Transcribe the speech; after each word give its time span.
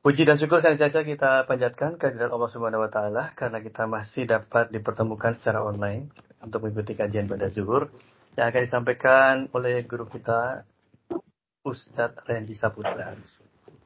Puji 0.00 0.24
dan 0.24 0.40
syukur 0.40 0.64
senantiasa 0.64 1.04
kita 1.04 1.44
panjatkan 1.44 2.00
kehadirat 2.00 2.32
Allah 2.32 2.48
Subhanahu 2.48 2.88
wa 2.88 2.88
taala 2.88 3.36
karena 3.36 3.60
kita 3.60 3.84
masih 3.84 4.24
dapat 4.24 4.72
dipertemukan 4.72 5.36
secara 5.36 5.60
online 5.60 6.08
untuk 6.40 6.64
mengikuti 6.64 6.96
kajian 6.96 7.28
pada 7.28 7.52
zuhur 7.52 7.92
yang 8.40 8.48
akan 8.48 8.62
disampaikan 8.64 9.34
oleh 9.52 9.84
guru 9.84 10.08
kita 10.08 10.64
Ustadz 11.60 12.24
Randy 12.24 12.56
Saputra. 12.56 13.12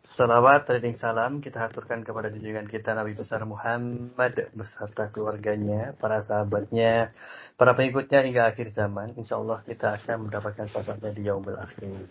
Salawat 0.05 0.69
dan 0.69 0.93
salam 1.01 1.41
kita 1.41 1.65
aturkan 1.65 2.05
kepada 2.05 2.29
junjungan 2.29 2.69
kita 2.69 2.93
Nabi 2.93 3.17
besar 3.17 3.41
Muhammad 3.49 4.53
beserta 4.53 5.09
keluarganya, 5.09 5.97
para 5.97 6.21
sahabatnya, 6.21 7.09
para 7.57 7.73
pengikutnya 7.73 8.21
hingga 8.21 8.53
akhir 8.53 8.77
zaman. 8.77 9.17
Insya 9.17 9.41
Allah 9.41 9.65
kita 9.65 9.97
akan 9.97 10.29
mendapatkan 10.29 10.69
syafaatnya 10.69 11.09
di 11.09 11.25
yaumul 11.25 11.57
akhir. 11.57 12.05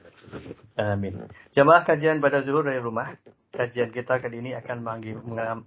Amin. 0.73 1.29
Jamaah 1.53 1.85
kajian 1.85 2.17
pada 2.17 2.41
zuhur 2.41 2.65
dari 2.65 2.81
rumah. 2.81 3.13
Kajian 3.53 3.93
kita 3.93 4.17
kali 4.17 4.41
ini 4.41 4.57
akan 4.57 4.81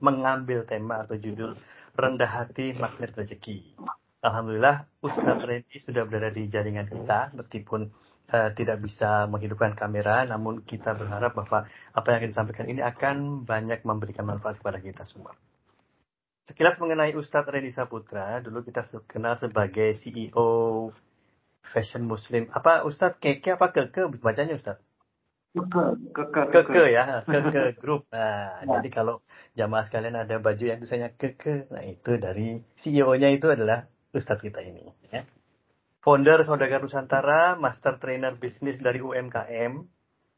mengambil 0.03 0.67
tema 0.67 1.07
atau 1.07 1.15
judul 1.15 1.55
rendah 1.95 2.27
hati 2.27 2.75
magnet 2.75 3.15
rezeki. 3.15 3.79
Alhamdulillah 4.27 4.91
Ustadz 4.99 5.47
Randy 5.47 5.79
sudah 5.79 6.03
berada 6.03 6.35
di 6.35 6.51
jaringan 6.51 6.91
kita 6.91 7.31
meskipun 7.39 7.95
uh, 8.33 8.51
tidak 8.55 8.83
bisa 8.83 9.31
menghidupkan 9.31 9.75
kamera, 9.79 10.27
namun 10.27 10.63
kita 10.67 10.95
berharap 10.99 11.35
bahwa 11.35 11.67
apa 11.95 12.07
yang 12.11 12.19
akan 12.23 12.31
disampaikan 12.31 12.67
ini 12.67 12.83
akan 12.83 13.47
banyak 13.47 13.83
memberikan 13.87 14.27
manfaat 14.27 14.59
kepada 14.59 14.83
kita 14.83 15.07
semua. 15.07 15.35
Sekilas 16.47 16.79
mengenai 16.79 17.15
Ustadz 17.19 17.51
Redi 17.51 17.75
Saputra, 17.75 18.39
dulu 18.39 18.63
kita 18.63 18.87
kenal 19.11 19.35
sebagai 19.35 19.99
CEO 19.99 20.91
Fashion 21.67 22.07
Muslim. 22.07 22.47
Apa 22.55 22.87
Ustadz 22.87 23.19
Keke 23.19 23.59
apa 23.59 23.75
Keke 23.75 24.07
bacanya 24.23 24.55
Ustadz? 24.55 24.83
Keke, 25.57 26.53
keke, 26.53 26.85
ya, 26.93 27.25
keke 27.25 27.75
grup. 27.83 28.07
Nah, 28.13 28.61
ya. 28.63 28.79
jadi 28.79 28.89
kalau 28.93 29.25
jamaah 29.57 29.89
sekalian 29.89 30.15
ada 30.15 30.37
baju 30.39 30.63
yang 30.63 30.79
tulisannya 30.79 31.17
keke, 31.17 31.73
nah 31.73 31.83
itu 31.83 32.21
dari 32.21 32.61
CEO-nya 32.85 33.33
itu 33.35 33.51
adalah 33.51 33.89
Ustadz 34.15 34.45
kita 34.45 34.63
ini. 34.63 34.87
Ya 35.11 35.27
founder 36.07 36.39
Saudagar 36.47 36.87
Nusantara, 36.87 37.59
master 37.59 37.99
trainer 37.99 38.39
bisnis 38.39 38.79
dari 38.79 39.03
UMKM. 39.03 39.83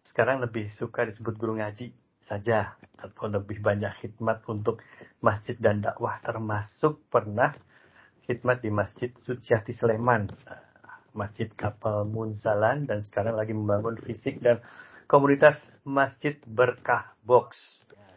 Sekarang 0.00 0.40
lebih 0.40 0.72
suka 0.72 1.04
disebut 1.04 1.36
guru 1.36 1.60
ngaji 1.60 1.92
saja 2.24 2.72
atau 2.96 3.28
lebih 3.28 3.60
banyak 3.60 3.92
khidmat 4.00 4.48
untuk 4.48 4.80
masjid 5.20 5.60
dan 5.60 5.84
dakwah 5.84 6.24
termasuk 6.24 7.04
pernah 7.12 7.52
khidmat 8.24 8.64
di 8.64 8.72
Masjid 8.72 9.12
Suciati 9.20 9.76
Sleman, 9.76 10.32
Masjid 11.12 11.52
Kapal 11.52 12.08
Munzalan 12.08 12.88
dan 12.88 13.04
sekarang 13.04 13.36
lagi 13.36 13.52
membangun 13.52 14.00
fisik 14.00 14.40
dan 14.40 14.64
komunitas 15.04 15.60
Masjid 15.84 16.40
Berkah 16.48 17.12
Box. 17.20 17.60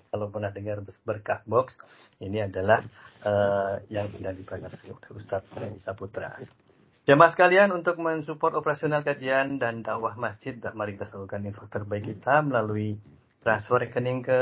Kalau 0.08 0.32
pernah 0.32 0.56
dengar 0.56 0.80
Berkah 1.04 1.44
Box, 1.44 1.76
ini 2.24 2.48
adalah 2.48 2.80
uh, 3.28 3.76
yang 3.92 4.08
tidak 4.16 4.40
dibangun 4.40 4.72
oleh 4.72 5.20
Ustadz 5.20 5.84
Saputra. 5.84 6.40
Jemaah 7.02 7.34
sekalian, 7.34 7.74
untuk 7.74 7.98
mensupport 7.98 8.62
operasional 8.62 9.02
kajian 9.02 9.58
dan 9.58 9.82
dakwah 9.82 10.14
masjid, 10.14 10.54
mari 10.78 10.94
kita 10.94 11.10
salurkan 11.10 11.42
info 11.42 11.66
terbaik 11.66 12.06
kita 12.06 12.46
melalui 12.46 13.02
transfer 13.42 13.82
rekening 13.82 14.22
ke 14.22 14.40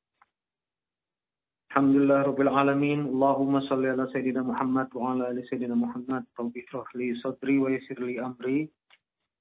Alhamdulillah 1.75 2.31
Rabbil 2.31 2.55
Alamin. 2.55 3.01
Allahumma 3.11 3.59
salli 3.67 3.91
ala 3.91 4.07
Sayyidina 4.15 4.47
Muhammad 4.47 4.95
wa 4.95 5.11
ala 5.11 5.35
ali 5.35 5.43
Sayyidina 5.51 5.75
Muhammad. 5.75 6.23
Rabbi 6.39 6.63
li 6.95 7.19
sadri 7.19 7.59
wa 7.59 7.67
yasir 7.67 7.99
li 7.99 8.15
amri. 8.15 8.71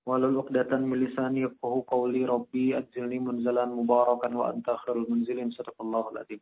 Walul 0.09 0.41
uqdatan 0.41 0.81
milisani 0.81 1.45
yafqahu 1.45 1.85
qawli 1.85 2.25
Rabbi. 2.25 2.73
Ajilni 2.73 3.21
munzalan 3.21 3.77
mubarakan 3.77 4.33
wa 4.33 4.49
anta 4.49 4.81
khairul 4.81 5.05
munzilin. 5.13 5.53
Sadaqallahu 5.53 6.17
adim 6.17 6.41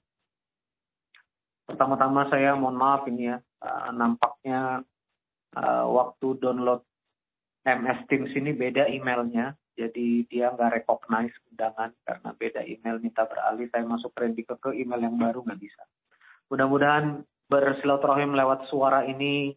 Pertama-tama 1.67 2.23
saya 2.31 2.55
mohon 2.55 2.79
maaf 2.79 3.03
ini 3.11 3.27
ya 3.27 3.43
uh, 3.59 3.91
Nampaknya 3.91 4.87
uh, 5.59 5.85
waktu 5.91 6.39
download 6.39 6.87
MS 7.67 8.07
Teams 8.07 8.31
ini 8.31 8.55
beda 8.55 8.87
emailnya 8.87 9.59
jadi 9.75 10.27
dia 10.27 10.51
nggak 10.51 10.83
recognize 10.83 11.31
undangan 11.51 11.95
karena 12.03 12.29
beda 12.35 12.61
email 12.67 12.99
minta 12.99 13.23
beralih. 13.23 13.71
Saya 13.71 13.87
masuk 13.87 14.11
Randy 14.13 14.43
ke, 14.43 14.55
email 14.75 15.01
yang 15.01 15.15
baru 15.15 15.41
nggak 15.47 15.61
bisa. 15.61 15.83
Mudah-mudahan 16.51 17.23
bersilaturahim 17.47 18.35
lewat 18.35 18.67
suara 18.67 19.07
ini 19.07 19.55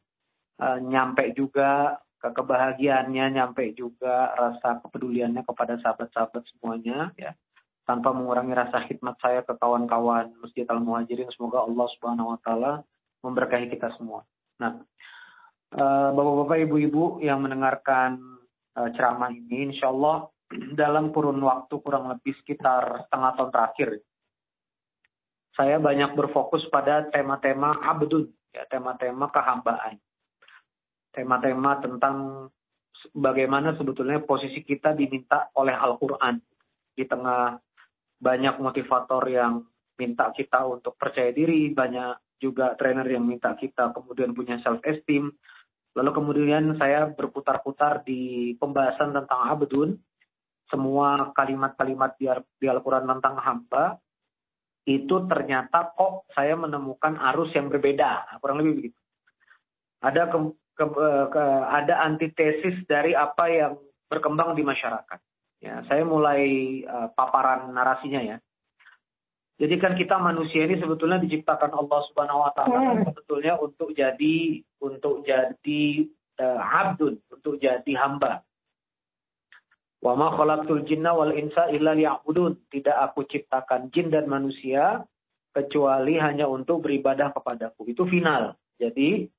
uh, 0.63 0.79
nyampe 0.79 1.35
juga 1.35 1.99
ke 2.23 2.31
kebahagiaannya 2.31 3.37
nyampe 3.37 3.75
juga 3.77 4.33
rasa 4.33 4.81
kepeduliannya 4.81 5.43
kepada 5.45 5.77
sahabat-sahabat 5.83 6.43
semuanya 6.55 7.11
ya. 7.19 7.35
Tanpa 7.85 8.17
mengurangi 8.17 8.57
rasa 8.57 8.81
khidmat 8.89 9.21
saya 9.21 9.45
ke 9.45 9.53
kawan-kawan 9.61 10.33
Masjid 10.41 10.65
Al 10.73 10.81
Muhajirin 10.81 11.29
semoga 11.37 11.69
Allah 11.69 11.85
Subhanahu 11.99 12.33
wa 12.33 12.39
taala 12.41 12.73
memberkahi 13.21 13.69
kita 13.69 13.93
semua. 14.01 14.25
Nah, 14.57 14.81
uh, 15.77 16.09
Bapak-bapak, 16.17 16.65
Ibu-ibu 16.65 17.21
yang 17.21 17.45
mendengarkan 17.45 18.34
uh, 18.79 18.89
ceramah 18.95 19.31
ini, 19.31 19.73
insya 19.73 19.91
Allah 19.91 20.29
dalam 20.83 21.11
kurun 21.11 21.41
waktu 21.43 21.75
kurang 21.83 22.11
lebih 22.11 22.35
sekitar 22.43 23.07
setengah 23.09 23.31
tahun 23.39 23.51
terakhir, 23.51 23.89
saya 25.55 25.79
banyak 25.79 26.19
berfokus 26.19 26.67
pada 26.71 27.07
tema-tema 27.15 27.79
abdun, 27.79 28.27
ya 28.51 28.67
tema-tema 28.67 29.31
kehambaan, 29.31 30.03
tema-tema 31.15 31.79
tentang 31.79 32.51
bagaimana 33.15 33.79
sebetulnya 33.79 34.19
posisi 34.23 34.67
kita 34.67 34.97
diminta 34.99 35.51
oleh 35.55 35.75
Al-Quran. 35.75 36.43
Di 36.95 37.07
tengah 37.07 37.59
banyak 38.19 38.59
motivator 38.63 39.23
yang 39.31 39.63
minta 39.99 40.31
kita 40.35 40.67
untuk 40.67 40.99
percaya 40.99 41.31
diri, 41.31 41.71
banyak 41.71 42.39
juga 42.43 42.75
trainer 42.75 43.07
yang 43.07 43.25
minta 43.25 43.55
kita 43.55 43.95
kemudian 43.95 44.35
punya 44.35 44.59
self 44.63 44.83
esteem, 44.83 45.31
Lalu 45.95 46.11
kemudian 46.11 46.75
saya 46.75 47.07
berputar-putar 47.07 48.03
di 48.03 48.53
pembahasan 48.59 49.15
tentang 49.15 49.41
abdun, 49.47 49.95
semua 50.67 51.31
kalimat-kalimat 51.31 52.19
di, 52.19 52.67
Al-Quran 52.67 53.07
tentang 53.07 53.39
hamba, 53.39 54.03
itu 54.85 55.25
ternyata 55.31 55.95
kok 55.95 56.27
saya 56.35 56.59
menemukan 56.59 57.15
arus 57.33 57.55
yang 57.55 57.71
berbeda, 57.71 58.11
nah, 58.27 58.37
kurang 58.43 58.61
lebih 58.61 58.85
begitu. 58.85 58.99
Ada 60.03 60.29
ke, 60.29 60.39
ke, 60.77 60.85
ke, 61.33 61.45
ada 61.65 61.95
antitesis 62.05 62.85
dari 62.85 63.17
apa 63.17 63.49
yang 63.49 63.73
berkembang 64.11 64.53
di 64.53 64.67
masyarakat. 64.67 65.21
Ya, 65.65 65.81
saya 65.89 66.05
mulai 66.05 66.45
uh, 66.85 67.09
paparan 67.17 67.73
narasinya 67.73 68.21
ya. 68.21 68.37
Jadi 69.55 69.75
kan 69.79 69.95
kita 69.95 70.19
manusia 70.19 70.67
ini 70.67 70.83
sebetulnya 70.83 71.23
diciptakan 71.23 71.71
Allah 71.79 72.01
Subhanahu 72.11 72.43
wa 72.43 72.51
taala 72.59 72.79
hmm. 72.99 73.07
sebetulnya 73.07 73.55
untuk 73.63 73.95
jadi 73.95 74.59
untuk 74.83 75.23
jadi 75.23 75.83
uh, 76.43 76.59
abdun, 76.59 77.23
untuk 77.31 77.63
jadi 77.63 77.93
hamba. 77.95 78.43
Wa 80.03 80.19
ma 80.19 80.35
khalaqtul 80.35 80.83
jinna 80.85 81.15
wal 81.15 81.33
insa 81.33 81.71
illa 81.71 81.95
liya'budun. 81.95 82.67
Tidak 82.67 82.93
aku 82.93 83.31
ciptakan 83.31 83.95
jin 83.95 84.11
dan 84.11 84.27
manusia 84.27 85.07
kecuali 85.55 86.19
hanya 86.19 86.51
untuk 86.51 86.83
beribadah 86.83 87.31
kepadaku. 87.31 87.87
Itu 87.95 88.11
final. 88.11 88.59
Jadi 88.77 89.31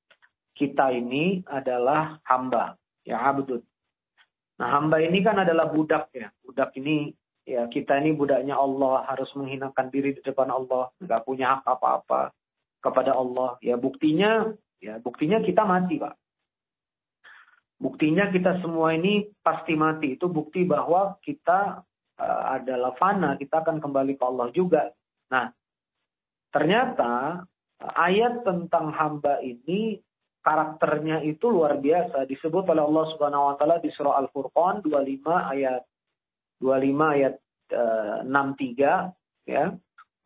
kita 0.56 0.96
ini 0.96 1.44
adalah 1.44 2.16
hamba, 2.24 2.80
ya 3.04 3.20
abdun. 3.20 3.60
Nah, 4.56 4.80
hamba 4.80 5.04
ini 5.04 5.20
kan 5.20 5.36
adalah 5.36 5.68
budak 5.68 6.08
ya. 6.16 6.32
Budak 6.40 6.72
ini 6.80 7.12
ya 7.46 7.70
kita 7.70 8.02
ini 8.02 8.12
budaknya 8.12 8.58
Allah 8.58 9.06
harus 9.06 9.30
menghinakan 9.38 9.88
diri 9.94 10.18
di 10.18 10.20
depan 10.20 10.50
Allah 10.50 10.90
nggak 10.98 11.22
punya 11.22 11.62
hak 11.62 11.64
apa-apa 11.64 12.34
kepada 12.82 13.14
Allah 13.14 13.56
ya 13.62 13.78
buktinya 13.78 14.50
ya 14.82 14.98
buktinya 14.98 15.40
kita 15.40 15.62
mati 15.62 15.96
pak 16.02 16.18
Buktinya 17.76 18.32
kita 18.32 18.64
semua 18.64 18.96
ini 18.96 19.28
pasti 19.44 19.76
mati. 19.76 20.16
Itu 20.16 20.32
bukti 20.32 20.64
bahwa 20.64 21.20
kita 21.20 21.84
uh, 22.16 22.44
adalah 22.56 22.96
fana, 22.96 23.36
kita 23.36 23.60
akan 23.60 23.84
kembali 23.84 24.16
ke 24.16 24.24
Allah 24.24 24.48
juga. 24.56 24.88
Nah, 25.28 25.52
ternyata 26.48 27.44
uh, 27.44 27.92
ayat 28.00 28.48
tentang 28.48 28.96
hamba 28.96 29.44
ini 29.44 30.00
karakternya 30.40 31.20
itu 31.28 31.52
luar 31.52 31.76
biasa 31.76 32.24
disebut 32.24 32.64
oleh 32.64 32.80
Allah 32.80 33.04
Subhanahu 33.12 33.44
wa 33.52 33.54
taala 33.60 33.76
di 33.82 33.92
surah 33.92 34.24
Al-Furqan 34.24 34.80
25 34.80 35.26
ayat 35.26 35.82
25 36.62 37.14
ayat 37.16 37.34
uh, 37.74 38.24
63 38.24 39.50
ya. 39.50 39.64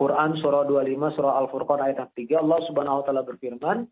Quran 0.01 0.31
surah 0.41 0.65
25 0.65 1.17
surah 1.17 1.33
Al-Furqan 1.45 1.81
ayat 1.85 2.09
63 2.17 2.41
Allah 2.41 2.59
Subhanahu 2.65 2.99
wa 3.01 3.05
taala 3.05 3.23
berfirman 3.27 3.85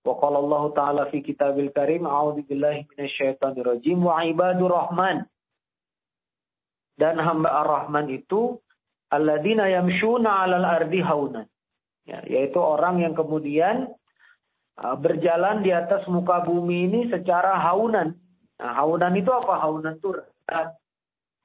Wa 0.00 0.16
qala 0.16 0.40
Allah 0.40 0.64
Ta'ala 0.72 1.02
fi 1.12 1.20
kitabil 1.20 1.68
karim 1.76 2.08
a'udzu 2.08 2.48
billahi 2.48 2.88
minasyaitonir 2.88 3.68
rajim 3.68 4.00
wa 4.00 4.24
ibadur 4.24 4.72
rahman. 4.72 5.28
Dan 6.96 7.20
hamba 7.20 7.52
ar-Rahman 7.64 8.08
itu 8.08 8.56
alladzina 9.12 9.68
yamshuna 9.68 10.44
'alal 10.44 10.64
ardi 10.64 11.04
haunan. 11.04 11.44
Ya, 12.08 12.24
yaitu 12.24 12.56
orang 12.56 13.04
yang 13.04 13.12
kemudian 13.12 13.92
uh, 14.80 14.96
berjalan 14.96 15.60
di 15.60 15.68
atas 15.68 16.08
muka 16.08 16.48
bumi 16.48 16.88
ini 16.88 17.00
secara 17.12 17.60
haunan. 17.60 18.16
Nah, 18.56 18.72
haunan 18.80 19.12
itu 19.20 19.28
apa? 19.28 19.60
Haunan 19.60 20.00
itu. 20.00 20.16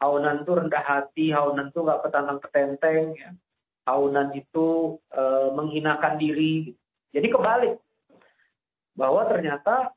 Haunan 0.04 0.44
itu 0.44 0.52
rendah 0.52 0.84
hati, 0.84 1.32
haunan 1.32 1.72
itu 1.72 1.80
nggak 1.80 2.04
petantang 2.04 2.40
petenteng, 2.44 3.16
ya. 3.16 3.32
Haunan 3.88 4.34
itu 4.36 4.98
uh, 5.14 5.54
menghinakan 5.56 6.20
diri. 6.20 6.74
Jadi 7.16 7.28
kebalik 7.32 7.80
bahwa 8.98 9.28
ternyata 9.30 9.96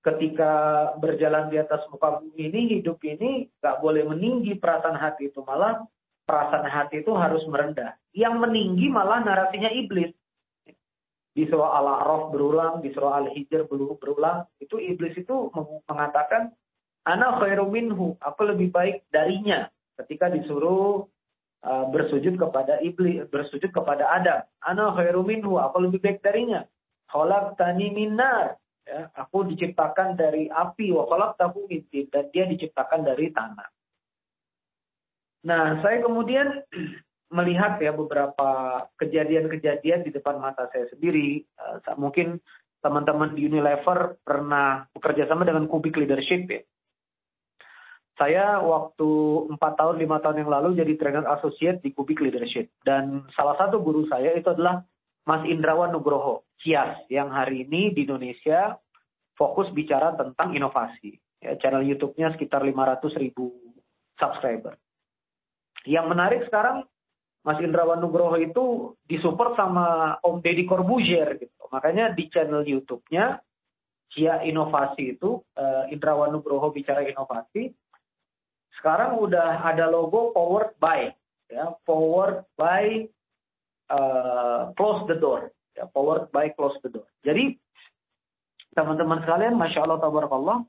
ketika 0.00 0.52
berjalan 0.96 1.52
di 1.52 1.60
atas 1.60 1.84
muka 1.92 2.20
bumi 2.20 2.48
ini 2.50 2.60
hidup 2.78 2.98
ini 3.04 3.52
nggak 3.60 3.78
boleh 3.84 4.08
meninggi 4.08 4.56
perasaan 4.56 4.96
hati 4.96 5.28
itu 5.28 5.44
malah 5.44 5.84
perasaan 6.24 6.64
hati 6.64 7.04
itu 7.04 7.12
harus 7.12 7.44
merendah 7.44 8.00
yang 8.16 8.40
meninggi 8.40 8.88
malah 8.88 9.20
narasinya 9.20 9.68
iblis 9.68 10.10
di 11.30 11.44
surah 11.46 11.78
al-a'raf 11.78 12.32
berulang 12.32 12.80
di 12.80 12.90
surah 12.96 13.22
al-hijr 13.22 13.68
berulang 13.68 14.48
itu 14.56 14.80
iblis 14.80 15.14
itu 15.20 15.52
mengatakan 15.84 16.50
ana 17.06 17.38
khairu 17.40 17.68
minhu 17.68 18.16
aku 18.20 18.48
lebih 18.48 18.68
baik 18.72 19.06
darinya 19.08 19.68
ketika 20.00 20.28
disuruh 20.28 21.08
uh, 21.64 21.84
bersujud 21.88 22.36
kepada 22.36 22.80
iblis 22.84 23.24
bersujud 23.28 23.72
kepada 23.72 24.08
Adam 24.10 24.40
ana 24.64 24.92
khairu 24.96 25.24
minhu 25.24 25.56
aku 25.56 25.84
lebih 25.84 26.00
baik 26.00 26.20
darinya 26.20 26.64
tani 27.58 27.90
minar. 27.90 28.56
Ya, 28.86 29.06
aku 29.14 29.46
diciptakan 29.46 30.18
dari 30.18 30.50
api 30.50 30.90
wa 30.90 31.06
tahu 31.38 31.68
min 31.68 31.86
dan 32.10 32.26
dia 32.32 32.48
diciptakan 32.48 33.06
dari 33.06 33.30
tanah. 33.30 33.68
Nah, 35.46 35.78
saya 35.84 36.02
kemudian 36.02 36.64
melihat 37.36 37.78
ya 37.78 37.94
beberapa 37.94 38.82
kejadian-kejadian 38.98 40.02
di 40.02 40.10
depan 40.10 40.42
mata 40.42 40.66
saya 40.74 40.90
sendiri. 40.90 41.44
Uh, 41.54 41.78
mungkin 42.00 42.42
teman-teman 42.80 43.36
di 43.36 43.46
Unilever 43.46 44.18
pernah 44.24 44.88
bekerja 44.90 45.28
sama 45.28 45.46
dengan 45.46 45.68
Kubik 45.70 45.94
Leadership 45.94 46.50
ya. 46.50 46.62
Saya 48.20 48.60
waktu 48.60 49.08
empat 49.56 49.80
tahun 49.80 49.96
lima 49.96 50.20
tahun 50.20 50.44
yang 50.44 50.52
lalu 50.52 50.76
jadi 50.76 50.92
trainer 51.00 51.24
associate 51.40 51.80
di 51.80 51.96
Kubik 51.96 52.20
Leadership 52.20 52.68
dan 52.84 53.24
salah 53.32 53.56
satu 53.56 53.80
guru 53.80 54.04
saya 54.12 54.36
itu 54.36 54.52
adalah 54.52 54.84
Mas 55.24 55.40
Indrawan 55.48 55.88
Nugroho, 55.88 56.44
Cias, 56.60 57.00
yang 57.08 57.32
hari 57.32 57.64
ini 57.64 57.96
di 57.96 58.04
Indonesia 58.04 58.76
fokus 59.40 59.72
bicara 59.72 60.12
tentang 60.20 60.52
inovasi. 60.52 61.16
Ya, 61.40 61.56
channel 61.56 61.80
YouTube-nya 61.80 62.36
sekitar 62.36 62.60
500 62.60 63.16
ribu 63.16 63.56
subscriber. 64.20 64.76
Yang 65.88 66.06
menarik 66.12 66.40
sekarang 66.44 66.84
Mas 67.40 67.56
Indrawan 67.64 68.04
Nugroho 68.04 68.36
itu 68.36 68.92
disupport 69.08 69.56
sama 69.56 70.20
Om 70.20 70.44
Deddy 70.44 70.68
Corbuzier 70.68 71.40
gitu. 71.40 71.64
Makanya 71.72 72.12
di 72.12 72.28
channel 72.28 72.60
YouTube-nya 72.68 73.40
Cia 74.12 74.44
Inovasi 74.44 75.16
itu 75.16 75.40
uh, 75.40 75.88
Indrawan 75.88 76.36
Nugroho 76.36 76.68
bicara 76.68 77.00
inovasi. 77.00 77.72
Sekarang 78.78 79.18
udah 79.18 79.66
ada 79.66 79.90
logo 79.90 80.30
powered 80.30 80.76
by 80.78 81.10
ya, 81.50 81.74
powered 81.82 82.46
by 82.54 83.10
uh, 83.90 84.70
close 84.78 85.02
the 85.10 85.18
door, 85.18 85.50
ya, 85.74 85.90
powered 85.90 86.30
by 86.30 86.54
close 86.54 86.78
the 86.86 86.90
door. 86.90 87.06
Jadi 87.26 87.58
teman-teman 88.72 89.26
sekalian, 89.26 89.58
masya 89.58 89.82
Allah, 89.82 89.98
tabarakallah. 89.98 90.62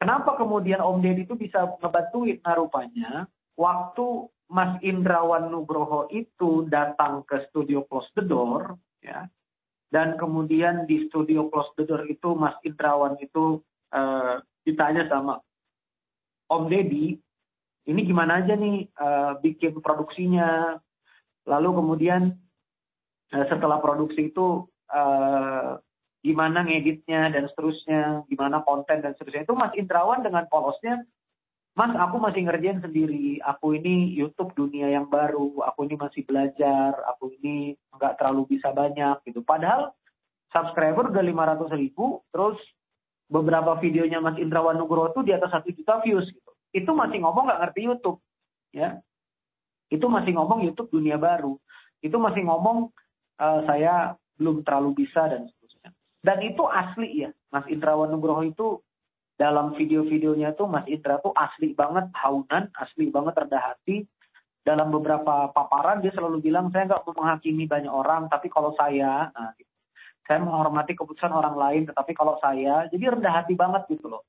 Kenapa 0.00 0.36
kemudian 0.40 0.80
Om 0.80 1.00
Deddy 1.00 1.28
itu 1.28 1.36
bisa 1.36 1.76
ngebantuin? 1.80 2.40
Nah 2.44 2.54
rupanya 2.56 3.10
waktu 3.56 4.28
Mas 4.52 4.76
Indrawan 4.84 5.48
Nugroho 5.48 6.10
itu 6.12 6.68
datang 6.68 7.24
ke 7.24 7.48
studio 7.48 7.88
Close 7.88 8.12
the 8.12 8.24
Door, 8.24 8.76
ya, 9.00 9.24
dan 9.88 10.20
kemudian 10.20 10.84
di 10.84 11.08
studio 11.08 11.48
Close 11.48 11.72
the 11.80 11.88
Door 11.88 12.04
itu 12.12 12.36
Mas 12.36 12.52
Indrawan 12.66 13.16
itu 13.22 13.64
uh, 13.96 14.42
ditanya 14.68 15.08
sama 15.08 15.40
Om 16.50 16.68
Deddy, 16.68 17.16
ini 17.84 18.00
gimana 18.04 18.44
aja 18.44 18.56
nih 18.56 18.88
uh, 18.96 19.36
bikin 19.40 19.80
produksinya, 19.80 20.78
Lalu 21.44 21.70
kemudian 21.76 22.22
eh, 23.32 23.46
setelah 23.48 23.78
produksi 23.80 24.32
itu 24.32 24.64
uh, 24.88 25.76
gimana 26.24 26.64
ngeditnya 26.64 27.28
dan 27.36 27.44
seterusnya, 27.52 28.24
gimana 28.32 28.64
konten 28.64 29.04
dan 29.04 29.12
seterusnya. 29.12 29.44
Itu 29.44 29.52
Mas 29.52 29.76
Indrawan 29.76 30.24
dengan 30.24 30.48
polosnya, 30.48 31.04
Mas 31.76 31.92
aku 31.92 32.16
masih 32.16 32.48
ngerjain 32.48 32.80
sendiri, 32.80 33.44
aku 33.44 33.76
ini 33.76 34.08
YouTube 34.16 34.56
dunia 34.56 34.88
yang 34.88 35.10
baru, 35.12 35.60
aku 35.68 35.84
ini 35.84 36.00
masih 36.00 36.24
belajar, 36.24 36.96
aku 37.12 37.34
ini 37.42 37.76
nggak 37.92 38.16
terlalu 38.16 38.56
bisa 38.56 38.72
banyak 38.72 39.20
gitu. 39.28 39.44
Padahal 39.44 39.92
subscriber 40.48 41.12
udah 41.12 41.20
500 41.20 41.76
ribu, 41.76 42.24
terus 42.32 42.56
beberapa 43.34 43.74
videonya 43.82 44.22
Mas 44.22 44.38
Indrawan 44.38 44.78
Nugroho 44.78 45.10
itu 45.10 45.26
di 45.26 45.34
atas 45.34 45.50
satu 45.50 45.74
juta 45.74 45.98
views 46.06 46.30
gitu. 46.30 46.50
Itu 46.70 46.94
masih 46.94 47.18
ngomong 47.26 47.50
nggak 47.50 47.60
ngerti 47.66 47.80
YouTube, 47.90 48.22
ya. 48.70 49.02
Itu 49.90 50.06
masih 50.06 50.38
ngomong 50.38 50.62
YouTube 50.62 50.94
dunia 50.94 51.18
baru. 51.18 51.58
Itu 51.98 52.22
masih 52.22 52.46
ngomong 52.46 52.94
uh, 53.42 53.60
saya 53.66 54.14
belum 54.38 54.62
terlalu 54.62 55.02
bisa 55.02 55.26
dan 55.26 55.50
seterusnya. 55.50 55.90
Dan 56.22 56.38
itu 56.46 56.62
asli 56.70 57.26
ya, 57.26 57.30
Mas 57.50 57.66
Indrawan 57.66 58.14
Nugroho 58.14 58.46
itu 58.46 58.78
dalam 59.34 59.74
video-videonya 59.74 60.54
tuh 60.54 60.70
Mas 60.70 60.86
Indra 60.86 61.18
tuh 61.18 61.34
asli 61.34 61.74
banget 61.74 62.06
haunan, 62.14 62.70
asli 62.78 63.10
banget 63.10 63.34
rendah 63.34 63.74
hati. 63.74 64.06
Dalam 64.64 64.88
beberapa 64.88 65.52
paparan 65.52 66.00
dia 66.00 66.14
selalu 66.14 66.40
bilang 66.40 66.72
saya 66.72 66.88
nggak 66.88 67.04
mau 67.04 67.20
menghakimi 67.20 67.68
banyak 67.68 67.92
orang, 67.92 68.32
tapi 68.32 68.48
kalau 68.48 68.72
saya, 68.78 69.28
nah, 69.34 69.52
gitu. 69.58 69.73
Saya 70.24 70.40
menghormati 70.40 70.96
keputusan 70.96 71.32
orang 71.32 71.56
lain, 71.56 71.82
tetapi 71.88 72.12
kalau 72.16 72.40
saya, 72.40 72.88
jadi 72.88 73.12
rendah 73.12 73.44
hati 73.44 73.54
banget 73.54 73.84
gitu 73.92 74.08
loh. 74.08 74.24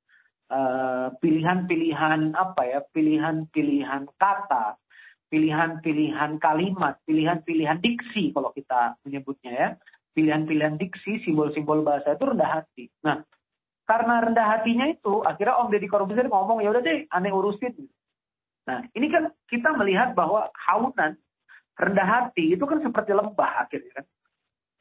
Eh, 0.45 1.07
pilihan-pilihan 1.25 2.37
uh, 2.37 2.37
apa 2.37 2.61
ya, 2.69 2.79
pilihan-pilihan 2.93 4.05
kata, 4.13 4.77
pilihan-pilihan 5.33 6.37
kalimat, 6.37 7.01
pilihan-pilihan 7.09 7.81
diksi 7.81 8.29
kalau 8.29 8.53
kita 8.53 8.93
menyebutnya 9.01 9.51
ya. 9.51 9.69
Pilihan-pilihan 10.13 10.77
diksi, 10.77 11.25
simbol-simbol 11.25 11.81
bahasa 11.81 12.13
itu 12.13 12.23
rendah 12.29 12.61
hati. 12.61 12.87
Nah, 13.03 13.25
karena 13.89 14.21
rendah 14.21 14.47
hatinya 14.47 14.85
itu, 14.85 15.25
akhirnya 15.25 15.59
Om 15.65 15.73
Deddy 15.73 15.89
Corbuzier 15.89 16.29
ngomong, 16.29 16.61
ya 16.61 16.71
udah 16.71 16.83
deh, 16.85 17.09
aneh 17.09 17.33
urusin. 17.33 17.73
Nah, 18.69 18.85
ini 18.93 19.09
kan 19.09 19.33
kita 19.49 19.73
melihat 19.75 20.13
bahwa 20.13 20.53
haunan, 20.55 21.17
rendah 21.73 22.05
hati 22.07 22.53
itu 22.53 22.63
kan 22.69 22.85
seperti 22.85 23.17
lembah 23.17 23.65
akhirnya 23.65 23.91
kan. 23.97 24.05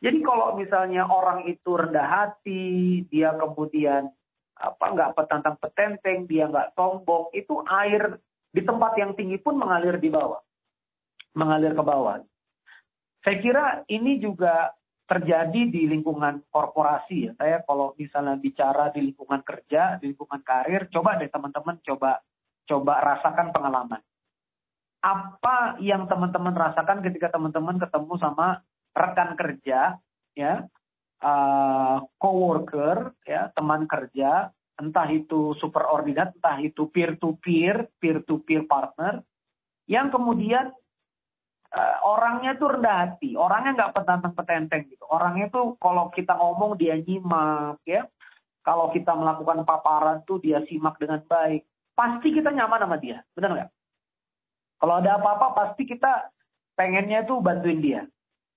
Jadi 0.04 0.20
kalau 0.20 0.52
misalnya 0.60 1.08
orang 1.08 1.48
itu 1.48 1.80
rendah 1.80 2.04
hati, 2.04 3.00
dia 3.08 3.32
kemudian 3.32 4.12
apa 4.52 4.84
nggak 4.92 5.16
petantang 5.16 5.56
petenteng, 5.56 6.28
dia 6.28 6.44
nggak 6.44 6.76
sombong, 6.76 7.32
itu 7.32 7.64
air 7.64 8.20
di 8.52 8.60
tempat 8.60 9.00
yang 9.00 9.16
tinggi 9.16 9.40
pun 9.40 9.56
mengalir 9.56 9.96
di 9.96 10.12
bawah. 10.12 10.44
Mengalir 11.32 11.72
ke 11.72 11.80
bawah. 11.80 12.20
Saya 13.24 13.36
kira 13.40 13.64
ini 13.88 14.20
juga 14.20 14.76
terjadi 15.08 15.72
di 15.72 15.88
lingkungan 15.88 16.44
korporasi 16.52 17.16
ya. 17.28 17.32
Saya 17.40 17.64
kalau 17.64 17.96
misalnya 17.96 18.36
bicara 18.36 18.92
di 18.92 19.08
lingkungan 19.08 19.40
kerja, 19.40 19.96
di 20.04 20.12
lingkungan 20.12 20.44
karir, 20.44 20.92
coba 20.92 21.16
deh 21.16 21.32
teman-teman 21.32 21.80
coba 21.80 22.20
coba 22.68 22.94
rasakan 23.00 23.56
pengalaman. 23.56 24.04
Apa 25.00 25.80
yang 25.80 26.04
teman-teman 26.08 26.52
rasakan 26.52 27.00
ketika 27.00 27.32
teman-teman 27.32 27.80
ketemu 27.80 28.20
sama 28.20 28.60
rekan 28.94 29.34
kerja, 29.34 29.98
ya, 30.38 30.54
uh, 31.20 31.98
coworker, 32.16 33.12
ya, 33.26 33.50
teman 33.52 33.90
kerja 33.90 34.54
entah 34.74 35.06
itu 35.06 35.54
superordinat, 35.62 36.34
entah 36.34 36.58
itu 36.58 36.90
peer-to-peer, 36.90 37.94
peer-to-peer 38.02 38.66
partner, 38.66 39.22
yang 39.86 40.10
kemudian 40.10 40.74
uh, 41.70 41.96
orangnya 42.02 42.58
tuh 42.58 42.74
rendah 42.74 42.96
hati, 43.06 43.38
orangnya 43.38 43.70
nggak 43.78 43.94
petantang 43.94 44.34
petenteng 44.34 44.82
gitu. 44.90 45.06
Orangnya 45.06 45.46
tuh 45.54 45.78
kalau 45.78 46.10
kita 46.10 46.34
ngomong 46.34 46.74
dia 46.74 46.98
nyimak 46.98 47.78
ya, 47.86 48.02
Kalau 48.64 48.88
kita 48.88 49.12
melakukan 49.12 49.60
paparan 49.68 50.24
tuh 50.24 50.40
dia 50.40 50.64
simak 50.64 50.96
dengan 50.96 51.20
baik. 51.28 51.68
Pasti 51.92 52.32
kita 52.32 52.48
nyaman 52.48 52.80
sama 52.80 52.96
dia. 52.96 53.20
Benar 53.36 53.50
nggak? 53.52 53.70
Kalau 54.80 54.94
ada 55.04 55.20
apa-apa 55.20 55.46
pasti 55.52 55.84
kita 55.84 56.32
pengennya 56.72 57.28
tuh 57.28 57.44
bantuin 57.44 57.84
dia. 57.84 58.02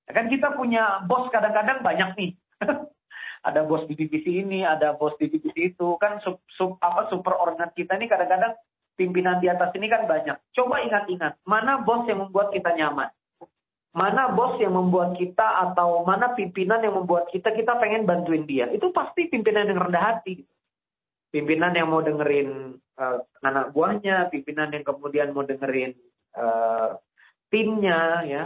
Kan 0.07 0.31
kita 0.31 0.55
punya 0.55 1.03
bos 1.03 1.27
kadang-kadang 1.29 1.83
banyak 1.83 2.09
nih. 2.15 2.31
ada 3.47 3.61
bos 3.67 3.83
di 3.87 3.95
divisi 3.95 4.39
ini, 4.43 4.63
ada 4.63 4.95
bos 4.95 5.15
di 5.19 5.27
divisi 5.27 5.75
itu. 5.75 5.99
Kan 5.99 6.23
sub, 6.23 6.39
sub 6.55 6.79
apa 6.79 7.11
super 7.11 7.35
organ 7.35 7.71
kita 7.75 7.99
ini 7.99 8.07
kadang-kadang 8.07 8.55
pimpinan 8.97 9.43
di 9.43 9.51
atas 9.51 9.75
ini 9.75 9.87
kan 9.91 10.09
banyak. 10.09 10.35
Coba 10.55 10.81
ingat-ingat, 10.81 11.43
mana 11.45 11.83
bos 11.83 12.07
yang 12.09 12.23
membuat 12.23 12.55
kita 12.55 12.73
nyaman? 12.73 13.11
Mana 13.97 14.29
bos 14.29 14.57
yang 14.61 14.77
membuat 14.77 15.17
kita 15.17 15.71
atau 15.71 16.05
mana 16.05 16.33
pimpinan 16.37 16.85
yang 16.85 16.97
membuat 16.97 17.29
kita 17.33 17.53
kita 17.53 17.77
pengen 17.81 18.05
bantuin 18.05 18.45
dia? 18.45 18.69
Itu 18.69 18.93
pasti 18.93 19.25
pimpinan 19.27 19.69
yang 19.69 19.79
rendah 19.89 20.03
hati. 20.03 20.43
Pimpinan 21.33 21.73
yang 21.75 21.89
mau 21.91 22.05
dengerin 22.05 22.77
uh, 22.97 23.17
anak 23.41 23.73
buahnya, 23.73 24.29
pimpinan 24.29 24.69
yang 24.71 24.85
kemudian 24.85 25.33
mau 25.33 25.43
dengerin 25.43 25.97
uh, 26.37 26.97
timnya, 27.49 28.21
ya, 28.25 28.43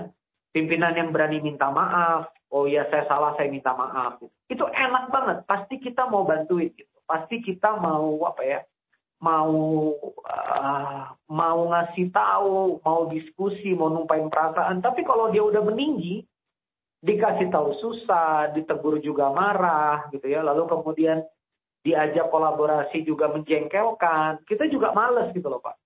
pimpinan 0.52 0.96
yang 0.96 1.10
berani 1.12 1.44
minta 1.44 1.72
maaf. 1.72 2.32
Oh 2.52 2.68
ya 2.68 2.88
saya 2.92 3.08
salah, 3.08 3.36
saya 3.40 3.48
minta 3.48 3.72
maaf. 3.76 4.20
Itu 4.52 4.68
enak 4.68 5.12
banget. 5.12 5.38
Pasti 5.48 5.80
kita 5.80 6.08
mau 6.12 6.28
bantuin. 6.28 6.72
Gitu. 6.76 6.92
Pasti 7.08 7.40
kita 7.44 7.80
mau 7.80 8.20
apa 8.28 8.44
ya? 8.44 8.60
mau 9.22 9.54
uh, 10.26 11.02
mau 11.30 11.60
ngasih 11.70 12.10
tahu, 12.10 12.82
mau 12.82 13.06
diskusi, 13.08 13.72
mau 13.78 13.94
numpain 13.94 14.26
perasaan. 14.28 14.82
Tapi 14.82 15.06
kalau 15.06 15.30
dia 15.30 15.46
udah 15.46 15.62
meninggi, 15.62 16.26
dikasih 17.06 17.54
tahu 17.54 17.78
susah, 17.78 18.50
ditegur 18.58 18.98
juga 18.98 19.30
marah, 19.30 20.10
gitu 20.10 20.26
ya. 20.26 20.42
Lalu 20.42 20.66
kemudian 20.66 21.22
diajak 21.86 22.34
kolaborasi 22.34 23.06
juga 23.06 23.30
menjengkelkan. 23.30 24.42
Kita 24.46 24.66
juga 24.70 24.94
males 24.94 25.30
gitu 25.34 25.50
loh 25.50 25.62
pak. 25.62 25.78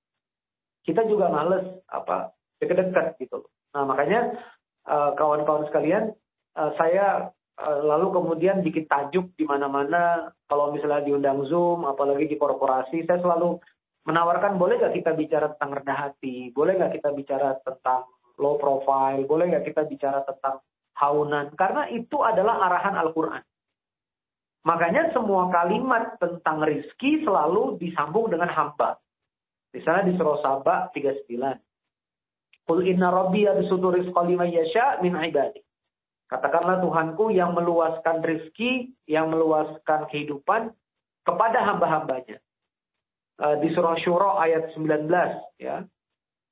Kita 0.87 1.03
juga 1.07 1.27
males 1.27 1.83
apa 1.91 2.31
deket-deket 2.63 3.19
gitu 3.19 3.43
loh. 3.43 3.51
Nah 3.75 3.83
makanya 3.83 4.31
kawan-kawan 4.87 5.65
uh, 5.65 5.67
sekalian, 5.69 6.03
uh, 6.55 6.71
saya 6.77 7.35
Eh, 7.55 7.81
lalu 7.87 8.11
kemudian 8.11 8.59
bikin 8.59 8.83
tajuk 8.83 9.31
di 9.39 9.47
mana-mana. 9.47 10.27
Kalau 10.51 10.75
misalnya 10.75 11.07
diundang 11.07 11.47
Zoom 11.47 11.87
apalagi 11.87 12.27
di 12.27 12.35
korporasi 12.35 13.07
saya 13.07 13.23
selalu 13.23 13.55
menawarkan 14.03 14.59
boleh 14.59 14.75
nggak 14.75 14.95
kita 14.99 15.15
bicara 15.15 15.55
tentang 15.55 15.79
rendah 15.79 15.95
hati? 15.95 16.51
Boleh 16.51 16.75
nggak 16.75 16.99
kita 16.99 17.15
bicara 17.15 17.55
tentang 17.63 18.11
low 18.35 18.59
profile? 18.59 19.23
Boleh 19.23 19.55
nggak 19.55 19.71
kita 19.71 19.87
bicara 19.87 20.27
tentang 20.27 20.59
haunan? 20.99 21.55
Karena 21.55 21.87
itu 21.95 22.19
adalah 22.19 22.59
arahan 22.67 22.99
Al-Quran. 22.99 23.43
Makanya 24.67 25.15
semua 25.15 25.47
kalimat 25.47 26.19
tentang 26.19 26.59
rizki 26.59 27.23
selalu 27.23 27.79
disambung 27.79 28.27
dengan 28.27 28.51
hamba. 28.51 28.99
Misalnya 29.71 30.11
di 30.11 30.13
surah 30.19 30.43
Sabah 30.43 30.91
39 30.91 31.39
Qul 32.65 32.89
inna 32.89 33.13
rabbi 33.13 33.45
yabsutu 33.45 33.93
rizqa 33.93 34.25
liman 34.25 34.49
yasha 34.49 34.97
min 35.05 35.13
ibadi 35.13 35.61
Katakanlah 36.25 36.81
Tuhanku 36.81 37.29
yang 37.29 37.53
meluaskan 37.53 38.25
rizki, 38.25 38.89
yang 39.05 39.29
meluaskan 39.29 40.09
kehidupan 40.09 40.73
kepada 41.21 41.61
hamba-hambanya. 41.61 42.41
Uh, 43.37 43.61
di 43.61 43.69
surah 43.77 43.93
Syura 44.01 44.41
ayat 44.41 44.73
19 44.73 45.05
ya. 45.61 45.85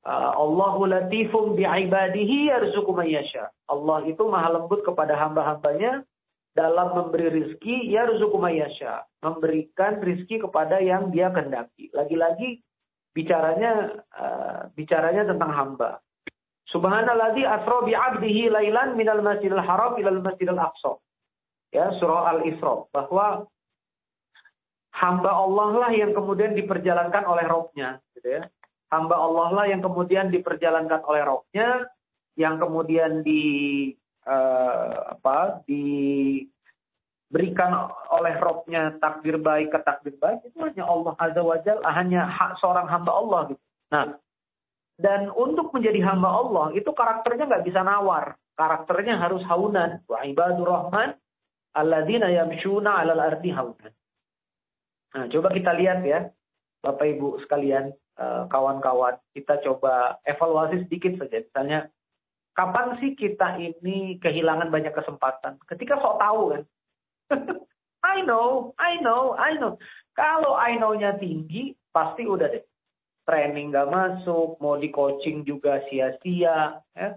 Uh, 0.03 0.31
Allahu 0.35 0.85
latifum 0.85 1.57
bi'ibadihi 1.57 2.53
yarzuqu 2.53 2.91
yasha. 3.07 3.49
Allah 3.65 4.03
itu 4.05 4.21
maha 4.29 4.61
lembut 4.61 4.85
kepada 4.85 5.17
hamba-hambanya 5.17 6.05
dalam 6.53 6.93
memberi 6.93 7.33
rizki 7.33 7.89
yarzuqu 7.89 8.37
yasha. 8.53 9.09
Memberikan 9.25 10.05
rizki 10.05 10.37
kepada 10.37 10.77
yang 10.83 11.09
dia 11.09 11.33
kendaki. 11.33 11.89
Lagi-lagi 11.97 12.61
bicaranya 13.13 14.03
uh, 14.17 14.59
bicaranya 14.73 15.29
tentang 15.29 15.53
hamba. 15.53 16.01
Subhanalladzi 16.73 17.45
asra 17.45 17.85
bi 17.85 17.93
'abdihi 17.93 18.49
lailan 18.49 18.97
minal 18.97 19.21
masjidil 19.21 19.61
haram 19.61 19.93
ilal 20.01 20.21
masjidil 20.25 20.57
aqsa. 20.57 20.97
Ya, 21.73 21.89
surah 21.97 22.37
Al-Isra 22.37 22.85
bahwa 22.93 23.49
hamba 24.93 25.31
Allah 25.33 25.69
lah 25.85 25.91
yang 25.93 26.13
kemudian 26.13 26.53
diperjalankan 26.53 27.25
oleh 27.25 27.45
rohnya, 27.49 27.97
gitu 28.13 28.41
ya. 28.41 28.45
Hamba 28.93 29.17
Allah 29.17 29.47
lah 29.49 29.65
yang 29.65 29.81
kemudian 29.81 30.29
diperjalankan 30.29 31.01
oleh 31.01 31.25
rohnya, 31.25 31.89
yang 32.37 32.61
kemudian 32.61 33.25
di 33.25 33.89
uh, 34.29 35.17
apa 35.17 35.65
diberikan 37.33 37.89
oleh 38.13 38.37
rohnya 38.37 38.93
takdir 39.01 39.41
baik 39.41 39.73
ke 39.73 39.81
takdir 39.81 40.13
baik 40.21 40.45
itu 40.45 40.53
hanya 40.61 40.85
Allah 40.85 41.17
azza 41.17 41.41
wajal 41.41 41.81
hanya 41.81 42.29
hak 42.29 42.61
seorang 42.61 42.85
hamba 42.85 43.09
Allah 43.09 43.41
gitu. 43.49 43.63
Nah, 43.89 44.13
dan 45.01 45.33
untuk 45.33 45.73
menjadi 45.73 45.97
hamba 46.05 46.29
Allah 46.29 46.77
itu 46.77 46.85
karakternya 46.93 47.49
nggak 47.49 47.65
bisa 47.65 47.81
nawar. 47.81 48.37
Karakternya 48.53 49.17
harus 49.17 49.41
haunan. 49.49 50.05
Wa 50.05 50.21
ibadur 50.29 50.69
rahman 50.69 51.17
alladzina 51.73 52.29
yamshuna 52.29 53.01
'alal 53.01 53.33
ardi 53.33 53.49
haunan. 53.49 53.93
Nah, 55.17 55.25
coba 55.33 55.49
kita 55.57 55.73
lihat 55.73 56.05
ya, 56.05 56.29
Bapak 56.85 57.17
Ibu 57.17 57.41
sekalian, 57.49 57.97
eh, 57.97 58.43
kawan-kawan, 58.45 59.17
kita 59.33 59.57
coba 59.65 60.21
evaluasi 60.21 60.85
sedikit 60.85 61.17
saja. 61.17 61.41
Misalnya, 61.41 61.89
kapan 62.53 62.97
sih 63.01 63.17
kita 63.17 63.57
ini 63.57 64.21
kehilangan 64.21 64.69
banyak 64.69 64.93
kesempatan? 64.93 65.57
Ketika 65.65 65.97
sok 65.97 66.21
tahu 66.21 66.41
kan. 66.53 66.63
I 68.13 68.21
know, 68.27 68.75
I 68.77 68.99
know, 68.99 69.33
I 69.39 69.55
know. 69.57 69.79
Kalau 70.13 70.53
I 70.53 70.77
know-nya 70.77 71.17
tinggi, 71.17 71.73
pasti 71.89 72.27
udah 72.27 72.51
deh 72.51 72.63
training 73.23 73.71
nggak 73.71 73.87
masuk, 73.87 74.59
mau 74.59 74.75
di 74.75 74.91
coaching 74.91 75.47
juga 75.47 75.79
sia-sia, 75.87 76.83
ya. 76.95 77.09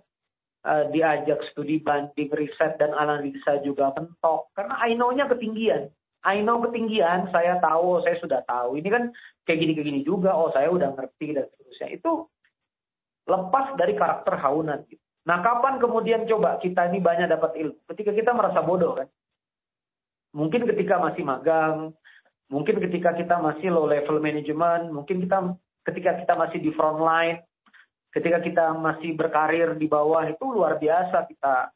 Uh, 0.67 0.91
diajak 0.91 1.39
studi 1.55 1.79
banding, 1.79 2.27
riset 2.35 2.75
dan 2.83 2.91
analisa 2.91 3.63
juga 3.63 3.95
mentok. 3.95 4.51
Karena 4.51 4.75
I 4.83 4.99
know-nya 4.99 5.31
ketinggian. 5.31 5.95
I 6.27 6.43
know 6.43 6.59
ketinggian, 6.59 7.31
saya 7.31 7.63
tahu, 7.63 8.03
saya 8.03 8.19
sudah 8.19 8.43
tahu. 8.51 8.75
Ini 8.75 8.89
kan 8.91 9.15
kayak 9.47 9.63
gini-kayak 9.63 9.87
gini 9.87 10.01
juga, 10.03 10.35
oh 10.35 10.51
saya 10.51 10.67
udah 10.75 10.91
ngerti 10.99 11.39
dan 11.39 11.47
seterusnya. 11.55 11.89
Itu 11.95 12.27
lepas 13.31 13.79
dari 13.79 13.95
karakter 13.95 14.35
haunan. 14.43 14.83
Gitu. 14.91 14.99
Nah 15.27 15.39
kapan 15.43 15.79
kemudian 15.79 16.27
coba 16.27 16.59
kita 16.59 16.91
ini 16.91 16.99
banyak 16.99 17.31
dapat 17.31 17.55
ilmu? 17.63 17.79
Ketika 17.95 18.11
kita 18.11 18.31
merasa 18.35 18.59
bodoh 18.59 18.99
kan? 18.99 19.07
Mungkin 20.37 20.69
ketika 20.69 21.01
masih 21.01 21.25
magang, 21.25 21.97
mungkin 22.53 22.77
ketika 22.85 23.17
kita 23.17 23.41
masih 23.41 23.73
low 23.73 23.89
level 23.89 24.21
management, 24.21 24.93
mungkin 24.93 25.25
kita 25.25 25.57
ketika 25.89 26.21
kita 26.21 26.37
masih 26.37 26.61
di 26.61 26.71
front 26.77 27.01
line, 27.01 27.41
ketika 28.13 28.45
kita 28.45 28.65
masih 28.77 29.17
berkarir 29.17 29.73
di 29.81 29.89
bawah 29.89 30.29
itu 30.29 30.45
luar 30.45 30.77
biasa 30.77 31.25
kita 31.25 31.73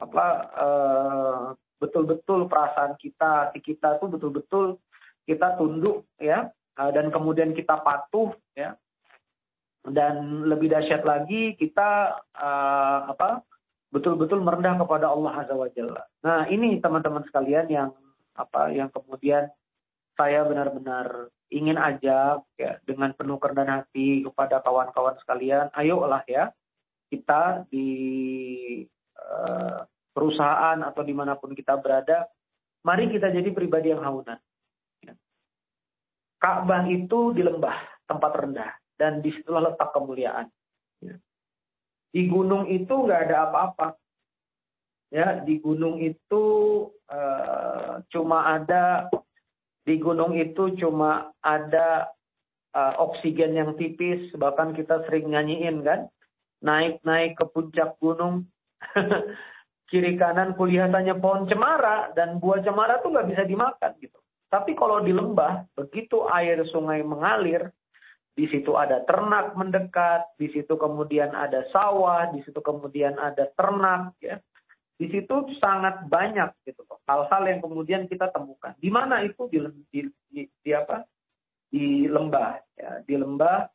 apa 0.00 0.26
uh, 0.56 1.42
betul-betul 1.78 2.50
perasaan 2.50 2.98
kita, 2.98 3.48
hati 3.48 3.60
kita 3.62 4.02
tuh 4.02 4.08
betul-betul 4.10 4.66
kita 5.28 5.54
tunduk 5.54 6.08
ya 6.18 6.50
uh, 6.82 6.90
dan 6.90 7.14
kemudian 7.14 7.54
kita 7.54 7.78
patuh 7.80 8.34
ya. 8.58 8.74
Dan 9.80 10.44
lebih 10.44 10.68
dahsyat 10.68 11.08
lagi 11.08 11.56
kita 11.56 12.20
uh, 12.36 13.00
apa 13.16 13.40
betul-betul 13.90 14.40
merendah 14.42 14.78
kepada 14.78 15.10
Allah 15.10 15.42
Azza 15.42 15.54
wa 15.54 15.68
Jalla. 15.74 16.02
Nah, 16.22 16.46
ini 16.46 16.78
teman-teman 16.78 17.26
sekalian 17.26 17.66
yang 17.66 17.90
apa 18.38 18.70
yang 18.70 18.88
kemudian 18.88 19.50
saya 20.14 20.46
benar-benar 20.46 21.28
ingin 21.50 21.74
ajak 21.74 22.46
ya 22.54 22.78
dengan 22.86 23.10
penuh 23.12 23.36
kerendahan 23.42 23.82
hati 23.82 24.22
kepada 24.22 24.62
kawan-kawan 24.62 25.18
sekalian, 25.18 25.66
ayolah 25.74 26.22
ya 26.30 26.54
kita 27.10 27.66
di 27.66 27.90
uh, 29.18 29.82
perusahaan 30.14 30.78
atau 30.78 31.02
di 31.02 31.10
mana 31.10 31.34
pun 31.34 31.50
kita 31.50 31.74
berada, 31.82 32.30
mari 32.86 33.10
kita 33.10 33.34
jadi 33.34 33.50
pribadi 33.50 33.90
yang 33.90 34.02
haunan. 34.06 34.38
Ya. 35.02 35.18
Ka'bah 36.38 36.86
itu 36.86 37.34
di 37.34 37.42
lembah, 37.42 38.06
tempat 38.06 38.32
rendah, 38.38 38.70
dan 38.94 39.18
di 39.18 39.34
situlah 39.34 39.74
letak 39.74 39.90
kemuliaan. 39.90 40.46
Ya. 41.02 41.18
Di 42.10 42.26
gunung 42.26 42.66
itu 42.66 42.90
nggak 42.90 43.30
ada 43.30 43.36
apa-apa. 43.50 43.88
Ya, 45.10 45.42
di 45.42 45.58
gunung 45.58 45.98
itu 45.98 46.44
uh, 47.10 47.98
cuma 48.14 48.46
ada 48.46 49.10
di 49.82 49.98
gunung 49.98 50.38
itu 50.38 50.70
cuma 50.78 51.34
ada 51.42 52.14
uh, 52.74 52.94
oksigen 53.10 53.58
yang 53.58 53.74
tipis, 53.74 54.30
bahkan 54.38 54.70
kita 54.70 55.02
sering 55.06 55.34
nyanyiin 55.34 55.82
kan, 55.82 56.06
naik-naik 56.62 57.34
ke 57.34 57.44
puncak 57.50 57.98
gunung, 57.98 58.46
kiri 59.90 60.14
kanan 60.14 60.54
kelihatannya 60.54 61.18
pohon 61.18 61.50
cemara 61.50 62.14
dan 62.14 62.38
buah 62.38 62.62
cemara 62.62 63.02
tuh 63.02 63.10
nggak 63.10 63.28
bisa 63.34 63.42
dimakan 63.42 63.92
gitu. 63.98 64.18
Tapi 64.50 64.74
kalau 64.74 65.02
di 65.02 65.14
lembah, 65.14 65.66
begitu 65.78 66.26
air 66.30 66.58
sungai 66.70 67.02
mengalir, 67.02 67.70
di 68.34 68.46
situ 68.48 68.72
ada 68.78 69.02
ternak 69.04 69.52
mendekat, 69.58 70.32
di 70.38 70.48
situ 70.54 70.78
kemudian 70.78 71.34
ada 71.34 71.66
sawah, 71.74 72.30
di 72.30 72.40
situ 72.46 72.62
kemudian 72.62 73.18
ada 73.18 73.50
ternak, 73.58 74.14
ya. 74.22 74.38
di 74.96 75.10
situ 75.10 75.48
sangat 75.58 76.06
banyak 76.06 76.52
gitu 76.64 76.84
hal-hal 77.08 77.42
yang 77.48 77.60
kemudian 77.60 78.02
kita 78.06 78.30
temukan. 78.30 78.76
Di 78.78 78.88
mana 78.92 79.26
itu 79.26 79.50
di, 79.50 79.58
di, 79.90 80.00
di, 80.30 80.42
di 80.46 80.70
apa? 80.70 81.02
Di 81.70 82.06
lembah 82.06 82.50
ya, 82.78 83.02
di 83.02 83.14
lembah 83.18 83.66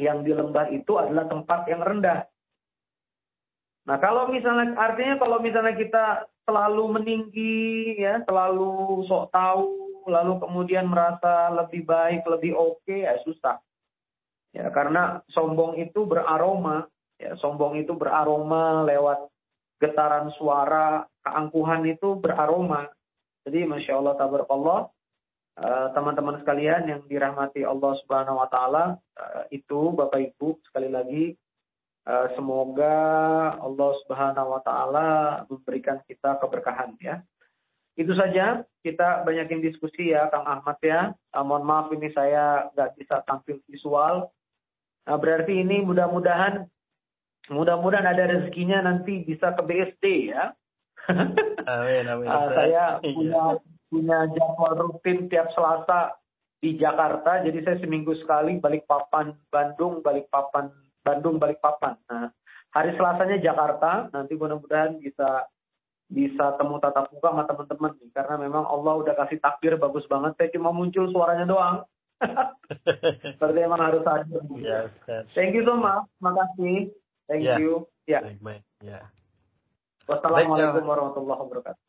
yang 0.00 0.26
di 0.26 0.32
lembah 0.34 0.72
itu 0.74 0.92
adalah 0.98 1.24
tempat 1.30 1.60
yang 1.70 1.80
rendah. 1.80 2.26
Nah, 3.84 3.96
kalau 4.00 4.32
misalnya 4.32 4.74
artinya 4.80 5.20
kalau 5.20 5.38
misalnya 5.44 5.76
kita 5.76 6.04
selalu 6.48 6.84
meninggi 7.00 8.00
ya, 8.00 8.24
selalu 8.24 9.04
sok 9.04 9.28
tahu, 9.28 9.83
lalu 10.06 10.40
kemudian 10.40 10.86
merasa 10.88 11.50
lebih 11.52 11.84
baik, 11.84 12.24
lebih 12.28 12.56
oke 12.56 12.84
okay, 12.84 13.04
ya 13.08 13.18
susah. 13.24 13.58
Ya, 14.54 14.70
karena 14.70 15.18
sombong 15.34 15.74
itu 15.82 16.06
beraroma, 16.06 16.86
ya, 17.18 17.34
sombong 17.42 17.74
itu 17.74 17.90
beraroma 17.98 18.86
lewat 18.86 19.26
getaran 19.82 20.30
suara, 20.38 21.02
keangkuhan 21.26 21.82
itu 21.90 22.14
beraroma. 22.22 22.86
Jadi 23.42 23.66
Masya 23.66 23.98
Allah, 23.98 24.14
tabarakallah, 24.14 24.80
eh, 25.58 25.88
teman-teman 25.92 26.38
sekalian 26.40 26.86
yang 26.86 27.02
dirahmati 27.10 27.66
Allah 27.66 27.92
Subhanahu 28.04 28.40
Wa 28.46 28.48
Taala 28.48 28.84
eh, 29.18 29.58
itu 29.58 29.90
Bapak 29.90 30.22
Ibu 30.22 30.62
sekali 30.70 30.88
lagi 30.88 31.34
eh, 32.06 32.26
semoga 32.38 32.96
Allah 33.58 33.90
Subhanahu 34.06 34.48
Wa 34.54 34.60
Taala 34.62 35.08
memberikan 35.50 35.98
kita 36.06 36.38
keberkahan 36.38 36.94
ya. 37.02 37.18
Itu 37.94 38.12
saja 38.18 38.66
kita 38.82 39.22
banyakin 39.22 39.62
diskusi 39.62 40.10
ya 40.10 40.26
Kang 40.28 40.44
Ahmad 40.44 40.78
ya. 40.82 41.14
mohon 41.40 41.64
maaf 41.66 41.90
ini 41.94 42.10
saya 42.10 42.68
nggak 42.74 42.98
bisa 42.98 43.22
tampil 43.24 43.62
visual. 43.70 44.30
Nah, 45.04 45.16
berarti 45.20 45.60
ini 45.60 45.84
mudah-mudahan 45.84 46.66
Mudah-mudahan 47.52 48.08
ada 48.08 48.24
rezekinya 48.24 48.80
nanti 48.80 49.20
bisa 49.20 49.52
ke 49.52 49.60
BSD 49.60 50.04
ya. 50.32 50.56
Amin, 51.68 52.08
amin. 52.08 52.28
uh, 52.28 52.48
saya 52.56 52.96
iya. 53.04 53.12
punya 53.12 53.44
punya 53.92 54.18
jadwal 54.32 54.72
rutin 54.80 55.28
tiap 55.28 55.52
Selasa 55.52 56.16
di 56.64 56.80
Jakarta. 56.80 57.44
Jadi 57.44 57.60
saya 57.60 57.76
seminggu 57.84 58.16
sekali 58.16 58.56
balik 58.56 58.88
papan 58.88 59.36
Bandung, 59.52 60.00
balik 60.00 60.32
papan 60.32 60.72
Bandung, 61.04 61.36
balik 61.36 61.60
papan. 61.60 62.00
Nah, 62.08 62.32
hari 62.72 62.96
Selasanya 62.96 63.36
Jakarta. 63.44 64.08
Nanti 64.08 64.32
mudah-mudahan 64.40 64.96
bisa 64.96 65.44
bisa 66.14 66.54
temu 66.54 66.78
tatap 66.78 67.10
muka 67.10 67.28
sama 67.34 67.42
teman-teman 67.50 67.92
nih. 67.98 68.10
Karena 68.14 68.34
memang 68.38 68.62
Allah 68.62 68.94
udah 69.02 69.14
kasih 69.18 69.42
takdir 69.42 69.74
bagus 69.74 70.06
banget. 70.06 70.38
Saya 70.38 70.48
cuma 70.54 70.70
muncul 70.70 71.10
suaranya 71.10 71.44
doang. 71.50 71.76
Seperti 73.34 73.58
emang 73.58 73.82
harus 73.82 74.06
hadir. 74.06 74.40
Yes, 74.62 74.94
yes. 75.10 75.26
Thank 75.34 75.58
you 75.58 75.66
so 75.66 75.74
much. 75.74 76.06
Makasih. 76.22 76.94
Thank 77.26 77.42
ya. 77.42 77.58
you. 77.58 77.90
Ya. 78.06 78.22
Baik. 78.38 78.62
Ya. 78.78 79.10
Wassalamualaikum 80.06 80.86
warahmatullahi 80.86 81.40
wabarakatuh. 81.42 81.82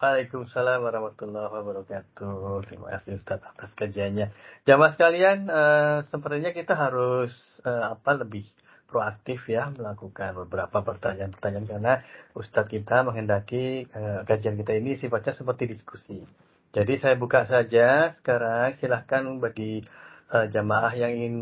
Waalaikumsalam 0.00 0.80
warahmatullahi 0.80 1.52
wabarakatuh. 1.52 2.64
Terima 2.64 2.88
kasih 2.96 3.20
Ustaz 3.20 3.44
atas 3.44 3.76
kajiannya. 3.76 4.32
Jamaah 4.64 4.96
sekalian, 4.96 5.44
uh, 5.44 6.00
sepertinya 6.08 6.56
kita 6.56 6.72
harus 6.72 7.60
uh, 7.68 7.96
apa 7.96 8.16
lebih 8.16 8.48
proaktif 8.90 9.46
ya 9.46 9.70
melakukan 9.70 10.34
beberapa 10.34 10.82
pertanyaan-pertanyaan 10.82 11.66
karena 11.70 11.94
Ustadz 12.34 12.68
kita 12.68 13.06
menghendaki 13.06 13.86
uh, 13.94 14.26
kajian 14.26 14.58
kita 14.58 14.74
ini 14.74 14.98
sifatnya 14.98 15.32
seperti 15.32 15.70
diskusi. 15.70 16.26
Jadi 16.74 16.98
saya 16.98 17.14
buka 17.14 17.46
saja 17.46 18.10
sekarang 18.18 18.74
silahkan 18.74 19.22
bagi 19.38 19.86
uh, 20.34 20.50
jamaah 20.50 20.92
yang 20.98 21.14
ingin 21.14 21.34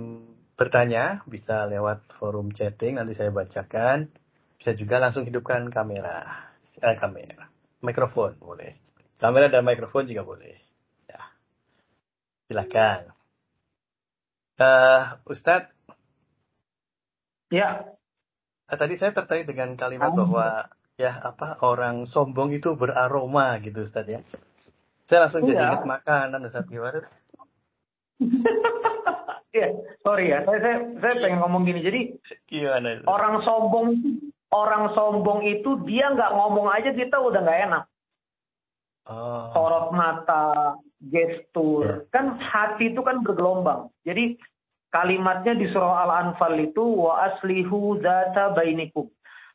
bertanya 0.60 1.24
bisa 1.24 1.64
lewat 1.64 2.04
forum 2.20 2.52
chatting 2.52 3.00
nanti 3.00 3.16
saya 3.16 3.32
bacakan. 3.32 4.12
Bisa 4.60 4.76
juga 4.76 5.00
langsung 5.00 5.24
hidupkan 5.24 5.70
kamera 5.72 6.48
eh, 6.82 6.96
kamera. 6.98 7.50
Mikrofon 7.82 8.38
boleh. 8.38 8.78
Kamera 9.18 9.50
dan 9.50 9.66
mikrofon 9.66 10.06
juga 10.06 10.22
boleh. 10.26 10.56
Ya. 11.06 11.22
Silakan. 12.50 13.14
Uh, 14.58 15.22
Ustadz 15.30 15.77
ya 17.48 17.84
uh, 18.68 18.76
tadi 18.76 18.94
saya 18.96 19.12
tertarik 19.16 19.48
dengan 19.48 19.74
kalimat 19.74 20.12
um. 20.12 20.18
bahwa 20.26 20.68
ya 20.98 21.14
apa 21.14 21.62
orang 21.62 22.10
sombong 22.10 22.52
itu 22.52 22.74
beraroma 22.74 23.56
gitu 23.62 23.86
Ustadz 23.86 24.10
ya 24.10 24.20
saya 25.08 25.28
langsung 25.28 25.46
jadi 25.46 25.62
ingat 25.64 25.84
makanan 25.86 26.46
Ustadz 26.48 26.68
gimana 26.68 27.06
Iya, 29.48 29.68
sorry 30.04 30.28
ya. 30.28 30.44
Saya 30.44 30.60
saya 30.60 30.76
saya 31.00 31.14
pengen 31.24 31.40
ngomong 31.40 31.64
gini. 31.64 31.80
Jadi 31.80 32.00
Gimana 32.52 33.00
itu? 33.00 33.04
orang 33.08 33.40
sombong 33.42 33.86
orang 34.52 34.92
sombong 34.92 35.40
itu 35.48 35.80
dia 35.88 36.12
nggak 36.12 36.34
ngomong 36.36 36.68
aja 36.68 36.92
kita 36.92 37.16
udah 37.16 37.40
nggak 37.40 37.60
enak. 37.72 37.84
Oh. 39.08 39.48
Sorot 39.56 39.88
mata, 39.96 40.76
gestur, 41.00 42.04
yeah. 42.04 42.12
kan 42.12 42.36
hati 42.36 42.92
itu 42.92 43.00
kan 43.00 43.24
bergelombang. 43.24 43.88
Jadi 44.04 44.36
kalimatnya 44.94 45.54
di 45.56 45.68
surah 45.70 46.08
Al-Anfal 46.08 46.58
itu 46.60 46.82
wa 46.82 47.28
aslihu 47.32 48.00
zata 48.00 48.56
bainikum. 48.56 49.08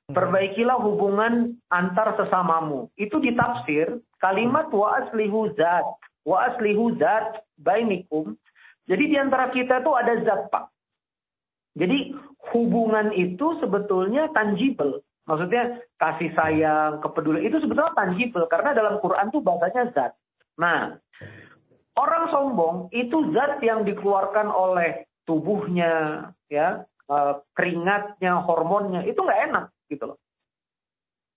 Hmm. 0.09 0.13
Perbaikilah 0.13 0.77
hubungan 0.83 1.57
antar 1.71 2.15
sesamamu. 2.19 2.91
Itu 2.99 3.21
ditafsir 3.23 4.01
kalimat 4.19 4.69
wa 4.69 5.03
aslihu 5.03 5.53
zat. 5.57 5.85
Wa 6.23 6.53
aslihu 6.53 6.95
zat 6.99 7.43
bainikum 7.59 8.37
jadi 8.87 9.03
di 9.07 9.15
antara 9.15 9.47
kita 9.51 9.79
itu 9.79 9.91
ada 9.95 10.13
zat, 10.27 10.51
Pak. 10.51 10.67
Jadi 11.79 12.13
hubungan 12.53 13.15
itu 13.15 13.57
sebetulnya 13.63 14.27
tangible. 14.35 15.01
Maksudnya 15.23 15.79
kasih 15.95 16.35
sayang, 16.35 16.99
kepedulian 16.99 17.47
itu 17.47 17.63
sebetulnya 17.63 17.95
tangible 17.95 18.43
karena 18.51 18.75
dalam 18.75 18.99
Quran 18.99 19.31
tuh 19.31 19.39
bahasanya 19.39 19.83
zat. 19.95 20.11
Nah, 20.59 20.99
orang 21.95 22.27
sombong 22.27 22.91
itu 22.91 23.31
zat 23.31 23.63
yang 23.63 23.87
dikeluarkan 23.87 24.51
oleh 24.51 25.07
tubuhnya, 25.23 26.29
ya, 26.47 26.83
eh, 27.09 27.33
keringatnya, 27.55 28.43
hormonnya 28.43 29.01
itu 29.07 29.19
nggak 29.19 29.41
enak 29.51 29.65
gitu 29.87 30.13
loh. 30.13 30.19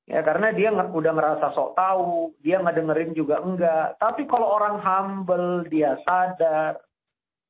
Ya 0.06 0.22
karena 0.22 0.54
dia 0.54 0.70
udah 0.70 1.12
ngerasa 1.18 1.50
sok 1.50 1.74
tahu, 1.74 2.30
dia 2.38 2.62
nggak 2.62 2.78
dengerin 2.78 3.12
juga 3.18 3.42
enggak. 3.42 3.98
Tapi 3.98 4.22
kalau 4.30 4.54
orang 4.54 4.78
humble, 4.78 5.66
dia 5.66 5.98
sadar, 6.06 6.78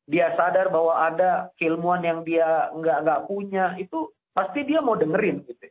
dia 0.09 0.33
sadar 0.41 0.73
bahwa 0.73 0.97
ada 0.97 1.53
keilmuan 1.61 2.01
yang 2.01 2.25
dia 2.25 2.73
nggak 2.73 2.99
nggak 3.05 3.23
punya 3.29 3.77
itu 3.77 4.09
pasti 4.33 4.65
dia 4.65 4.81
mau 4.81 4.97
dengerin 4.97 5.45
gitu. 5.45 5.67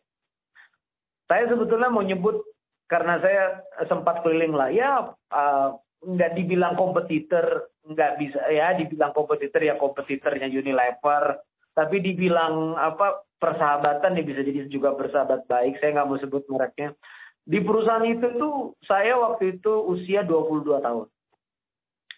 Saya 1.25 1.49
sebetulnya 1.49 1.89
mau 1.89 2.05
nyebut 2.05 2.37
karena 2.85 3.17
saya 3.17 3.65
sempat 3.89 4.21
keliling 4.21 4.53
lah 4.53 4.69
ya 4.69 5.09
uh, 5.33 5.69
nggak 6.05 6.37
dibilang 6.37 6.77
kompetitor 6.77 7.65
nggak 7.85 8.11
bisa 8.17 8.39
ya 8.49 8.73
dibilang 8.73 9.13
kompetitor 9.13 9.61
ya 9.61 9.77
kompetitornya 9.77 10.49
Unilever 10.49 11.41
tapi 11.77 12.01
dibilang 12.01 12.73
apa 12.79 13.25
persahabatan 13.37 14.17
ya 14.17 14.23
bisa 14.25 14.41
jadi 14.41 14.65
juga 14.71 14.97
bersahabat 14.97 15.45
baik 15.45 15.77
saya 15.77 16.01
nggak 16.01 16.07
mau 16.07 16.17
sebut 16.17 16.43
mereknya 16.49 16.97
di 17.45 17.61
perusahaan 17.61 18.05
itu 18.09 18.41
tuh 18.41 18.73
saya 18.89 19.13
waktu 19.21 19.61
itu 19.61 19.71
usia 19.85 20.25
22 20.25 20.81
tahun 20.81 21.05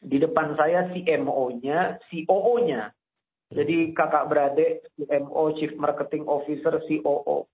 di 0.01 0.17
depan 0.21 0.53
saya 0.53 0.93
CMO-nya, 0.93 1.97
COO-nya. 2.09 2.93
Jadi 3.47 3.95
kakak 3.95 4.27
beradik, 4.27 4.83
CMO, 4.99 5.55
Chief 5.55 5.71
Marketing 5.79 6.27
Officer, 6.27 6.83
COO. 6.83 7.47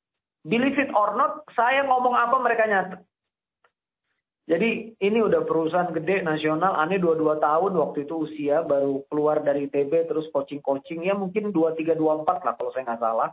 Believe 0.43 0.76
it 0.76 0.91
or 0.91 1.15
not, 1.15 1.45
saya 1.54 1.86
ngomong 1.86 2.17
apa 2.17 2.36
mereka 2.41 2.67
nyatet. 2.67 3.02
Jadi 4.44 4.92
ini 5.00 5.20
udah 5.24 5.48
perusahaan 5.48 5.88
gede 5.96 6.20
nasional, 6.20 6.76
aneh 6.76 7.00
22 7.00 7.40
tahun 7.40 7.72
waktu 7.80 8.04
itu 8.04 8.28
usia, 8.28 8.60
baru 8.60 9.08
keluar 9.08 9.40
dari 9.40 9.72
TB 9.72 10.12
terus 10.12 10.28
coaching-coaching, 10.36 11.08
ya 11.08 11.16
mungkin 11.16 11.56
23, 11.56 11.96
24 11.96 12.44
lah 12.44 12.54
kalau 12.60 12.72
saya 12.76 12.84
nggak 12.92 13.04
salah. 13.04 13.30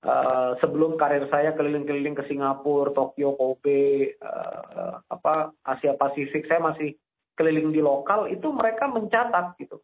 Uh, 0.00 0.56
sebelum 0.64 0.96
karir 0.96 1.28
saya 1.28 1.52
keliling-keliling 1.52 2.16
ke 2.16 2.24
Singapura, 2.24 2.96
Tokyo, 2.96 3.36
Kobe, 3.36 4.16
uh, 4.16 4.96
apa 5.12 5.52
Asia 5.60 5.92
Pasifik, 5.92 6.48
saya 6.48 6.64
masih 6.64 6.96
keliling 7.36 7.68
di 7.68 7.84
lokal 7.84 8.24
itu 8.32 8.48
mereka 8.48 8.88
mencatat 8.88 9.60
gitu. 9.60 9.76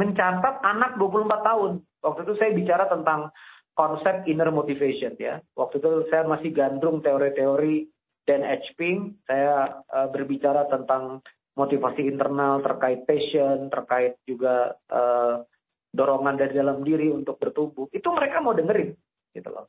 Mencatat 0.00 0.64
anak 0.64 0.96
24 0.96 1.44
tahun. 1.44 1.72
Waktu 2.00 2.20
itu 2.24 2.34
saya 2.40 2.50
bicara 2.56 2.88
tentang 2.88 3.28
konsep 3.76 4.24
inner 4.24 4.48
motivation 4.48 5.12
ya. 5.20 5.44
Waktu 5.52 5.76
itu 5.76 6.08
saya 6.08 6.24
masih 6.24 6.56
gandrung 6.56 7.04
teori-teori 7.04 7.84
dan 8.30 8.46
H-Ping. 8.46 9.26
Saya 9.26 9.82
uh, 9.90 10.06
berbicara 10.14 10.70
tentang 10.70 11.18
motivasi 11.58 12.06
internal 12.06 12.62
terkait 12.62 13.02
passion, 13.10 13.66
terkait 13.74 14.14
juga 14.22 14.78
uh, 14.86 15.42
dorongan 15.90 16.38
dari 16.38 16.54
dalam 16.54 16.86
diri 16.86 17.10
untuk 17.10 17.42
bertumbuh. 17.42 17.90
Itu 17.90 18.14
mereka 18.14 18.38
mau 18.38 18.54
dengerin 18.54 18.94
gitu 19.34 19.50
loh. 19.50 19.66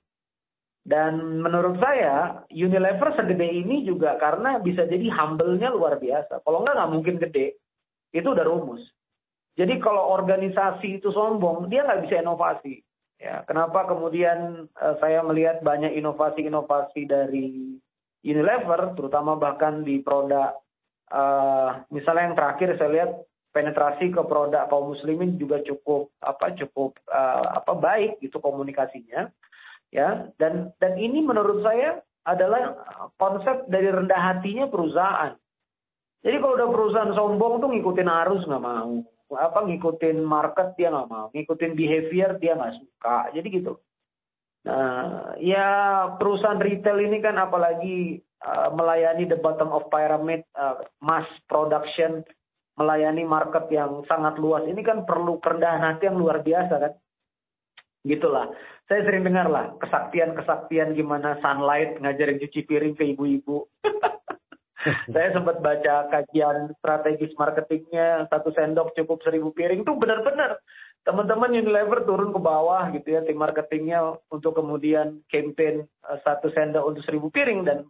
Dan 0.82 1.42
menurut 1.42 1.78
saya 1.78 2.42
Unilever 2.50 3.14
segede 3.14 3.46
ini 3.46 3.86
juga 3.86 4.18
karena 4.18 4.58
bisa 4.58 4.86
jadi 4.86 5.10
humble-nya 5.10 5.70
luar 5.74 5.98
biasa. 5.98 6.42
Kalau 6.42 6.62
enggak 6.62 6.78
nggak 6.78 6.94
mungkin 6.94 7.16
gede. 7.18 7.58
Itu 8.14 8.34
udah 8.34 8.46
rumus. 8.46 8.82
Jadi 9.58 9.78
kalau 9.78 10.10
organisasi 10.16 11.02
itu 11.02 11.14
sombong, 11.14 11.70
dia 11.70 11.86
nggak 11.86 12.10
bisa 12.10 12.24
inovasi. 12.24 12.82
Ya, 13.22 13.46
kenapa 13.46 13.86
kemudian 13.86 14.66
uh, 14.74 14.96
saya 14.98 15.22
melihat 15.22 15.62
banyak 15.62 15.94
inovasi-inovasi 15.94 17.06
dari 17.06 17.78
Unilever, 18.22 18.94
terutama 18.94 19.34
bahkan 19.34 19.82
di 19.82 19.98
produk, 20.02 20.54
uh, 21.10 21.82
misalnya 21.90 22.32
yang 22.32 22.38
terakhir 22.38 22.70
saya 22.78 22.90
lihat 22.94 23.12
penetrasi 23.52 24.14
ke 24.14 24.22
produk 24.24 24.70
kaum 24.70 24.94
muslimin 24.94 25.36
juga 25.42 25.60
cukup 25.66 26.14
apa 26.22 26.54
cukup 26.56 26.96
uh, 27.10 27.58
apa 27.58 27.74
baik 27.76 28.22
gitu 28.22 28.38
komunikasinya 28.38 29.28
ya. 29.90 30.30
Dan 30.38 30.70
dan 30.78 30.94
ini 31.02 31.26
menurut 31.26 31.66
saya 31.66 32.00
adalah 32.30 32.78
konsep 33.18 33.66
dari 33.66 33.90
rendah 33.90 34.22
hatinya 34.22 34.70
perusahaan. 34.70 35.34
Jadi 36.22 36.38
kalau 36.38 36.54
udah 36.54 36.70
perusahaan 36.70 37.14
sombong 37.18 37.58
tuh 37.58 37.74
ngikutin 37.74 38.10
arus 38.10 38.46
nggak 38.46 38.62
mau 38.62 39.02
apa 39.38 39.64
ngikutin 39.64 40.28
market 40.28 40.76
dia 40.76 40.92
nggak 40.92 41.08
mau 41.08 41.32
ngikutin 41.32 41.72
behavior 41.72 42.36
dia 42.40 42.58
nggak 42.58 42.76
suka 42.84 43.32
jadi 43.32 43.48
gitu 43.48 43.80
nah 44.62 45.34
ya 45.42 45.68
perusahaan 46.22 46.62
retail 46.62 47.02
ini 47.02 47.18
kan 47.18 47.34
apalagi 47.42 48.22
uh, 48.46 48.70
melayani 48.74 49.26
the 49.26 49.38
bottom 49.42 49.74
of 49.74 49.90
pyramid 49.90 50.46
uh, 50.54 50.86
mass 51.02 51.26
production 51.50 52.22
melayani 52.80 53.28
market 53.28 53.68
yang 53.70 54.02
sangat 54.08 54.40
luas. 54.40 54.66
Ini 54.66 54.82
kan 54.82 55.04
perlu 55.04 55.38
kerendahan 55.44 55.84
hati 55.84 56.08
yang 56.08 56.18
luar 56.18 56.42
biasa 56.42 56.74
kan? 56.82 56.94
Gitulah. 58.02 58.50
Saya 58.90 59.06
sering 59.06 59.24
dengar 59.24 59.48
lah 59.48 59.78
kesaktian-kesaktian 59.78 60.98
gimana 60.98 61.38
sunlight 61.40 62.02
ngajarin 62.02 62.42
cuci 62.42 62.66
piring 62.66 62.98
ke 62.98 63.14
ibu-ibu. 63.14 63.70
Saya 65.14 65.30
sempat 65.30 65.62
baca 65.62 66.10
kajian 66.10 66.74
strategis 66.82 67.38
marketingnya 67.38 68.26
satu 68.34 68.50
sendok 68.50 68.98
cukup 68.98 69.22
seribu 69.22 69.54
piring. 69.54 69.86
Itu 69.86 69.94
benar-benar 69.94 70.58
teman-teman 71.02 71.58
Unilever 71.58 72.06
turun 72.06 72.30
ke 72.30 72.40
bawah 72.40 72.94
gitu 72.94 73.18
ya 73.18 73.26
tim 73.26 73.38
marketingnya 73.38 74.22
untuk 74.30 74.54
kemudian 74.54 75.26
campaign 75.28 75.86
eh, 75.86 76.20
satu 76.22 76.54
sendok 76.54 76.86
untuk 76.86 77.02
seribu 77.06 77.34
piring 77.34 77.66
dan 77.66 77.90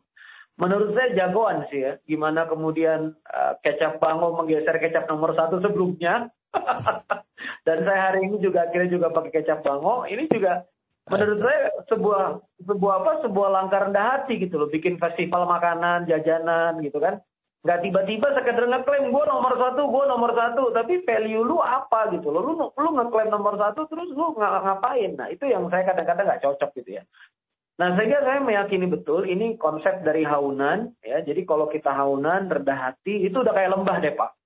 menurut 0.62 0.94
saya 0.94 1.18
jagoan 1.18 1.66
sih 1.74 1.82
ya. 1.82 1.98
Gimana 2.06 2.46
kemudian 2.46 3.18
uh, 3.26 3.54
kecap 3.66 3.98
bango 3.98 4.38
menggeser 4.38 4.78
kecap 4.78 5.10
nomor 5.10 5.34
satu 5.34 5.58
sebelumnya. 5.58 6.30
Dan 7.66 7.86
saya 7.86 8.12
hari 8.12 8.30
ini 8.30 8.38
juga 8.38 8.70
akhirnya 8.70 8.94
juga 8.94 9.10
pakai 9.10 9.42
kecap 9.42 9.66
bango. 9.66 10.06
Ini 10.06 10.30
juga 10.30 10.66
menurut 11.10 11.40
saya 11.42 11.60
sebuah 11.90 12.24
sebuah 12.68 12.94
apa 13.02 13.12
sebuah 13.26 13.50
langkah 13.50 13.90
rendah 13.90 14.06
hati 14.06 14.38
gitu 14.38 14.62
loh. 14.62 14.70
Bikin 14.70 15.02
festival 15.02 15.50
makanan, 15.50 16.06
jajanan 16.06 16.78
gitu 16.86 17.02
kan. 17.02 17.24
Nggak 17.62 17.82
tiba-tiba 17.86 18.28
sekedar 18.34 18.66
ngeklaim 18.66 19.14
gue 19.14 19.24
nomor 19.30 19.54
satu, 19.54 19.86
gue 19.86 20.04
nomor 20.10 20.32
satu. 20.34 20.74
Tapi 20.74 21.06
value 21.06 21.46
lu 21.46 21.62
apa 21.62 22.10
gitu 22.10 22.34
loh. 22.34 22.42
Lu, 22.42 22.54
lu 22.74 22.90
ngeklaim 22.98 23.30
nomor 23.30 23.54
satu 23.58 23.86
terus 23.86 24.10
lu 24.14 24.34
ng 24.34 24.42
ngapain. 24.42 25.14
Nah 25.14 25.30
itu 25.30 25.46
yang 25.46 25.70
saya 25.70 25.86
kadang-kadang 25.86 26.26
nggak 26.26 26.42
cocok 26.42 26.74
gitu 26.82 26.98
ya. 26.98 27.04
Nah, 27.82 27.98
sehingga 27.98 28.22
saya 28.22 28.46
meyakini 28.46 28.86
betul 28.86 29.26
ini 29.26 29.58
konsep 29.58 30.06
dari 30.06 30.22
haunan, 30.22 30.94
ya. 31.02 31.26
Jadi 31.26 31.42
kalau 31.50 31.66
kita 31.66 31.90
haunan, 31.90 32.46
rendah 32.46 32.78
hati, 32.78 33.26
itu 33.26 33.42
udah 33.42 33.50
kayak 33.58 33.74
lembah 33.74 33.98
deh, 33.98 34.14
Pak. 34.14 34.38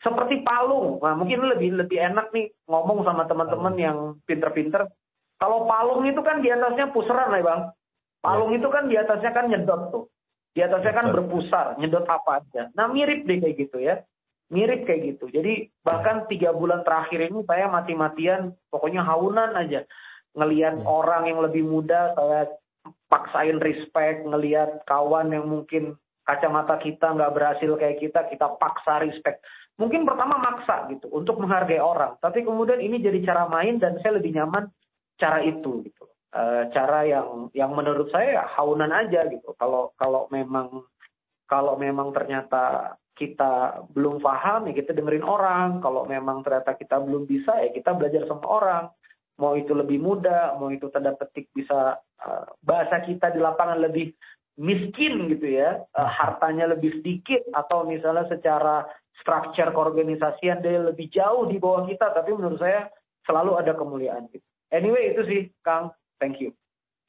Seperti 0.00 0.40
palung. 0.40 0.96
Nah, 1.04 1.12
mungkin 1.12 1.42
lebih 1.52 1.76
lebih 1.76 2.00
enak 2.00 2.32
nih 2.32 2.48
ngomong 2.64 3.04
sama 3.04 3.28
teman-teman 3.28 3.74
yang 3.76 3.98
pinter-pinter. 4.24 4.88
Kalau 5.36 5.68
palung 5.68 6.06
itu 6.08 6.22
kan 6.24 6.40
di 6.40 6.48
atasnya 6.48 6.88
puseran 6.88 7.36
ya, 7.36 7.44
Bang. 7.44 7.60
Palung 8.24 8.56
ya. 8.56 8.62
itu 8.62 8.68
kan 8.72 8.88
di 8.88 8.96
atasnya 8.96 9.36
kan 9.36 9.52
nyedot 9.52 9.82
tuh. 9.92 10.04
Di 10.52 10.60
atasnya 10.64 10.94
kan 10.96 11.06
berpusar, 11.14 11.78
nyedot 11.78 12.06
apa 12.08 12.42
aja. 12.42 12.72
Nah, 12.74 12.90
mirip 12.90 13.24
deh 13.28 13.38
kayak 13.38 13.56
gitu 13.56 13.78
ya. 13.78 14.02
Mirip 14.48 14.88
kayak 14.88 15.14
gitu. 15.14 15.28
Jadi 15.28 15.68
bahkan 15.84 16.24
tiga 16.26 16.56
bulan 16.56 16.82
terakhir 16.82 17.28
ini 17.28 17.44
saya 17.44 17.68
mati-matian, 17.68 18.56
pokoknya 18.72 19.04
haunan 19.04 19.54
aja. 19.54 19.84
Ngelihat 20.34 20.82
ya. 20.82 20.84
orang 20.88 21.28
yang 21.28 21.44
lebih 21.44 21.62
muda, 21.62 22.16
saya 22.16 22.48
paksain 23.08 23.60
respect 23.60 24.24
ngelihat 24.24 24.84
kawan 24.84 25.32
yang 25.32 25.48
mungkin 25.48 25.96
kacamata 26.28 26.76
kita 26.76 27.16
nggak 27.16 27.32
berhasil 27.32 27.72
kayak 27.80 27.98
kita 28.04 28.20
kita 28.28 28.46
paksa 28.60 29.00
respect 29.00 29.40
mungkin 29.80 30.04
pertama 30.04 30.36
maksa 30.36 30.84
gitu 30.92 31.08
untuk 31.08 31.40
menghargai 31.40 31.80
orang 31.80 32.20
tapi 32.20 32.44
kemudian 32.44 32.84
ini 32.84 33.00
jadi 33.00 33.24
cara 33.24 33.48
main 33.48 33.80
dan 33.80 33.96
saya 34.04 34.20
lebih 34.20 34.36
nyaman 34.36 34.68
cara 35.16 35.40
itu 35.40 35.88
gitu 35.88 36.04
cara 36.74 37.08
yang 37.08 37.48
yang 37.56 37.72
menurut 37.72 38.12
saya 38.12 38.44
haunan 38.58 38.92
aja 38.92 39.24
gitu. 39.32 39.56
Kalau 39.56 39.96
kalau 39.96 40.28
memang 40.28 40.84
kalau 41.48 41.80
memang 41.80 42.12
ternyata 42.12 42.94
kita 43.18 43.82
belum 43.90 44.22
paham 44.22 44.70
ya 44.70 44.72
kita 44.78 44.94
dengerin 44.94 45.26
orang. 45.26 45.82
Kalau 45.82 46.06
memang 46.06 46.46
ternyata 46.46 46.78
kita 46.78 47.02
belum 47.02 47.26
bisa 47.26 47.56
ya 47.64 47.74
kita 47.74 47.96
belajar 47.96 48.28
sama 48.30 48.46
orang. 48.46 48.84
Mau 49.38 49.54
itu 49.54 49.70
lebih 49.70 50.02
mudah, 50.02 50.58
mau 50.58 50.66
itu 50.70 50.90
tanda 50.90 51.14
petik 51.14 51.46
bisa 51.54 52.02
uh, 52.02 52.46
bahasa 52.58 52.98
kita 53.06 53.30
di 53.30 53.38
lapangan 53.38 53.78
lebih 53.78 54.10
miskin 54.58 55.30
gitu 55.30 55.46
ya, 55.46 55.78
uh, 55.94 56.10
hartanya 56.10 56.66
lebih 56.66 56.98
sedikit 56.98 57.46
atau 57.54 57.86
misalnya 57.86 58.26
secara 58.26 58.82
structure 59.22 59.70
keorganisasian 59.70 60.58
dia 60.58 60.82
lebih 60.82 61.06
jauh 61.14 61.46
di 61.46 61.62
bawah 61.62 61.86
kita, 61.86 62.10
tapi 62.18 62.34
menurut 62.34 62.58
saya 62.58 62.90
selalu 63.30 63.62
ada 63.62 63.78
kemuliaan. 63.78 64.26
Gitu. 64.26 64.42
Anyway 64.74 65.14
itu 65.14 65.22
sih 65.30 65.40
Kang, 65.62 65.94
thank 66.18 66.42
you. 66.42 66.54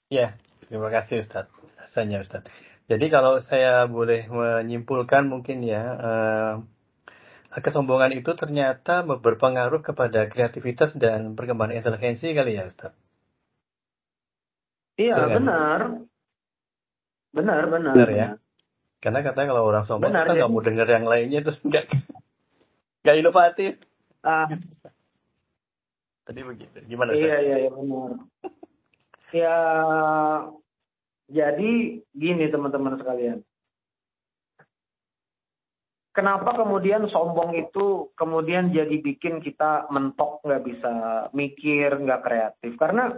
Ya, 0.09 0.37
terima 0.65 0.89
kasih 0.89 1.21
Ustadz. 1.21 1.53
Rasanya 1.77 2.25
Ustadz. 2.25 2.49
Jadi 2.89 3.05
kalau 3.13 3.37
saya 3.45 3.85
boleh 3.85 4.25
menyimpulkan 4.25 5.29
mungkin 5.29 5.61
ya, 5.61 5.83
uh, 5.93 6.53
kesombongan 7.57 8.17
itu 8.17 8.33
ternyata 8.33 9.05
berpengaruh 9.05 9.85
kepada 9.85 10.25
kreativitas 10.25 10.97
dan 10.97 11.37
perkembangan 11.37 11.77
inteligensi 11.77 12.33
kali 12.33 12.57
ya 12.57 12.69
Ustaz? 12.69 12.93
Iya 14.97 15.15
benar. 15.37 15.79
Benar, 17.29 17.61
benar. 17.69 17.93
Benar 17.93 18.09
ya. 18.13 18.27
Karena 18.99 19.23
katanya 19.23 19.47
kalau 19.55 19.63
orang 19.63 19.85
sombong 19.87 20.11
benar, 20.11 20.27
kita 20.27 20.33
nggak 20.43 20.51
mau 20.51 20.61
dengar 20.65 20.87
yang 20.89 21.05
lainnya 21.07 21.39
terus 21.45 21.59
nggak 21.63 21.85
nggak 23.05 23.15
inovatif. 23.15 23.73
Ah. 24.25 24.49
Tadi 26.27 26.41
begitu. 26.43 26.77
Gimana? 26.85 27.15
Iya, 27.15 27.37
iya, 27.41 27.55
iya 27.65 27.69
benar. 27.71 28.17
Ya, 29.31 29.57
jadi 31.29 31.71
gini 32.13 32.45
teman-teman 32.49 32.97
sekalian. 32.97 33.39
Kenapa 36.09 36.57
kemudian 36.57 37.07
sombong 37.07 37.55
itu 37.55 38.11
kemudian 38.17 38.73
jadi 38.75 38.97
bikin 38.99 39.39
kita 39.39 39.87
mentok 39.93 40.43
nggak 40.43 40.63
bisa 40.67 40.93
mikir 41.31 41.95
nggak 41.95 42.25
kreatif? 42.25 42.75
Karena 42.75 43.13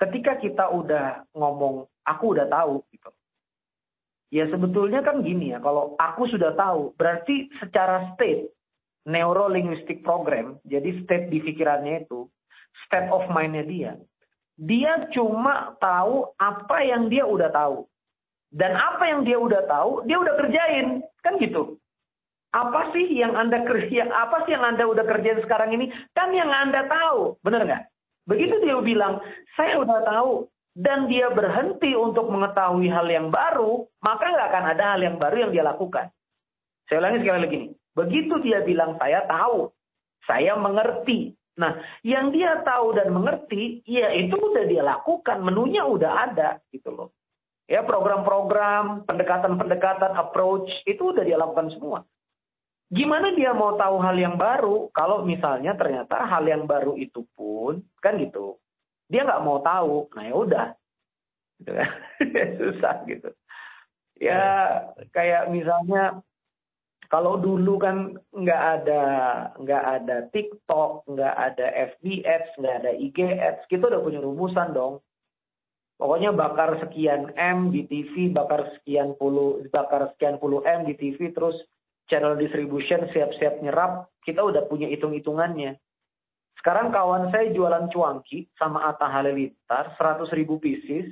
ketika 0.00 0.40
kita 0.40 0.64
udah 0.72 1.28
ngomong 1.36 1.84
aku 2.08 2.24
udah 2.32 2.48
tahu 2.48 2.80
gitu 2.88 3.10
ya 4.32 4.48
sebetulnya 4.48 5.04
kan 5.04 5.20
gini 5.20 5.52
ya 5.52 5.60
kalau 5.60 5.98
aku 6.00 6.24
sudah 6.30 6.56
tahu 6.56 6.96
berarti 6.96 7.52
secara 7.60 8.14
state 8.16 8.48
neurolinguistic 9.04 10.00
program 10.00 10.56
jadi 10.64 11.04
state 11.04 11.28
di 11.28 11.44
pikirannya 11.44 12.08
itu 12.08 12.24
state 12.88 13.12
of 13.12 13.28
mindnya 13.28 13.64
dia 13.66 13.92
dia 14.60 15.08
cuma 15.16 15.72
tahu 15.80 16.28
apa 16.36 16.76
yang 16.84 17.08
dia 17.08 17.24
udah 17.24 17.48
tahu 17.48 17.88
dan 18.52 18.76
apa 18.76 19.08
yang 19.08 19.24
dia 19.24 19.40
udah 19.40 19.64
tahu 19.64 20.04
dia 20.04 20.20
udah 20.20 20.34
kerjain 20.36 21.00
kan 21.24 21.40
gitu 21.40 21.80
apa 22.50 22.90
sih 22.90 23.06
yang 23.14 23.38
Anda 23.38 23.62
kerja, 23.62 24.10
apa 24.10 24.42
sih 24.42 24.58
yang 24.58 24.66
Anda 24.66 24.82
udah 24.90 25.06
kerjain 25.06 25.38
sekarang 25.46 25.70
ini? 25.70 25.86
Kan 26.18 26.34
yang 26.34 26.50
Anda 26.50 26.82
tahu, 26.90 27.38
benar 27.46 27.62
nggak? 27.62 27.82
Begitu 28.26 28.58
dia 28.66 28.74
bilang, 28.82 29.22
saya 29.54 29.78
udah 29.78 30.02
tahu, 30.02 30.50
dan 30.74 31.10
dia 31.10 31.30
berhenti 31.30 31.94
untuk 31.98 32.30
mengetahui 32.30 32.90
hal 32.90 33.06
yang 33.10 33.30
baru, 33.30 33.86
maka 34.02 34.22
nggak 34.34 34.48
akan 34.50 34.64
ada 34.70 34.84
hal 34.94 35.00
yang 35.02 35.16
baru 35.18 35.46
yang 35.46 35.52
dia 35.54 35.64
lakukan. 35.66 36.10
Saya 36.86 37.02
ulangi 37.02 37.22
sekali 37.22 37.40
lagi 37.42 37.56
nih. 37.58 37.70
Begitu 37.94 38.34
dia 38.42 38.58
bilang, 38.66 38.98
saya 38.98 39.26
tahu, 39.26 39.70
saya 40.26 40.54
mengerti. 40.58 41.34
Nah, 41.58 41.82
yang 42.06 42.30
dia 42.30 42.62
tahu 42.62 42.94
dan 42.94 43.10
mengerti, 43.10 43.82
ya 43.88 44.14
itu 44.14 44.38
udah 44.38 44.64
dia 44.70 44.82
lakukan, 44.86 45.42
menunya 45.42 45.82
udah 45.82 46.30
ada, 46.30 46.62
gitu 46.70 46.94
loh. 46.94 47.08
Ya, 47.70 47.86
program-program, 47.86 49.06
pendekatan-pendekatan, 49.06 50.14
approach, 50.18 50.70
itu 50.86 51.14
udah 51.14 51.22
dia 51.22 51.38
lakukan 51.38 51.70
semua. 51.74 52.02
Gimana 52.90 53.30
dia 53.38 53.54
mau 53.54 53.78
tahu 53.78 54.02
hal 54.02 54.18
yang 54.18 54.34
baru 54.34 54.90
kalau 54.90 55.22
misalnya 55.22 55.78
ternyata 55.78 56.26
hal 56.26 56.42
yang 56.42 56.66
baru 56.66 56.98
itu 56.98 57.22
pun 57.38 57.86
kan 58.02 58.18
gitu 58.18 58.58
dia 59.10 59.26
nggak 59.26 59.42
mau 59.42 59.58
tahu, 59.58 60.06
nah 60.14 60.22
ya 60.22 60.34
udah, 60.38 60.66
gitu 61.58 61.70
kan 61.74 61.90
susah 62.62 62.94
gitu. 63.10 63.30
Ya 64.22 64.42
kayak 65.10 65.50
misalnya 65.50 66.22
kalau 67.10 67.42
dulu 67.42 67.74
kan 67.82 68.14
nggak 68.30 68.62
ada 68.80 69.02
nggak 69.58 69.84
ada 69.98 70.16
TikTok, 70.30 71.10
nggak 71.10 71.34
ada 71.34 71.66
FB 71.98 72.22
Ads, 72.22 72.50
nggak 72.62 72.76
ada 72.86 72.90
IG 72.94 73.18
Ads, 73.18 73.66
kita 73.66 73.90
udah 73.90 73.98
punya 73.98 74.22
rumusan 74.22 74.70
dong. 74.70 75.02
Pokoknya 75.98 76.32
bakar 76.32 76.80
sekian 76.80 77.34
M 77.34 77.74
di 77.74 77.84
TV, 77.90 78.30
bakar 78.30 78.72
sekian 78.78 79.18
puluh, 79.18 79.60
bakar 79.74 80.14
sekian 80.14 80.38
puluh 80.38 80.62
M 80.62 80.86
di 80.86 80.94
TV, 80.94 81.34
terus 81.34 81.58
channel 82.06 82.38
distribution 82.38 83.10
siap-siap 83.10 83.58
nyerap, 83.58 84.08
kita 84.22 84.40
udah 84.40 84.70
punya 84.70 84.86
hitung-hitungannya. 84.88 85.76
Sekarang 86.62 86.94
kawan 86.94 87.34
saya 87.34 87.50
jualan 87.50 87.90
cuangki 87.90 88.48
sama 88.54 88.86
Atta 88.86 89.10
Halilintar, 89.10 89.98
100 89.98 90.30
ribu 90.36 90.62
pieces, 90.62 91.10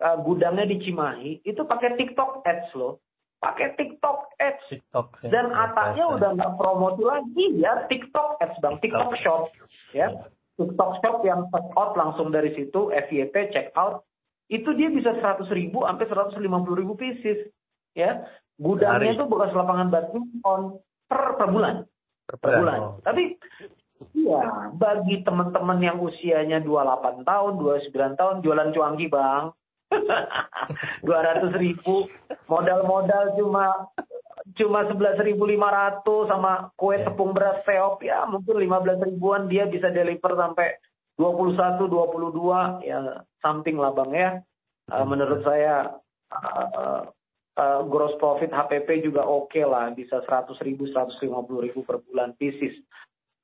uh, 0.00 0.16
gudangnya 0.22 0.64
di 0.64 0.78
Cimahi 0.82 1.42
itu 1.42 1.62
pakai 1.66 1.98
TikTok 1.98 2.42
Ads 2.46 2.72
loh. 2.78 3.02
Pakai 3.38 3.78
TikTok 3.78 4.34
Ads. 4.42 4.64
TikTok. 4.66 5.06
Ya, 5.22 5.30
Dan 5.30 5.54
atasnya 5.54 6.06
udah 6.10 6.30
nggak 6.34 6.52
promosi 6.58 7.02
lagi 7.06 7.44
ya 7.58 7.86
TikTok 7.86 8.42
Ads 8.42 8.58
bang, 8.58 8.74
TikTok 8.82 9.12
Shop 9.22 9.42
ya. 9.94 10.10
TikTok 10.58 10.92
Shop 10.98 11.16
yang 11.22 11.46
check 11.54 11.66
out 11.78 11.94
langsung 11.94 12.34
dari 12.34 12.50
situ, 12.58 12.90
FYP 12.90 13.54
check 13.54 13.70
out, 13.78 14.02
itu 14.50 14.74
dia 14.74 14.90
bisa 14.90 15.14
100 15.14 15.46
ribu 15.54 15.86
sampai 15.86 16.06
150 16.10 16.40
ribu 16.74 16.98
pieces. 16.98 17.46
Ya, 17.94 18.26
gudangnya 18.58 19.14
itu 19.14 19.24
bekas 19.30 19.54
lapangan 19.54 19.90
badminton 19.94 20.82
per, 21.06 21.38
per 21.38 21.48
bulan. 21.54 21.74
Per, 22.26 22.36
per 22.42 22.50
bulan. 22.58 22.78
Oh. 22.78 22.92
Tapi 23.06 23.38
Iya, 24.14 24.70
bagi 24.78 25.26
teman-teman 25.26 25.82
yang 25.82 25.98
usianya 25.98 26.62
28 26.62 27.26
tahun, 27.26 27.52
29 27.58 28.14
tahun, 28.14 28.36
jualan 28.46 28.70
cuangki 28.70 29.10
bang. 29.10 29.50
200 31.04 31.54
ribu, 31.56 32.08
modal-modal 32.46 33.36
cuma 33.36 33.88
cuma 34.56 34.84
11.500 34.88 35.34
sama 36.30 36.72
kue 36.76 36.96
tepung 37.00 37.32
beras 37.36 37.60
seop. 37.64 38.00
Ya 38.04 38.24
mungkin 38.28 38.56
15 38.60 39.08
ribuan 39.08 39.48
dia 39.48 39.68
bisa 39.68 39.92
deliver 39.92 40.32
sampai 40.36 40.76
21, 41.20 41.88
22 41.90 42.86
ya 42.86 43.24
something 43.42 43.76
lah 43.76 43.92
bang 43.92 44.12
ya. 44.14 44.30
Uh, 44.88 45.04
menurut 45.04 45.44
saya 45.44 46.00
uh, 46.32 47.04
uh, 47.60 47.80
gross 47.84 48.16
profit 48.16 48.48
HPP 48.48 49.04
juga 49.04 49.26
oke 49.26 49.52
okay 49.52 49.64
lah. 49.66 49.92
Bisa 49.92 50.24
100 50.24 50.56
ribu, 50.64 50.88
150 50.88 51.64
ribu 51.64 51.80
per 51.84 52.00
bulan 52.08 52.32
pieces. 52.40 52.72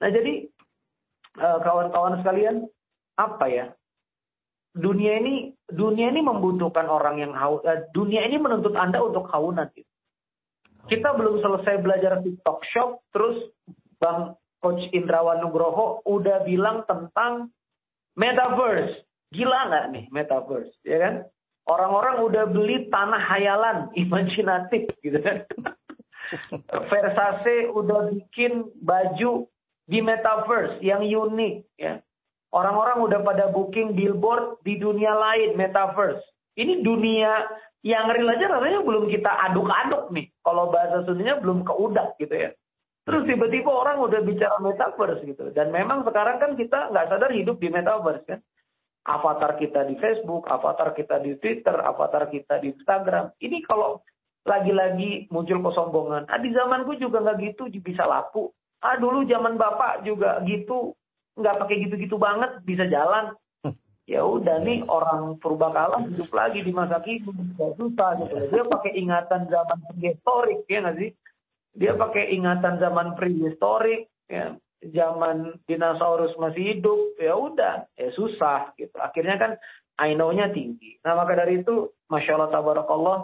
Nah 0.01 0.09
jadi 0.09 0.49
kawan-kawan 1.35 2.23
sekalian 2.23 2.63
apa 3.19 3.47
ya 3.51 3.67
dunia 4.75 5.23
ini 5.23 5.55
dunia 5.71 6.11
ini 6.11 6.21
membutuhkan 6.21 6.91
orang 6.91 7.23
yang 7.23 7.33
haus. 7.33 7.63
Uh, 7.63 7.87
dunia 7.95 8.27
ini 8.27 8.43
menuntut 8.43 8.75
anda 8.75 8.99
untuk 8.99 9.31
haunan 9.31 9.71
gitu. 9.73 9.89
Kita 10.85 11.17
belum 11.17 11.41
selesai 11.41 11.81
belajar 11.81 12.21
TikTok 12.21 12.61
Shop, 12.69 13.01
terus 13.09 13.49
Bang 13.97 14.37
Coach 14.61 14.85
Indrawan 14.93 15.41
Nugroho 15.41 16.05
udah 16.05 16.45
bilang 16.45 16.85
tentang 16.85 17.49
metaverse. 18.21 19.01
Gila 19.33 19.73
nggak 19.73 19.87
nih 19.97 20.05
metaverse, 20.13 20.77
ya 20.85 21.01
kan? 21.01 21.15
Orang-orang 21.65 22.21
udah 22.21 22.45
beli 22.53 22.93
tanah 22.93 23.23
hayalan, 23.33 23.89
imajinatif 24.03 24.93
gitu 25.01 25.17
kan. 25.25 25.49
Versace 26.93 27.73
udah 27.73 28.13
bikin 28.13 28.69
baju 28.85 29.49
di 29.89 29.99
metaverse 30.05 30.85
yang 30.85 31.01
unik 31.01 31.55
ya. 31.81 32.01
Orang-orang 32.55 33.03
udah 33.03 33.21
pada 33.27 33.51
booking 33.51 33.99
billboard 33.99 34.63
di 34.63 34.79
dunia 34.79 35.11
lain 35.11 35.59
metaverse. 35.59 36.23
Ini 36.55 36.87
dunia 36.87 37.51
yang 37.83 38.07
real 38.15 38.31
aja 38.31 38.47
rasanya 38.47 38.87
belum 38.87 39.11
kita 39.11 39.27
aduk-aduk 39.51 40.15
nih. 40.15 40.31
Kalau 40.47 40.71
bahasa 40.71 41.03
Sundanya 41.03 41.43
belum 41.43 41.67
keudak 41.67 42.15
gitu 42.23 42.31
ya. 42.31 42.51
Terus 43.05 43.27
tiba-tiba 43.27 43.69
orang 43.69 44.01
udah 44.01 44.23
bicara 44.23 44.57
metaverse 44.63 45.27
gitu. 45.27 45.51
Dan 45.51 45.75
memang 45.75 46.07
sekarang 46.07 46.39
kan 46.39 46.55
kita 46.55 46.95
nggak 46.95 47.11
sadar 47.11 47.35
hidup 47.35 47.59
di 47.59 47.69
metaverse 47.69 48.25
kan. 48.25 48.41
Avatar 49.05 49.61
kita 49.61 49.85
di 49.85 49.99
Facebook, 50.01 50.49
avatar 50.49 50.97
kita 50.97 51.21
di 51.21 51.37
Twitter, 51.37 51.77
avatar 51.77 52.31
kita 52.31 52.63
di 52.63 52.73
Instagram. 52.73 53.35
Ini 53.37 53.61
kalau 53.67 54.01
lagi-lagi 54.49 55.29
muncul 55.29 55.61
kesombongan. 55.61 56.31
Ah, 56.31 56.41
di 56.41 56.55
zamanku 56.55 56.97
juga 57.03 57.21
nggak 57.21 57.37
gitu 57.43 57.69
bisa 57.83 58.09
laku. 58.09 58.49
Ah 58.81 58.97
dulu 58.97 59.29
zaman 59.29 59.61
bapak 59.61 60.07
juga 60.09 60.41
gitu 60.49 60.97
nggak 61.35 61.59
pakai 61.61 61.77
gitu-gitu 61.87 62.17
banget 62.17 62.63
bisa 62.63 62.87
jalan. 62.89 63.35
Ya 64.05 64.21
udah 64.21 64.61
nih 64.61 64.85
orang 64.85 65.41
purbakala 65.41 66.05
hidup 66.05 66.29
lagi 66.37 66.61
di 66.61 66.77
masa 66.77 67.01
kini 67.01 67.25
susah 67.57 68.21
gitu. 68.21 68.37
Dia 68.53 68.69
pakai 68.69 69.01
ingatan 69.01 69.49
zaman 69.49 69.81
prehistorik 69.81 70.61
ya 70.69 70.85
nggak 70.85 70.97
sih? 71.01 71.11
Dia 71.73 71.97
pakai 71.97 72.37
ingatan 72.37 72.85
zaman 72.85 73.17
prehistorik 73.17 74.13
ya. 74.29 74.61
Zaman 74.85 75.57
dinosaurus 75.65 76.37
masih 76.37 76.77
hidup 76.77 77.17
ya 77.17 77.33
udah 77.33 77.89
ya 77.97 78.13
susah 78.13 78.77
gitu. 78.77 78.93
Akhirnya 79.01 79.41
kan 79.41 79.53
I 79.97 80.13
know-nya 80.13 80.53
tinggi. 80.53 81.01
Nah 81.01 81.17
maka 81.17 81.41
dari 81.41 81.65
itu 81.65 81.89
masya 82.13 82.37
Allah 82.37 82.53
tabarakallah 82.53 83.19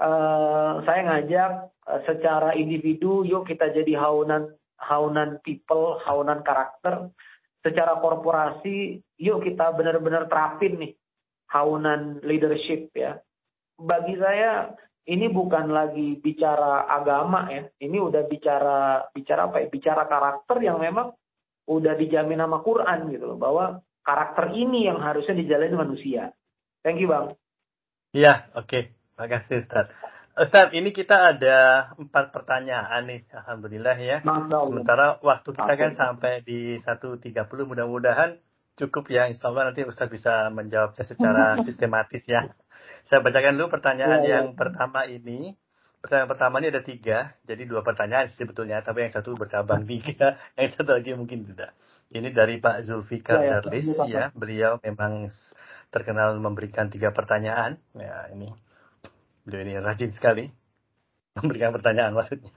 uh, 0.00 0.72
saya 0.84 1.00
ngajak 1.08 1.50
uh, 1.88 2.00
secara 2.04 2.52
individu 2.52 3.24
yuk 3.24 3.48
kita 3.48 3.72
jadi 3.72 3.96
haunan 3.96 4.52
haunan 4.76 5.40
people 5.42 5.98
haunan 6.04 6.44
karakter 6.44 7.10
secara 7.64 7.98
korporasi, 7.98 9.02
yuk 9.18 9.42
kita 9.42 9.74
benar-benar 9.74 10.30
terapin 10.30 10.78
nih 10.78 10.92
haunan 11.50 12.22
leadership 12.22 12.94
ya. 12.94 13.18
Bagi 13.76 14.14
saya 14.16 14.70
ini 15.06 15.26
bukan 15.30 15.74
lagi 15.74 16.18
bicara 16.22 16.86
agama 16.86 17.50
ya, 17.50 17.66
ini 17.82 17.98
udah 17.98 18.22
bicara 18.30 19.10
bicara 19.10 19.50
apa 19.50 19.66
ya? 19.66 19.68
Bicara 19.70 20.02
karakter 20.06 20.56
yang 20.62 20.78
memang 20.78 21.10
udah 21.66 21.98
dijamin 21.98 22.38
sama 22.38 22.62
Quran 22.62 23.10
gitu 23.10 23.34
loh, 23.34 23.38
bahwa 23.38 23.82
karakter 24.06 24.54
ini 24.54 24.86
yang 24.86 25.02
harusnya 25.02 25.34
dijalani 25.34 25.74
manusia. 25.74 26.30
Thank 26.86 27.02
you 27.02 27.10
bang. 27.10 27.34
Iya, 28.14 28.54
oke. 28.54 28.70
Okay. 28.70 28.82
Makasih 29.16 29.64
Ustaz. 29.64 29.90
Ustaz, 30.36 30.68
ini 30.76 30.92
kita 30.92 31.32
ada 31.32 31.88
empat 31.96 32.28
pertanyaan 32.28 33.08
nih, 33.08 33.24
Alhamdulillah 33.32 33.96
ya. 33.96 34.20
Sementara 34.20 35.16
waktu 35.24 35.48
kita 35.56 35.72
kan 35.80 35.92
sampai 35.96 36.44
di 36.44 36.76
1.30, 36.76 37.24
mudah-mudahan 37.64 38.36
cukup 38.76 39.08
ya. 39.08 39.32
Insya 39.32 39.48
Allah 39.48 39.72
nanti 39.72 39.88
Ustaz 39.88 40.12
bisa 40.12 40.52
menjawabnya 40.52 41.08
secara 41.08 41.44
sistematis 41.66 42.28
ya. 42.28 42.52
Saya 43.08 43.24
bacakan 43.24 43.56
dulu 43.56 43.80
pertanyaan 43.80 44.20
ya, 44.20 44.28
ya. 44.28 44.32
yang 44.36 44.60
pertama 44.60 45.08
ini. 45.08 45.56
Pertanyaan 46.04 46.28
pertama 46.28 46.60
ini 46.60 46.68
ada 46.68 46.84
tiga, 46.84 47.32
jadi 47.48 47.64
dua 47.64 47.80
pertanyaan 47.80 48.28
sebetulnya, 48.28 48.84
tapi 48.84 49.08
yang 49.08 49.16
satu 49.16 49.40
bercabang 49.40 49.88
tiga, 49.88 50.36
yang 50.60 50.68
satu 50.68 51.00
lagi 51.00 51.16
mungkin 51.16 51.48
tidak. 51.48 51.72
Ini 52.12 52.28
dari 52.36 52.60
Pak 52.60 52.84
Zulfikar 52.84 53.40
ya, 53.40 53.48
ya, 53.48 53.54
Darlis, 53.64 53.88
ya. 54.04 54.24
Beliau 54.36 54.76
memang 54.84 55.32
terkenal 55.88 56.36
memberikan 56.36 56.92
tiga 56.92 57.16
pertanyaan. 57.16 57.80
Ya, 57.96 58.28
ini 58.36 58.52
Beliau 59.46 59.62
ini 59.62 59.78
rajin 59.78 60.10
sekali 60.10 60.50
memberikan 61.38 61.70
pertanyaan 61.70 62.10
maksudnya. 62.18 62.50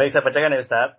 Baik, 0.00 0.16
saya 0.16 0.24
bacakan 0.24 0.56
ya 0.56 0.64
Ustaz. 0.64 0.90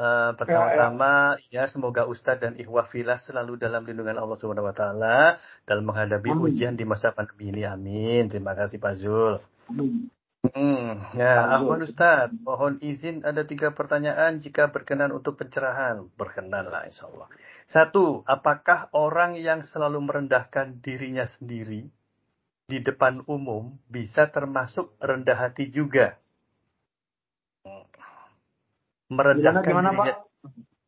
Uh, 0.00 0.32
pertama-tama 0.40 1.36
ya, 1.52 1.68
ya. 1.68 1.68
semoga 1.68 2.08
Ustadz 2.08 2.40
dan 2.40 2.56
Ikhwah 2.56 2.88
Filah 2.88 3.20
selalu 3.20 3.60
dalam 3.60 3.84
lindungan 3.84 4.16
Allah 4.16 4.40
Subhanahu 4.40 4.64
wa 4.64 4.72
taala 4.72 5.36
dalam 5.68 5.84
menghadapi 5.84 6.32
Amin. 6.32 6.56
ujian 6.56 6.72
di 6.72 6.88
masa 6.88 7.12
pandemi 7.12 7.52
ini. 7.52 7.68
Amin. 7.68 8.32
Terima 8.32 8.56
kasih 8.56 8.80
Pak 8.80 8.96
Zul. 8.96 9.44
Amin. 9.68 10.08
Hmm, 10.40 11.04
ya, 11.12 11.52
Ahwan 11.52 11.84
Ustaz, 11.84 12.32
mohon 12.32 12.80
izin 12.80 13.28
ada 13.28 13.44
tiga 13.44 13.76
pertanyaan 13.76 14.40
jika 14.40 14.72
berkenan 14.72 15.12
untuk 15.12 15.36
pencerahan. 15.36 16.08
Berkenanlah 16.16 16.88
insya 16.88 17.12
Allah. 17.12 17.28
Satu, 17.68 18.24
apakah 18.24 18.88
orang 18.96 19.36
yang 19.36 19.68
selalu 19.68 20.00
merendahkan 20.00 20.80
dirinya 20.80 21.28
sendiri 21.28 21.92
di 22.70 22.78
depan 22.78 23.26
umum 23.26 23.74
bisa 23.90 24.30
termasuk 24.30 24.94
rendah 25.02 25.34
hati 25.34 25.74
juga. 25.74 26.14
Merendahkan 29.10 29.66
gimana, 29.66 29.90
dirinya. 29.90 30.14
Pak? 30.14 30.18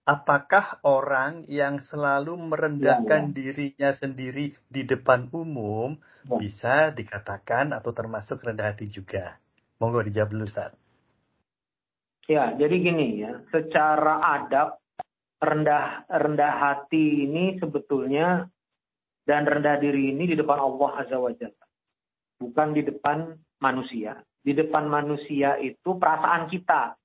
Apakah 0.02 0.66
orang 0.86 1.46
yang 1.50 1.82
selalu 1.82 2.38
merendahkan 2.38 3.22
ya, 3.22 3.30
ya. 3.30 3.34
dirinya 3.34 3.90
sendiri 3.98 4.54
di 4.70 4.82
depan 4.86 5.30
umum 5.34 5.98
ya. 5.98 6.38
bisa 6.38 6.74
dikatakan 6.94 7.74
atau 7.74 7.90
termasuk 7.90 8.38
rendah 8.46 8.70
hati 8.70 8.86
juga? 8.86 9.42
Monggo 9.82 10.06
dijawab 10.06 10.30
dulu, 10.30 10.46
Ustaz. 10.46 10.78
Ya, 12.30 12.54
jadi 12.54 12.74
gini 12.78 13.18
ya, 13.18 13.42
secara 13.50 14.22
adab 14.22 14.78
rendah 15.42 16.06
rendah 16.06 16.54
hati 16.54 17.26
ini 17.26 17.58
sebetulnya 17.58 18.46
dan 19.26 19.42
rendah 19.42 19.82
diri 19.82 20.14
ini 20.14 20.30
di 20.30 20.38
depan 20.38 20.54
Allah 20.54 21.02
Azza 21.02 21.18
wa 21.18 21.34
Jalla 21.34 21.61
bukan 22.42 22.74
di 22.74 22.82
depan 22.82 23.38
manusia. 23.62 24.18
Di 24.42 24.50
depan 24.58 24.90
manusia 24.90 25.54
itu 25.62 25.94
perasaan 25.94 26.50
kita. 26.50 26.98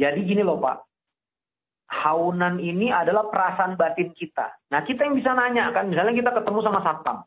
Jadi 0.00 0.20
gini 0.24 0.40
loh 0.40 0.56
Pak, 0.60 0.76
haunan 1.88 2.56
ini 2.56 2.88
adalah 2.88 3.28
perasaan 3.28 3.76
batin 3.76 4.12
kita. 4.16 4.48
Nah 4.72 4.80
kita 4.84 5.04
yang 5.04 5.16
bisa 5.16 5.36
nanya 5.36 5.72
kan, 5.76 5.88
misalnya 5.92 6.16
kita 6.16 6.32
ketemu 6.32 6.60
sama 6.64 6.80
satpam. 6.80 7.24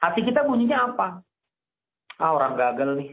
Hati 0.00 0.20
kita 0.24 0.44
bunyinya 0.44 0.92
apa? 0.92 1.24
Ah 2.20 2.32
orang 2.36 2.56
gagal 2.56 3.00
nih. 3.00 3.10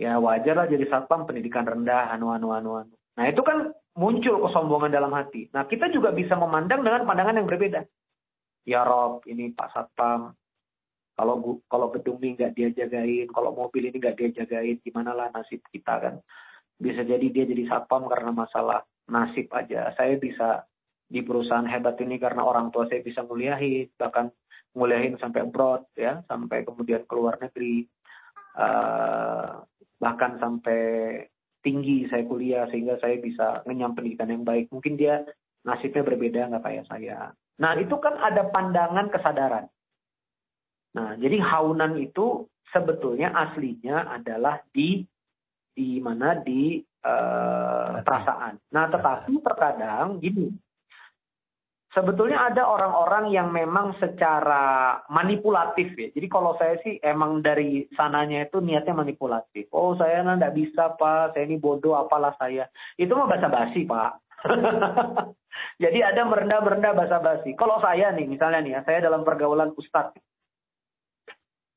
Ya 0.00 0.16
wajar 0.16 0.56
lah 0.56 0.66
jadi 0.66 0.86
satpam 0.90 1.28
pendidikan 1.28 1.66
rendah, 1.66 2.10
anu 2.10 2.34
anu 2.34 2.50
anu 2.50 2.70
anu. 2.82 2.94
Nah 3.18 3.24
itu 3.28 3.42
kan 3.44 3.74
muncul 3.98 4.40
kesombongan 4.48 4.94
dalam 4.94 5.12
hati. 5.12 5.50
Nah 5.52 5.66
kita 5.66 5.90
juga 5.92 6.14
bisa 6.14 6.38
memandang 6.38 6.80
dengan 6.80 7.04
pandangan 7.04 7.36
yang 7.36 7.46
berbeda. 7.50 7.84
Ya 8.68 8.84
Rob, 8.84 9.24
ini 9.24 9.52
Pak 9.56 9.72
Satpam, 9.72 10.36
kalau 11.20 11.60
kalau 11.68 11.92
gedung 11.92 12.16
ini 12.24 12.32
nggak 12.32 12.56
dia 12.56 12.68
jagain, 12.72 13.28
kalau 13.28 13.52
mobil 13.52 13.92
ini 13.92 14.00
nggak 14.00 14.16
dia 14.16 14.30
jagain, 14.40 14.80
gimana 14.80 15.12
lah 15.12 15.28
nasib 15.36 15.60
kita 15.68 16.00
kan? 16.00 16.14
Bisa 16.80 17.04
jadi 17.04 17.26
dia 17.28 17.44
jadi 17.44 17.68
satpam 17.68 18.08
karena 18.08 18.32
masalah 18.32 18.80
nasib 19.04 19.52
aja. 19.52 19.92
Saya 20.00 20.16
bisa 20.16 20.64
di 21.04 21.20
perusahaan 21.20 21.68
hebat 21.68 22.00
ini 22.00 22.16
karena 22.16 22.40
orang 22.40 22.72
tua 22.72 22.88
saya 22.88 23.04
bisa 23.04 23.20
muliahin, 23.20 23.92
bahkan 24.00 24.32
nguliahin 24.72 25.20
sampai 25.20 25.44
abroad 25.44 25.84
ya, 25.92 26.24
sampai 26.24 26.64
kemudian 26.64 27.04
keluar 27.04 27.36
negeri, 27.36 27.84
uh, 28.56 29.60
bahkan 30.00 30.40
sampai 30.40 30.80
tinggi 31.60 32.08
saya 32.08 32.24
kuliah 32.24 32.64
sehingga 32.72 32.96
saya 32.96 33.20
bisa 33.20 33.60
ngenyam 33.68 33.92
pendidikan 33.92 34.32
yang 34.32 34.48
baik. 34.48 34.72
Mungkin 34.72 34.96
dia 34.96 35.20
nasibnya 35.68 36.00
berbeda 36.00 36.48
nggak 36.48 36.64
kayak 36.64 36.88
saya. 36.88 37.36
Nah 37.60 37.76
itu 37.76 37.92
kan 38.00 38.16
ada 38.16 38.48
pandangan 38.48 39.12
kesadaran. 39.12 39.68
Nah 40.96 41.14
jadi 41.18 41.38
haunan 41.38 41.98
itu 41.98 42.46
sebetulnya 42.70 43.30
aslinya 43.34 44.10
adalah 44.10 44.62
di 44.70 45.02
di 45.70 46.02
mana 46.02 46.34
di 46.38 46.82
uh, 47.04 48.02
perasaan. 48.02 48.58
Nah 48.74 48.84
tetapi 48.90 49.32
terkadang 49.40 50.18
gini, 50.18 50.50
sebetulnya 51.94 52.50
ada 52.50 52.66
orang-orang 52.66 53.34
yang 53.34 53.50
memang 53.50 53.98
secara 53.98 54.98
manipulatif 55.10 55.94
ya. 55.98 56.08
Jadi 56.14 56.26
kalau 56.30 56.54
saya 56.58 56.78
sih 56.82 56.98
emang 57.02 57.42
dari 57.42 57.86
sananya 57.94 58.46
itu 58.46 58.62
niatnya 58.62 58.94
manipulatif. 58.94 59.70
Oh 59.74 59.94
saya 59.98 60.22
nggak 60.22 60.54
bisa 60.54 60.94
pak, 60.94 61.34
saya 61.34 61.46
ini 61.46 61.58
bodoh 61.58 61.98
apalah 61.98 62.34
saya. 62.38 62.70
Itu 62.98 63.14
mah 63.18 63.30
basa-basi 63.30 63.86
pak. 63.86 64.12
Jadi 65.82 65.98
ada 66.00 66.24
merendah-merendah 66.24 66.92
basa-basi. 66.96 67.52
Kalau 67.58 67.82
saya 67.82 68.14
nih 68.14 68.24
misalnya 68.24 68.60
nih 68.64 68.72
ya, 68.78 68.80
saya 68.86 68.98
dalam 69.04 69.26
pergaulan 69.26 69.74
ustadz. 69.76 70.16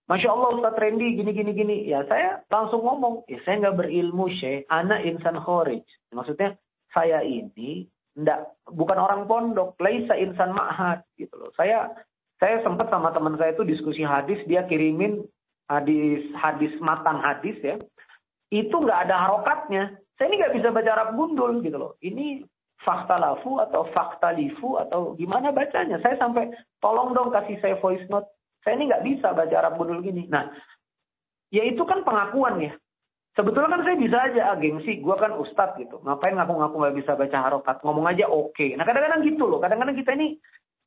Masya 0.04 0.30
Allah 0.36 0.50
Ustadz 0.60 0.80
Randy 0.80 1.16
gini 1.16 1.32
gini 1.32 1.52
gini. 1.56 1.78
Ya 1.88 2.04
saya 2.12 2.44
langsung 2.52 2.84
ngomong, 2.84 3.24
ya 3.32 3.40
saya 3.48 3.64
nggak 3.64 3.78
berilmu 3.84 4.28
syekh, 4.36 4.68
anak 4.68 5.04
insan 5.08 5.40
khorij. 5.40 5.84
Maksudnya 6.12 6.60
saya 6.92 7.24
ini 7.24 7.88
Nggak, 8.14 8.40
bukan 8.70 8.98
orang 9.02 9.26
pondok, 9.26 9.74
laisa 9.82 10.14
insan 10.14 10.54
ma'had 10.54 11.02
gitu 11.18 11.34
loh. 11.34 11.50
Saya 11.58 11.90
saya 12.38 12.62
sempat 12.62 12.94
sama 12.94 13.10
teman 13.10 13.34
saya 13.42 13.58
itu 13.58 13.66
diskusi 13.66 14.06
hadis, 14.06 14.38
dia 14.46 14.70
kirimin 14.70 15.26
hadis 15.66 16.22
hadis 16.38 16.70
matan 16.78 17.18
hadis 17.18 17.58
ya. 17.66 17.82
Itu 18.54 18.86
nggak 18.86 19.10
ada 19.10 19.18
harokatnya. 19.18 19.98
Saya 20.14 20.30
ini 20.30 20.46
nggak 20.46 20.56
bisa 20.62 20.70
baca 20.70 20.92
Arab 20.94 21.10
gundul 21.18 21.66
gitu 21.66 21.78
loh. 21.82 21.98
Ini 22.06 22.46
fakta 22.86 23.18
lafu 23.18 23.58
atau 23.58 23.90
fakta 23.90 24.30
lifu 24.38 24.78
atau 24.78 25.18
gimana 25.18 25.50
bacanya. 25.50 25.98
Saya 26.06 26.14
sampai 26.22 26.54
tolong 26.86 27.18
dong 27.18 27.34
kasih 27.34 27.58
saya 27.66 27.82
voice 27.82 28.06
note. 28.14 28.30
Saya 28.64 28.80
ini 28.80 28.90
nggak 28.90 29.06
bisa 29.06 29.28
baca 29.36 29.56
Arab 29.60 29.76
gundul 29.76 30.00
gini. 30.00 30.26
Nah, 30.32 30.50
ya 31.52 31.68
itu 31.68 31.84
kan 31.84 32.02
pengakuan 32.08 32.64
ya. 32.64 32.74
Sebetulnya 33.34 33.70
kan 33.74 33.82
saya 33.82 33.98
bisa 33.98 34.18
aja 34.18 34.42
ah, 34.54 34.58
gengsi, 34.62 35.02
gue 35.02 35.16
kan 35.18 35.34
ustadz 35.34 35.78
gitu. 35.82 35.98
Ngapain 36.06 36.38
ngaku-ngaku 36.38 36.76
nggak 36.78 36.98
bisa 37.02 37.12
baca 37.18 37.38
harokat, 37.50 37.82
ngomong 37.82 38.06
aja 38.06 38.30
oke. 38.30 38.54
Okay. 38.54 38.78
Nah 38.78 38.86
kadang-kadang 38.86 39.26
gitu 39.26 39.50
loh, 39.50 39.58
kadang-kadang 39.58 39.98
kita 39.98 40.14
ini 40.14 40.38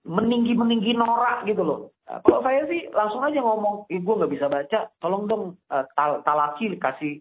meninggi-meninggi 0.06 0.94
norak 0.94 1.42
gitu 1.50 1.66
loh. 1.66 1.90
Nah, 2.06 2.22
kalau 2.22 2.46
saya 2.46 2.62
sih 2.70 2.86
langsung 2.94 3.26
aja 3.26 3.42
ngomong, 3.42 3.90
ibu 3.90 4.10
nggak 4.14 4.30
bisa 4.30 4.46
baca, 4.46 4.94
tolong 5.02 5.26
dong 5.26 5.58
uh, 5.74 5.82
tal 5.98 6.22
talaki 6.22 6.70
kasih 6.78 7.18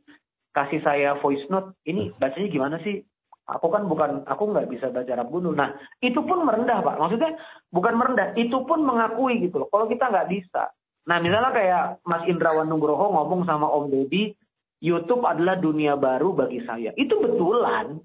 kasih 0.53 0.79
saya 0.85 1.17
voice 1.17 1.41
note. 1.49 1.73
Ini 1.89 2.13
bacanya 2.21 2.47
gimana 2.53 2.77
sih? 2.85 3.01
Aku 3.45 3.69
kan 3.69 3.85
bukan, 3.85 4.25
aku 4.25 4.49
nggak 4.49 4.73
bisa 4.73 4.89
baca 4.89 5.11
Arab 5.13 5.29
Gundul. 5.29 5.53
Nah, 5.53 5.77
itu 6.01 6.17
pun 6.25 6.41
merendah 6.41 6.81
pak. 6.81 6.97
Maksudnya 6.97 7.37
bukan 7.69 7.93
merendah, 7.93 8.33
itu 8.33 8.57
pun 8.65 8.81
mengakui 8.81 9.37
gitu 9.45 9.61
loh. 9.61 9.69
Kalau 9.69 9.85
kita 9.85 10.09
nggak 10.09 10.29
bisa. 10.33 10.73
Nah, 11.05 11.21
misalnya 11.21 11.53
kayak 11.53 11.83
Mas 12.09 12.25
Indrawan 12.25 12.65
Nugroho 12.65 13.13
ngomong 13.13 13.45
sama 13.45 13.69
Om 13.69 13.93
Deddy, 13.93 14.33
YouTube 14.81 15.29
adalah 15.29 15.61
dunia 15.61 15.93
baru 15.93 16.33
bagi 16.33 16.65
saya. 16.65 16.89
Itu 16.97 17.21
betulan. 17.21 18.01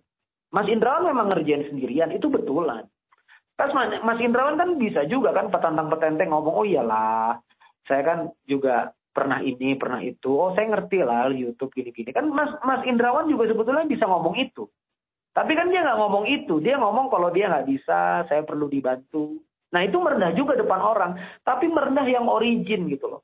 Mas 0.53 0.69
Indrawan 0.69 1.09
memang 1.09 1.33
ngerjain 1.33 1.73
sendirian, 1.73 2.13
itu 2.13 2.29
betulan. 2.29 2.85
Pas 3.57 3.73
Mas 3.77 4.21
Indrawan 4.21 4.61
kan 4.61 4.77
bisa 4.77 5.05
juga 5.09 5.33
kan 5.33 5.49
petantang 5.49 5.89
petenteng 5.89 6.33
ngomong, 6.33 6.53
oh 6.53 6.67
iyalah, 6.69 7.41
saya 7.89 8.03
kan 8.05 8.19
juga 8.45 8.93
pernah 9.13 9.41
ini, 9.41 9.77
pernah 9.77 10.01
itu. 10.05 10.33
Oh 10.33 10.53
saya 10.53 10.69
ngerti 10.69 11.01
lah 11.05 11.33
YouTube 11.33 11.73
gini-gini. 11.73 12.13
Kan 12.13 12.29
Mas, 12.29 12.53
Mas 12.65 12.85
Indrawan 12.85 13.29
juga 13.29 13.49
sebetulnya 13.49 13.89
bisa 13.89 14.05
ngomong 14.05 14.37
itu. 14.37 14.69
Tapi 15.31 15.53
kan 15.55 15.71
dia 15.71 15.87
nggak 15.87 15.99
ngomong 16.01 16.25
itu. 16.27 16.59
Dia 16.59 16.77
ngomong 16.79 17.07
kalau 17.09 17.31
dia 17.31 17.47
nggak 17.49 17.69
bisa, 17.71 18.27
saya 18.27 18.43
perlu 18.43 18.67
dibantu. 18.67 19.39
Nah 19.71 19.87
itu 19.87 19.97
merendah 20.03 20.35
juga 20.35 20.59
depan 20.59 20.81
orang. 20.83 21.13
Tapi 21.47 21.71
merendah 21.71 22.07
yang 22.07 22.27
origin 22.27 22.91
gitu 22.91 23.07
loh 23.19 23.23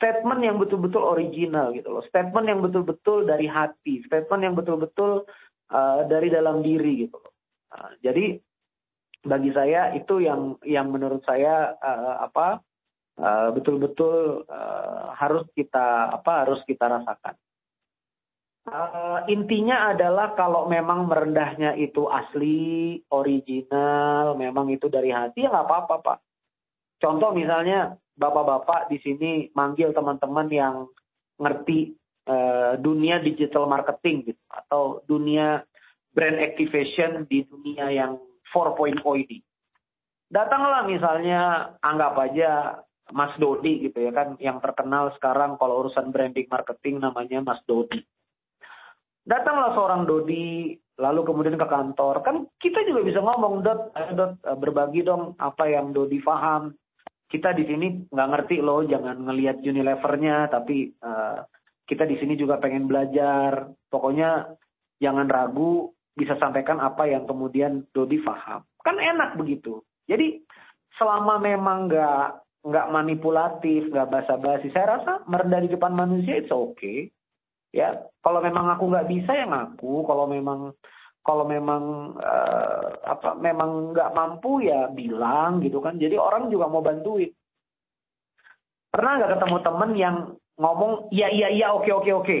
statement 0.00 0.40
yang 0.40 0.56
betul-betul 0.56 1.04
original 1.04 1.76
gitu 1.76 1.92
loh, 1.92 2.00
statement 2.08 2.48
yang 2.48 2.64
betul-betul 2.64 3.28
dari 3.28 3.44
hati, 3.44 4.00
statement 4.08 4.40
yang 4.40 4.56
betul-betul 4.56 5.28
uh, 5.68 6.00
dari 6.08 6.32
dalam 6.32 6.64
diri 6.64 7.04
gitu 7.04 7.20
loh. 7.20 7.36
Uh, 7.68 7.92
jadi 8.00 8.40
bagi 9.20 9.52
saya 9.52 9.92
itu 9.92 10.24
yang 10.24 10.56
yang 10.64 10.88
menurut 10.88 11.20
saya 11.28 11.76
uh, 11.76 12.24
apa 12.24 12.64
betul-betul 13.52 14.48
uh, 14.48 15.12
harus 15.12 15.44
kita 15.52 16.08
apa 16.08 16.48
harus 16.48 16.64
kita 16.64 16.88
rasakan. 16.88 17.36
Uh, 18.60 19.24
intinya 19.32 19.88
adalah 19.88 20.36
kalau 20.36 20.68
memang 20.68 21.08
merendahnya 21.08 21.72
itu 21.80 22.04
asli, 22.12 23.00
original, 23.08 24.36
memang 24.36 24.68
itu 24.68 24.92
dari 24.92 25.08
hati 25.08 25.42
ya 25.42 25.48
nggak 25.48 25.64
apa-apa 25.64 25.94
pak. 26.04 26.18
Contoh 27.00 27.32
misalnya 27.32 27.96
bapak-bapak 28.20 28.92
di 28.92 29.00
sini 29.00 29.48
manggil 29.56 29.96
teman-teman 29.96 30.52
yang 30.52 30.74
ngerti 31.40 31.96
uh, 32.28 32.76
dunia 32.76 33.24
digital 33.24 33.64
marketing 33.64 34.28
gitu 34.28 34.42
atau 34.52 35.00
dunia 35.08 35.64
brand 36.12 36.36
activation 36.36 37.24
di 37.24 37.48
dunia 37.48 37.88
yang 37.88 38.20
4.0 38.52 39.00
ini. 39.24 39.40
Datanglah 40.28 40.84
misalnya 40.84 41.72
anggap 41.80 42.14
aja 42.20 42.84
Mas 43.10 43.34
Dodi 43.40 43.88
gitu 43.88 43.98
ya 43.98 44.12
kan 44.14 44.38
yang 44.38 44.62
terkenal 44.62 45.10
sekarang 45.18 45.58
kalau 45.58 45.82
urusan 45.86 46.14
branding 46.14 46.46
marketing 46.46 47.02
namanya 47.02 47.40
Mas 47.40 47.64
Dodi. 47.64 48.04
Datanglah 49.30 49.78
seorang 49.78 50.10
Dodi 50.10 50.74
lalu 50.98 51.20
kemudian 51.22 51.56
ke 51.56 51.64
kantor 51.64 52.20
kan 52.26 52.36
kita 52.60 52.84
juga 52.84 53.00
bisa 53.06 53.24
ngomong 53.24 53.64
dot, 53.64 53.94
dot 54.18 54.36
berbagi 54.58 55.06
dong 55.06 55.38
apa 55.38 55.70
yang 55.70 55.94
Dodi 55.94 56.20
paham 56.20 56.76
kita 57.30 57.54
di 57.54 57.62
sini 57.62 58.10
nggak 58.10 58.30
ngerti 58.34 58.58
loh, 58.58 58.82
jangan 58.82 59.22
ngelihat 59.22 59.62
Unilevernya, 59.62 60.50
tapi 60.50 60.90
uh, 60.98 61.46
kita 61.86 62.02
di 62.02 62.18
sini 62.18 62.34
juga 62.34 62.58
pengen 62.58 62.90
belajar. 62.90 63.70
Pokoknya 63.86 64.50
jangan 64.98 65.30
ragu, 65.30 65.94
bisa 66.18 66.34
sampaikan 66.42 66.82
apa 66.82 67.06
yang 67.06 67.30
kemudian 67.30 67.86
Dodi 67.94 68.18
paham. 68.18 68.66
Kan 68.82 68.98
enak 68.98 69.38
begitu. 69.38 69.78
Jadi 70.10 70.42
selama 70.98 71.38
memang 71.38 71.86
nggak 71.86 72.26
nggak 72.66 72.90
manipulatif, 72.90 73.88
nggak 73.94 74.10
basa-basi, 74.10 74.74
saya 74.74 74.98
rasa 74.98 75.22
merendah 75.30 75.62
di 75.62 75.70
depan 75.70 75.94
manusia 75.94 76.42
itu 76.42 76.50
oke. 76.50 76.76
Okay. 76.76 77.14
Ya, 77.70 78.02
kalau 78.26 78.42
memang 78.42 78.66
aku 78.74 78.90
nggak 78.90 79.06
bisa 79.06 79.30
ya 79.30 79.46
ngaku. 79.46 80.02
Kalau 80.02 80.26
memang 80.26 80.74
kalau 81.20 81.44
memang 81.46 82.16
uh, 82.18 82.88
apa 83.06 83.36
memang 83.38 83.94
nggak 83.94 84.10
mampu 84.10 84.66
ya 84.66 84.90
bilang 84.90 85.62
gitu 85.62 85.78
kan. 85.78 85.94
Jadi 86.00 86.18
orang 86.18 86.50
juga 86.50 86.66
mau 86.66 86.82
bantuin. 86.82 87.30
Pernah 88.90 89.12
nggak 89.22 89.32
ketemu 89.38 89.56
temen 89.62 89.90
yang 89.94 90.16
ngomong 90.58 91.14
iya 91.14 91.30
iya 91.30 91.48
iya 91.54 91.66
oke 91.70 91.86
oke 91.94 92.10
oke. 92.10 92.38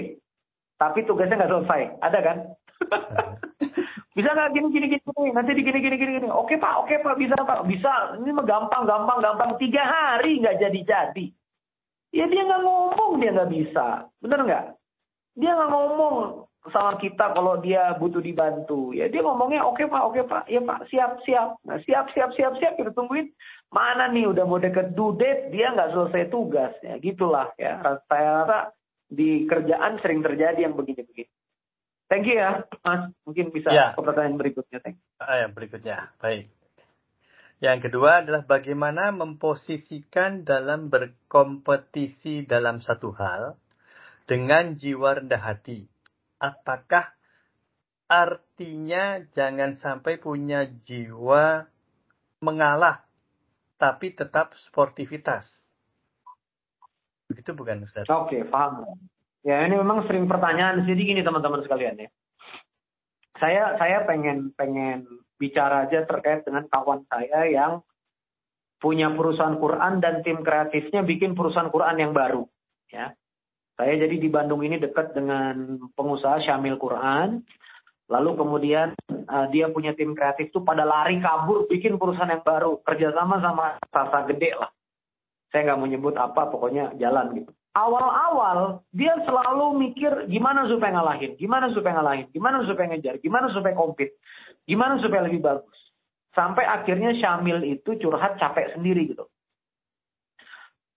Tapi 0.80 0.98
tugasnya 1.06 1.38
nggak 1.38 1.52
selesai. 1.54 1.80
Ada 2.02 2.18
kan? 2.24 2.36
Bisa 4.18 4.34
nggak 4.34 4.50
gini 4.58 4.66
gini 4.74 4.86
gini 4.98 5.30
nanti 5.30 5.54
di 5.54 5.62
gini 5.62 5.78
gini 5.78 5.94
gini 5.94 6.12
gini. 6.18 6.28
Oke 6.34 6.58
pak 6.58 6.82
oke 6.82 6.98
pak 6.98 7.14
bisa 7.14 7.38
pak. 7.38 7.62
Bisa. 7.70 8.18
Ini 8.18 8.34
mah 8.34 8.42
gampang 8.42 8.82
gampang 8.82 9.22
gampang. 9.22 9.54
Tiga 9.62 9.86
hari 9.86 10.42
nggak 10.42 10.58
jadi 10.58 10.80
jadi 10.82 11.26
ya 12.10 12.26
dia 12.26 12.42
nggak 12.42 12.62
ngomong 12.66 13.22
dia 13.22 13.30
nggak 13.30 13.52
bisa. 13.54 14.10
Bener 14.18 14.42
nggak 14.42 14.64
dia 15.40 15.56
nggak 15.56 15.72
ngomong 15.72 16.44
sama 16.68 17.00
kita 17.00 17.32
kalau 17.32 17.56
dia 17.64 17.96
butuh 17.96 18.20
dibantu. 18.20 18.92
Ya 18.92 19.08
dia 19.08 19.24
ngomongnya 19.24 19.64
oke 19.64 19.80
okay, 19.80 19.86
Pak, 19.88 20.02
oke 20.04 20.12
okay, 20.12 20.24
Pak, 20.28 20.44
ya 20.52 20.60
Pak, 20.60 20.80
siap 20.92 21.10
siap. 21.24 21.48
Nah, 21.64 21.80
siap 21.82 22.12
siap 22.12 22.30
siap 22.36 22.52
siap 22.60 22.72
kita 22.76 22.92
tungguin 22.92 23.32
mana 23.72 24.12
nih 24.12 24.28
udah 24.28 24.44
mau 24.44 24.60
deket 24.60 24.92
due 24.92 25.16
date 25.16 25.48
dia 25.54 25.72
nggak 25.72 25.94
selesai 25.94 26.26
tugas 26.26 26.74
ya 26.82 26.98
gitulah 26.98 27.54
ya 27.54 27.78
saya 28.10 28.42
rasa 28.42 28.58
di 29.10 29.46
kerjaan 29.46 29.98
sering 30.04 30.22
terjadi 30.22 30.70
yang 30.70 30.78
begini-begini. 30.78 31.32
Thank 32.10 32.26
you 32.26 32.42
ya, 32.42 32.66
Mas. 32.82 33.14
Mungkin 33.22 33.54
bisa 33.54 33.70
ya. 33.70 33.94
ke 33.94 34.02
pertanyaan 34.02 34.34
berikutnya. 34.34 34.82
Thank 34.82 34.98
you. 34.98 35.06
Ah, 35.22 35.46
ya, 35.46 35.46
berikutnya. 35.46 36.10
Baik. 36.18 36.50
Yang 37.62 37.78
kedua 37.86 38.26
adalah 38.26 38.42
bagaimana 38.42 39.14
memposisikan 39.14 40.42
dalam 40.42 40.90
berkompetisi 40.90 42.48
dalam 42.50 42.82
satu 42.82 43.14
hal 43.14 43.54
dengan 44.30 44.78
jiwa 44.78 45.18
rendah 45.18 45.42
hati 45.42 45.90
apakah 46.38 47.18
artinya 48.06 49.18
jangan 49.34 49.74
sampai 49.74 50.22
punya 50.22 50.70
jiwa 50.86 51.66
mengalah 52.38 53.10
tapi 53.80 54.14
tetap 54.14 54.54
sportivitas. 54.70 55.50
Begitu 57.26 57.56
bukan 57.58 57.82
Ustaz? 57.86 58.06
Oke, 58.06 58.42
paham. 58.46 58.86
Ya, 59.40 59.64
ini 59.64 59.74
memang 59.78 60.04
sering 60.04 60.28
pertanyaan 60.30 60.84
jadi 60.84 61.00
gini 61.00 61.20
teman-teman 61.24 61.64
sekalian 61.64 61.96
ya. 61.96 62.10
Saya 63.40 63.80
saya 63.80 64.04
pengen 64.04 64.52
pengen 64.52 65.08
bicara 65.40 65.88
aja 65.88 66.04
terkait 66.04 66.44
dengan 66.44 66.68
kawan 66.68 67.08
saya 67.08 67.48
yang 67.48 67.80
punya 68.78 69.08
perusahaan 69.10 69.56
Quran 69.56 70.04
dan 70.04 70.20
tim 70.20 70.44
kreatifnya 70.44 71.02
bikin 71.02 71.32
perusahaan 71.32 71.72
Quran 71.72 71.96
yang 71.96 72.12
baru. 72.12 72.44
Ya, 72.92 73.16
saya 73.80 73.96
jadi 73.96 74.20
di 74.20 74.28
Bandung 74.28 74.60
ini 74.60 74.76
dekat 74.76 75.16
dengan 75.16 75.80
pengusaha 75.96 76.44
Syamil 76.44 76.76
Quran. 76.76 77.40
Lalu 78.12 78.30
kemudian 78.36 78.92
uh, 79.08 79.48
dia 79.48 79.72
punya 79.72 79.96
tim 79.96 80.12
kreatif 80.12 80.52
tuh 80.52 80.60
pada 80.60 80.84
lari 80.84 81.16
kabur 81.16 81.64
bikin 81.64 81.96
perusahaan 81.96 82.28
yang 82.28 82.44
baru 82.44 82.76
kerjasama 82.84 83.40
sama 83.40 83.80
sasa 83.88 84.28
gede 84.28 84.52
lah. 84.52 84.68
Saya 85.48 85.64
nggak 85.64 85.78
mau 85.80 85.88
nyebut 85.88 86.12
apa, 86.20 86.52
pokoknya 86.52 86.92
jalan 87.00 87.40
gitu. 87.40 87.56
Awal-awal 87.72 88.84
dia 88.92 89.16
selalu 89.24 89.80
mikir 89.80 90.28
gimana 90.28 90.68
supaya 90.68 91.00
ngalahin, 91.00 91.40
gimana 91.40 91.72
supaya 91.72 91.96
ngalahin, 91.96 92.28
gimana 92.36 92.60
supaya 92.68 92.86
ngejar, 92.92 93.16
gimana 93.24 93.48
supaya 93.48 93.72
compete, 93.72 94.20
gimana 94.68 95.00
supaya 95.00 95.24
lebih 95.24 95.40
bagus. 95.40 95.78
Sampai 96.36 96.68
akhirnya 96.68 97.16
Syamil 97.16 97.64
itu 97.64 97.96
curhat 97.96 98.36
capek 98.36 98.76
sendiri 98.76 99.08
gitu. 99.08 99.24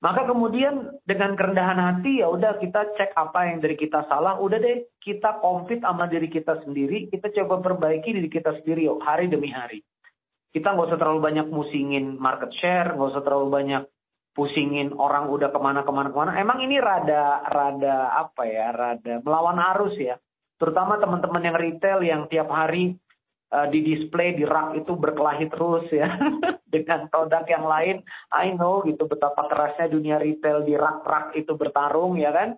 Maka 0.03 0.27
kemudian 0.27 0.99
dengan 1.07 1.39
kerendahan 1.39 1.79
hati 1.79 2.19
ya 2.19 2.27
udah 2.27 2.59
kita 2.59 2.91
cek 2.99 3.15
apa 3.15 3.47
yang 3.47 3.63
dari 3.63 3.79
kita 3.79 4.03
salah, 4.11 4.35
udah 4.35 4.59
deh 4.59 4.91
kita 4.99 5.39
kompet 5.39 5.79
sama 5.79 6.11
diri 6.11 6.27
kita 6.27 6.59
sendiri, 6.59 7.07
kita 7.07 7.31
coba 7.31 7.63
perbaiki 7.63 8.11
diri 8.11 8.27
kita 8.27 8.51
sendiri 8.59 8.83
yuk, 8.83 8.99
hari 8.99 9.31
demi 9.31 9.47
hari. 9.47 9.79
Kita 10.51 10.75
nggak 10.75 10.91
usah 10.91 10.99
terlalu 10.99 11.23
banyak 11.23 11.47
musingin 11.47 12.19
market 12.19 12.51
share, 12.59 12.91
nggak 12.91 13.15
usah 13.15 13.23
terlalu 13.23 13.47
banyak 13.47 13.83
pusingin 14.35 14.91
orang 14.91 15.31
udah 15.31 15.55
ke 15.55 15.59
mana 15.63 15.87
ke 15.87 15.91
mana 15.95 16.11
ke 16.11 16.17
mana. 16.19 16.35
Emang 16.35 16.59
ini 16.59 16.83
rada 16.83 17.39
rada 17.47 18.11
apa 18.27 18.43
ya, 18.43 18.75
rada 18.75 19.23
melawan 19.23 19.55
arus 19.71 19.95
ya. 20.03 20.19
Terutama 20.59 20.99
teman-teman 20.99 21.47
yang 21.47 21.55
retail 21.55 21.99
yang 22.03 22.21
tiap 22.27 22.51
hari 22.51 22.99
uh, 23.53 23.67
di 23.69 23.85
display 23.85 24.33
di 24.33 24.43
rak 24.43 24.73
itu 24.73 24.97
berkelahi 24.97 25.45
terus 25.53 25.85
ya 25.93 26.17
dengan 26.73 27.05
produk 27.13 27.45
yang 27.45 27.65
lain. 27.69 28.01
I 28.33 28.57
know 28.57 28.81
gitu 28.83 29.05
betapa 29.05 29.45
kerasnya 29.45 29.93
dunia 29.93 30.17
retail 30.17 30.65
di 30.65 30.73
rak-rak 30.73 31.37
itu 31.37 31.53
bertarung 31.53 32.17
ya 32.17 32.33
kan. 32.33 32.57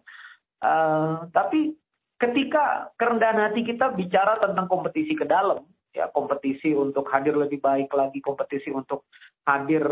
Uh, 0.63 1.27
tapi 1.35 1.75
ketika 2.15 2.95
kerendahan 2.95 3.51
hati 3.51 3.67
kita 3.67 3.91
bicara 3.91 4.39
tentang 4.39 4.71
kompetisi 4.71 5.13
ke 5.13 5.27
dalam, 5.27 5.67
ya 5.91 6.07
kompetisi 6.15 6.71
untuk 6.71 7.11
hadir 7.11 7.35
lebih 7.35 7.59
baik 7.59 7.91
lagi, 7.91 8.23
kompetisi 8.23 8.71
untuk 8.71 9.11
hadir 9.43 9.83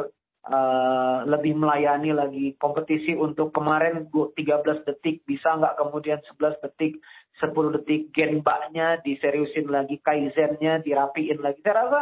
Uh, 0.43 1.23
lebih 1.23 1.55
melayani 1.55 2.11
lagi 2.11 2.51
kompetisi 2.59 3.15
untuk 3.15 3.55
kemarin 3.55 4.11
13 4.11 4.35
detik 4.83 5.23
bisa 5.23 5.55
nggak 5.55 5.79
kemudian 5.79 6.19
11 6.19 6.59
detik 6.59 6.99
10 7.39 7.79
detik 7.79 8.11
gen 8.11 8.43
baknya 8.43 8.99
diseriusin 9.07 9.71
lagi 9.71 10.03
kaizennya 10.03 10.83
dirapiin 10.83 11.39
lagi. 11.39 11.63
Saya 11.63 11.87
rasa 11.87 12.01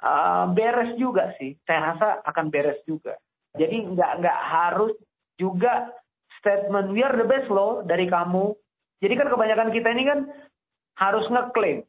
uh, 0.00 0.44
beres 0.56 0.96
juga 0.96 1.36
sih. 1.36 1.52
Saya 1.68 1.92
rasa 1.92 2.24
akan 2.24 2.48
beres 2.48 2.80
juga. 2.88 3.20
Jadi 3.52 3.92
nggak 3.92 4.12
nggak 4.24 4.38
harus 4.40 4.96
juga 5.36 5.92
statement 6.40 6.96
we 6.96 7.04
are 7.04 7.12
the 7.12 7.28
best 7.28 7.52
loh 7.52 7.84
dari 7.84 8.08
kamu. 8.08 8.56
Jadi 9.04 9.14
kan 9.20 9.28
kebanyakan 9.28 9.68
kita 9.68 9.88
ini 9.92 10.04
kan 10.08 10.20
harus 10.96 11.28
ngeklaim. 11.28 11.84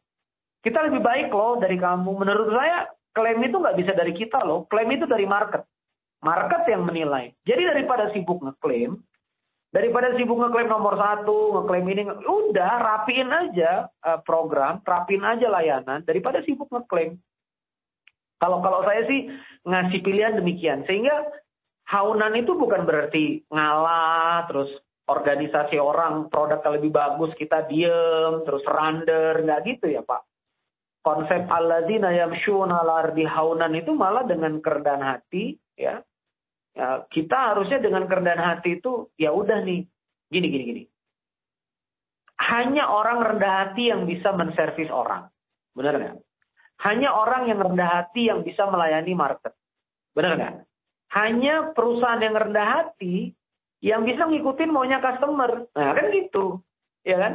Kita 0.61 0.84
lebih 0.88 1.01
baik 1.03 1.30
loh 1.32 1.59
dari 1.59 1.76
kamu. 1.80 2.11
Menurut 2.11 2.47
saya 2.53 2.91
Klaim 3.12 3.43
itu 3.43 3.59
nggak 3.59 3.78
bisa 3.78 3.91
dari 3.91 4.16
kita 4.16 4.39
loh. 4.43 4.64
Klaim 4.72 4.88
itu 4.91 5.03
dari 5.03 5.28
market. 5.28 5.68
Market 6.24 6.64
yang 6.72 6.88
menilai. 6.88 7.36
Jadi 7.43 7.66
daripada 7.68 8.07
sibuk 8.14 8.39
ngeklaim, 8.39 8.95
daripada 9.74 10.16
sibuk 10.16 10.38
ngeklaim 10.38 10.70
nomor 10.70 10.95
satu, 10.95 11.59
ngeklaim 11.59 11.86
ini, 11.91 12.03
udah 12.24 12.72
rapiin 12.80 13.28
aja 13.28 13.89
uh, 14.05 14.22
program, 14.24 14.80
rapiin 14.86 15.26
aja 15.26 15.49
layanan, 15.49 16.05
daripada 16.07 16.39
sibuk 16.45 16.70
ngeklaim. 16.72 17.20
Kalau 18.38 18.62
kalau 18.64 18.86
saya 18.86 19.05
sih 19.09 19.28
ngasih 19.66 19.99
pilihan 20.05 20.38
demikian, 20.38 20.86
sehingga 20.86 21.26
haunan 21.89 22.38
itu 22.38 22.53
bukan 22.53 22.86
berarti 22.86 23.41
ngalah, 23.49 24.45
terus 24.45 24.70
organisasi 25.09 25.82
orang 25.82 26.30
produk 26.30 26.62
lebih 26.70 26.93
bagus 26.93 27.34
kita 27.36 27.66
diem, 27.66 28.45
terus 28.45 28.62
render, 28.64 29.41
nggak 29.41 29.62
gitu 29.68 29.89
ya 29.89 30.05
Pak 30.05 30.30
konsep 31.01 31.49
alladzina 31.49 32.13
yamshuna 32.13 32.85
al 32.85 32.89
ardi 32.89 33.25
haunan 33.25 33.73
itu 33.73 33.91
malah 33.93 34.25
dengan 34.25 34.61
kerendahan 34.61 35.01
hati 35.01 35.57
ya. 35.73 36.01
ya 36.77 37.05
kita 37.09 37.53
harusnya 37.53 37.81
dengan 37.81 38.05
kerendahan 38.05 38.41
hati 38.41 38.77
itu 38.77 39.09
ya 39.17 39.33
udah 39.33 39.65
nih 39.65 39.85
gini 40.29 40.47
gini 40.47 40.63
gini. 40.63 40.83
Hanya 42.41 42.89
orang 42.89 43.21
rendah 43.21 43.53
hati 43.65 43.93
yang 43.93 44.09
bisa 44.09 44.33
menservis 44.33 44.89
orang. 44.89 45.29
Benar 45.77 45.93
nggak? 45.97 46.15
Hanya 46.81 47.13
orang 47.13 47.45
yang 47.45 47.61
rendah 47.61 47.89
hati 48.01 48.33
yang 48.33 48.41
bisa 48.41 48.65
melayani 48.65 49.13
market. 49.13 49.53
Benar 50.17 50.37
nggak? 50.37 50.55
Hanya 51.13 51.75
perusahaan 51.77 52.21
yang 52.23 52.33
rendah 52.33 52.67
hati 52.81 53.35
yang 53.81 54.01
bisa 54.05 54.25
ngikutin 54.25 54.73
maunya 54.73 54.97
customer. 55.01 55.69
Nah 55.73 55.91
kan 55.93 56.05
gitu. 56.09 56.61
Ya 57.05 57.17
kan 57.17 57.33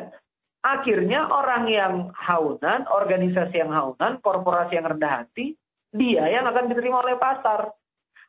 Akhirnya 0.66 1.30
orang 1.30 1.70
yang 1.70 2.10
haunan, 2.10 2.90
organisasi 2.90 3.54
yang 3.54 3.70
haunan, 3.70 4.18
korporasi 4.18 4.74
yang 4.74 4.90
rendah 4.90 5.22
hati, 5.22 5.54
dia 5.94 6.26
yang 6.26 6.42
akan 6.42 6.66
diterima 6.66 7.06
oleh 7.06 7.14
pasar. 7.14 7.70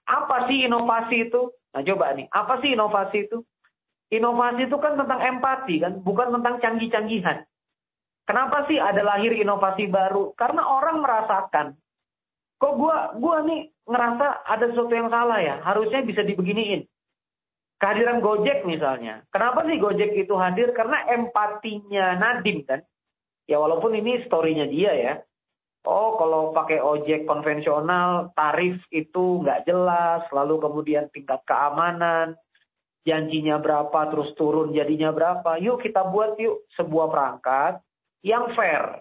Apa 0.06 0.46
sih 0.46 0.70
inovasi 0.70 1.34
itu? 1.34 1.50
Nah 1.74 1.82
coba 1.82 2.14
nih, 2.14 2.30
apa 2.30 2.62
sih 2.62 2.78
inovasi 2.78 3.26
itu? 3.26 3.42
Inovasi 4.14 4.70
itu 4.70 4.78
kan 4.78 5.02
tentang 5.02 5.18
empati 5.18 5.82
kan, 5.82 5.98
bukan 6.06 6.38
tentang 6.38 6.62
canggih-canggihan. 6.62 7.42
Kenapa 8.30 8.70
sih 8.70 8.78
ada 8.78 9.02
lahir 9.02 9.34
inovasi 9.34 9.90
baru? 9.90 10.38
Karena 10.38 10.62
orang 10.62 11.02
merasakan, 11.02 11.74
kok 12.62 12.74
gua 12.78 13.18
gua 13.18 13.42
nih 13.50 13.72
ngerasa 13.90 14.46
ada 14.46 14.66
sesuatu 14.70 14.94
yang 14.94 15.10
salah 15.10 15.42
ya, 15.42 15.58
harusnya 15.66 16.06
bisa 16.06 16.22
dibeginiin. 16.22 16.86
Kehadiran 17.78 18.26
Gojek 18.26 18.66
misalnya. 18.66 19.22
Kenapa 19.30 19.62
sih 19.70 19.78
Gojek 19.78 20.18
itu 20.18 20.34
hadir? 20.34 20.74
Karena 20.74 21.06
empatinya 21.14 22.18
Nadim 22.18 22.66
kan. 22.66 22.82
Ya 23.46 23.62
walaupun 23.62 23.94
ini 23.94 24.26
storynya 24.26 24.66
dia 24.66 24.92
ya. 24.98 25.14
Oh 25.88 26.20
kalau 26.20 26.52
pakai 26.52 26.84
ojek 26.84 27.24
konvensional 27.24 28.36
tarif 28.36 28.76
itu 28.92 29.40
nggak 29.40 29.64
jelas. 29.64 30.28
Lalu 30.36 30.60
kemudian 30.60 31.08
tingkat 31.16 31.40
keamanan. 31.48 32.36
Janjinya 33.08 33.64
berapa 33.64 34.12
terus 34.12 34.36
turun 34.36 34.76
jadinya 34.76 35.16
berapa. 35.16 35.56
Yuk 35.64 35.80
kita 35.80 36.12
buat 36.12 36.36
yuk 36.36 36.68
sebuah 36.76 37.08
perangkat 37.08 37.80
yang 38.20 38.52
fair. 38.52 39.00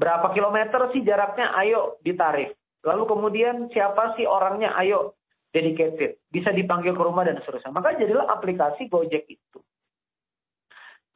Berapa 0.00 0.32
kilometer 0.32 0.88
sih 0.96 1.04
jaraknya? 1.04 1.52
Ayo 1.60 2.00
ditarif. 2.00 2.56
Lalu 2.86 3.04
kemudian 3.04 3.68
siapa 3.68 4.16
sih 4.16 4.24
orangnya? 4.24 4.72
Ayo 4.80 5.17
dedicated, 5.52 6.20
bisa 6.28 6.52
dipanggil 6.52 6.92
ke 6.92 7.02
rumah 7.02 7.24
dan 7.24 7.40
seterusnya. 7.40 7.72
Maka 7.72 7.96
jadilah 7.96 8.28
aplikasi 8.28 8.86
Gojek 8.92 9.24
itu. 9.28 9.58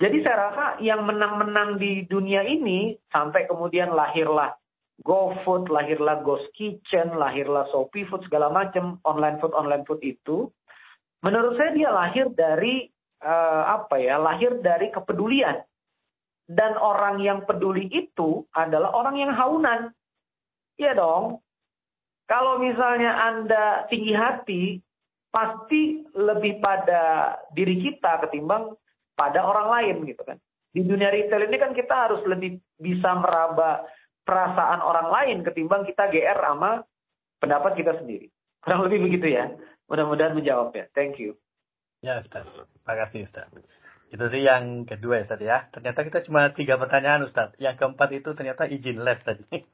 Jadi 0.02 0.18
saya 0.26 0.50
rasa 0.50 0.64
yang 0.82 1.06
menang-menang 1.06 1.78
di 1.78 2.02
dunia 2.10 2.42
ini 2.42 2.98
sampai 3.14 3.46
kemudian 3.46 3.94
lahirlah 3.94 4.50
GoFood, 5.06 5.70
lahirlah 5.70 6.26
Ghost 6.26 6.50
Kitchen, 6.58 7.14
lahirlah 7.14 7.70
Shopee 7.70 8.06
Food 8.10 8.26
segala 8.26 8.50
macam 8.50 8.98
online 9.06 9.38
food 9.38 9.54
online 9.54 9.86
food 9.86 10.02
itu, 10.02 10.50
menurut 11.22 11.54
saya 11.54 11.70
dia 11.74 11.90
lahir 11.94 12.30
dari 12.34 12.90
uh, 13.22 13.78
apa 13.78 13.98
ya? 14.02 14.18
Lahir 14.18 14.58
dari 14.58 14.90
kepedulian. 14.90 15.62
Dan 16.50 16.74
orang 16.76 17.22
yang 17.22 17.46
peduli 17.46 17.86
itu 17.86 18.42
adalah 18.52 18.90
orang 18.92 19.16
yang 19.22 19.30
haunan. 19.30 19.94
Iya 20.76 20.98
dong, 20.98 21.38
kalau 22.32 22.56
misalnya 22.56 23.12
Anda 23.12 23.84
tinggi 23.92 24.16
hati, 24.16 24.80
pasti 25.28 26.00
lebih 26.16 26.64
pada 26.64 27.36
diri 27.52 27.76
kita 27.76 28.24
ketimbang 28.24 28.72
pada 29.12 29.44
orang 29.44 29.68
lain 29.68 29.96
gitu 30.08 30.24
kan. 30.24 30.40
Di 30.72 30.80
dunia 30.80 31.12
retail 31.12 31.44
ini 31.44 31.60
kan 31.60 31.76
kita 31.76 32.08
harus 32.08 32.24
lebih 32.24 32.56
bisa 32.80 33.12
meraba 33.20 33.84
perasaan 34.24 34.80
orang 34.80 35.12
lain 35.12 35.36
ketimbang 35.44 35.84
kita 35.84 36.08
GR 36.08 36.40
sama 36.40 36.80
pendapat 37.36 37.76
kita 37.76 38.00
sendiri. 38.00 38.32
Kurang 38.64 38.88
lebih 38.88 39.12
begitu 39.12 39.28
ya. 39.28 39.52
Mudah-mudahan 39.92 40.32
menjawab 40.32 40.72
ya. 40.72 40.88
Thank 40.96 41.20
you. 41.20 41.36
Ya 42.00 42.16
Ustaz. 42.16 42.48
Terima 42.48 42.94
kasih 42.96 43.28
Ustaz. 43.28 43.52
Itu 44.12 44.28
tadi 44.28 44.44
yang 44.44 44.84
kedua 44.84 45.24
ya 45.24 45.26
tadi 45.26 45.48
ya. 45.48 45.72
Ternyata 45.72 46.04
kita 46.04 46.20
cuma 46.28 46.52
tiga 46.52 46.76
pertanyaan 46.76 47.24
Ustaz. 47.24 47.56
Yang 47.56 47.80
keempat 47.80 48.08
itu 48.12 48.36
ternyata 48.36 48.68
izin 48.68 49.00
live 49.00 49.24
tadi. 49.24 49.44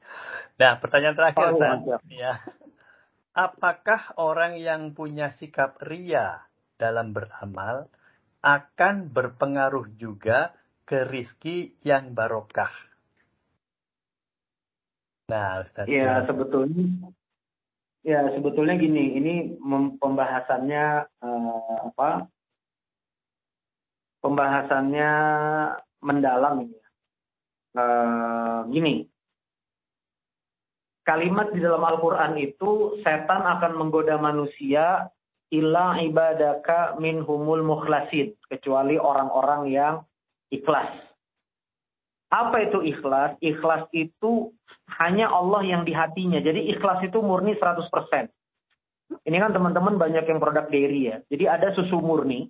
Nah 0.59 0.75
pertanyaan 0.79 1.15
terakhir 1.15 1.43
oh, 1.43 1.51
Ustaz. 1.59 1.79
Ya. 2.07 2.39
Apakah 3.35 4.15
orang 4.19 4.59
yang 4.59 4.95
punya 4.95 5.35
sikap 5.35 5.79
ria 5.83 6.47
dalam 6.79 7.11
beramal 7.11 7.91
akan 8.39 9.11
berpengaruh 9.11 9.91
juga 9.99 10.55
ke 10.87 11.03
rizki 11.07 11.75
yang 11.83 12.15
barokah? 12.15 12.71
Nah, 15.29 15.61
Ustaz. 15.61 15.85
Ya, 15.85 16.25
sebetulnya 16.25 17.13
ya 18.01 18.25
sebetulnya 18.33 18.75
gini, 18.79 19.19
ini 19.19 19.33
pembahasannya 20.01 20.85
uh, 21.21 21.93
apa? 21.93 22.25
Pembahasannya 24.23 25.11
mendalam 26.03 26.67
ini. 26.67 26.79
Uh, 27.69 28.65
gini, 28.73 29.05
kalimat 31.05 31.53
di 31.53 31.61
dalam 31.61 31.81
Al-Quran 31.81 32.37
itu 32.37 33.01
setan 33.05 33.45
akan 33.45 33.77
menggoda 33.77 34.17
manusia 34.17 35.09
illa 35.49 35.97
ibadaka 35.97 36.97
min 37.01 37.25
humul 37.25 37.65
mukhlasin 37.65 38.37
kecuali 38.45 38.97
orang-orang 39.01 39.61
yang 39.73 39.95
ikhlas. 40.53 40.93
Apa 42.29 42.69
itu 42.69 42.85
ikhlas? 42.85 43.33
Ikhlas 43.41 43.89
itu 43.89 44.53
hanya 45.01 45.33
Allah 45.33 45.65
yang 45.65 45.81
di 45.81 45.97
hatinya. 45.97 46.37
Jadi 46.37 46.69
ikhlas 46.69 47.01
itu 47.01 47.17
murni 47.25 47.57
100%. 47.57 47.89
Ini 49.25 49.37
kan 49.41 49.49
teman-teman 49.49 49.97
banyak 49.97 50.29
yang 50.29 50.37
produk 50.37 50.69
dairy 50.69 51.09
ya. 51.09 51.17
Jadi 51.25 51.49
ada 51.49 51.73
susu 51.73 51.97
murni. 51.97 52.45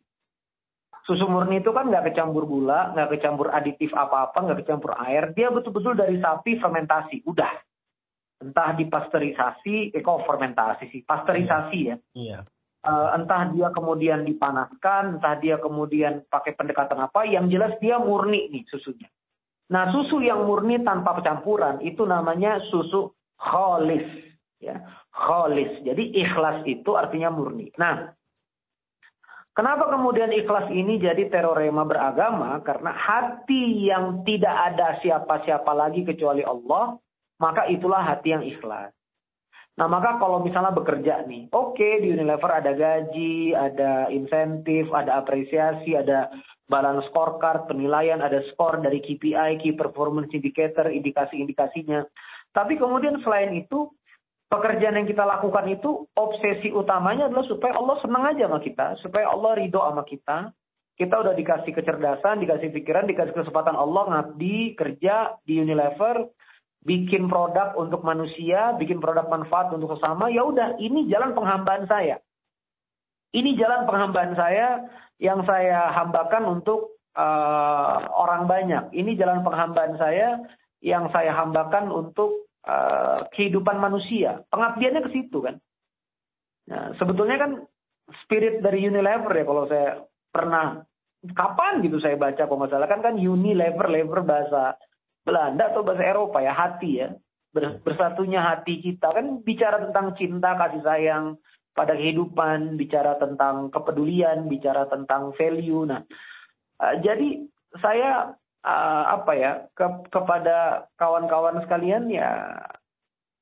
Susu 1.10 1.26
murni 1.26 1.58
itu 1.58 1.74
kan 1.74 1.90
nggak 1.90 2.14
kecampur 2.14 2.46
gula, 2.46 2.94
nggak 2.94 3.18
kecampur 3.18 3.50
aditif 3.50 3.90
apa-apa, 3.98 4.46
nggak 4.46 4.62
kecampur 4.62 4.94
air. 4.94 5.34
Dia 5.34 5.50
betul-betul 5.50 5.98
dari 5.98 6.22
sapi 6.22 6.62
fermentasi. 6.62 7.26
Udah 7.26 7.50
entah 8.46 8.78
dipasteurisasi, 8.78 9.90
eh 9.90 10.02
kok 10.06 10.22
fermentasi 10.30 10.86
sih, 10.94 11.02
pasteurisasi 11.02 11.80
ya. 11.82 11.98
Iya. 12.14 12.40
Uh, 12.86 13.10
entah 13.18 13.50
dia 13.50 13.74
kemudian 13.74 14.22
dipanaskan, 14.22 15.18
entah 15.18 15.36
dia 15.42 15.58
kemudian 15.58 16.30
pakai 16.30 16.54
pendekatan 16.54 17.02
apa, 17.02 17.26
yang 17.26 17.50
jelas 17.50 17.74
dia 17.82 17.98
murni 17.98 18.46
nih 18.54 18.70
susunya. 18.70 19.10
Nah, 19.74 19.90
susu 19.90 20.22
yang 20.22 20.46
murni 20.46 20.78
tanpa 20.86 21.18
campuran 21.26 21.82
itu 21.82 22.06
namanya 22.06 22.62
susu 22.70 23.18
kholis, 23.36 24.06
ya, 24.62 24.78
kholis. 25.10 25.82
Jadi 25.82 26.22
ikhlas 26.22 26.62
itu 26.70 26.94
artinya 26.94 27.34
murni. 27.34 27.74
Nah, 27.82 28.14
kenapa 29.60 29.92
kemudian 29.92 30.32
ikhlas 30.32 30.72
ini 30.72 31.04
jadi 31.04 31.28
terorema 31.28 31.84
beragama? 31.84 32.64
Karena 32.64 32.96
hati 32.96 33.92
yang 33.92 34.24
tidak 34.24 34.56
ada 34.72 34.96
siapa-siapa 35.04 35.68
lagi 35.76 36.08
kecuali 36.08 36.48
Allah, 36.48 36.96
maka 37.44 37.68
itulah 37.68 38.00
hati 38.00 38.32
yang 38.32 38.48
ikhlas. 38.48 38.96
Nah, 39.76 39.88
maka 39.88 40.20
kalau 40.20 40.44
misalnya 40.44 40.76
bekerja 40.76 41.24
nih, 41.24 41.52
oke 41.52 41.76
okay, 41.76 42.04
di 42.04 42.12
Unilever 42.12 42.52
ada 42.52 42.76
gaji, 42.76 43.56
ada 43.56 44.12
insentif, 44.12 44.92
ada 44.92 45.24
apresiasi, 45.24 45.96
ada 45.96 46.32
balance 46.68 47.08
scorecard, 47.08 47.68
penilaian, 47.72 48.20
ada 48.20 48.44
skor 48.52 48.84
dari 48.84 49.00
KPI, 49.00 49.60
Key 49.64 49.80
Performance 49.80 50.36
Indicator, 50.36 50.92
indikasi-indikasinya. 50.92 52.04
Tapi 52.52 52.76
kemudian 52.76 53.24
selain 53.24 53.56
itu, 53.56 53.88
pekerjaan 54.50 54.98
yang 54.98 55.08
kita 55.08 55.24
lakukan 55.24 55.70
itu 55.70 56.10
obsesi 56.18 56.74
utamanya 56.74 57.30
adalah 57.30 57.46
supaya 57.46 57.78
Allah 57.78 57.96
senang 58.02 58.24
aja 58.26 58.50
sama 58.50 58.60
kita, 58.60 58.88
supaya 59.06 59.30
Allah 59.30 59.52
ridho 59.56 59.80
sama 59.80 60.04
kita. 60.04 60.38
Kita 61.00 61.16
udah 61.16 61.32
dikasih 61.32 61.72
kecerdasan, 61.72 62.44
dikasih 62.44 62.76
pikiran, 62.76 63.08
dikasih 63.08 63.32
kesempatan 63.32 63.72
Allah 63.72 64.04
ngabdi, 64.12 64.76
kerja 64.76 65.40
di 65.48 65.64
Unilever, 65.64 66.28
bikin 66.84 67.32
produk 67.32 67.72
untuk 67.80 68.04
manusia, 68.04 68.76
bikin 68.76 69.00
produk 69.00 69.32
manfaat 69.32 69.72
untuk 69.72 69.96
sesama, 69.96 70.28
ya 70.28 70.44
udah 70.44 70.76
ini 70.76 71.08
jalan 71.08 71.32
penghambaan 71.32 71.88
saya. 71.88 72.20
Ini 73.32 73.56
jalan 73.56 73.88
penghambaan 73.88 74.34
saya 74.36 74.90
yang 75.22 75.46
saya 75.48 75.88
hambakan 75.94 76.60
untuk 76.60 77.00
uh, 77.14 78.10
orang 78.12 78.50
banyak. 78.50 78.92
Ini 78.92 79.16
jalan 79.16 79.46
penghambaan 79.46 79.96
saya 80.02 80.42
yang 80.82 81.08
saya 81.16 81.32
hambakan 81.32 81.94
untuk 81.94 82.49
uh, 82.66 83.28
kehidupan 83.32 83.78
manusia. 83.80 84.44
Pengabdiannya 84.50 85.02
ke 85.06 85.12
situ 85.14 85.40
kan. 85.44 85.56
Nah, 86.70 86.94
sebetulnya 87.00 87.38
kan 87.40 87.52
spirit 88.26 88.62
dari 88.62 88.86
Unilever 88.86 89.34
ya 89.34 89.46
kalau 89.46 89.64
saya 89.70 89.90
pernah 90.30 90.82
kapan 91.36 91.84
gitu 91.84 92.00
saya 92.00 92.16
baca 92.16 92.44
kalau 92.46 92.60
nggak 92.64 92.72
salah. 92.74 92.90
Kan 92.90 93.02
kan 93.06 93.16
Unilever 93.20 93.88
lever 93.88 94.22
bahasa 94.26 94.76
Belanda 95.24 95.70
atau 95.72 95.86
bahasa 95.86 96.04
Eropa 96.04 96.40
ya 96.42 96.54
hati 96.56 96.92
ya. 97.06 97.10
Bersatunya 97.56 98.46
hati 98.46 98.82
kita. 98.82 99.10
Kan 99.10 99.42
bicara 99.42 99.82
tentang 99.90 100.14
cinta 100.18 100.54
kasih 100.58 100.86
sayang 100.86 101.26
pada 101.74 101.96
kehidupan 101.96 102.76
bicara 102.76 103.16
tentang 103.18 103.72
kepedulian 103.72 104.52
bicara 104.52 104.86
tentang 104.92 105.32
value. 105.38 105.88
Nah 105.88 106.02
uh, 106.82 106.96
jadi 107.02 107.46
saya 107.78 108.34
uh, 108.66 109.04
apa 109.20 109.32
ya 109.36 109.52
ke, 109.72 109.86
kepada 110.10 110.90
kawan-kawan 111.00 111.64
sekalian 111.64 112.08
ya 112.12 112.60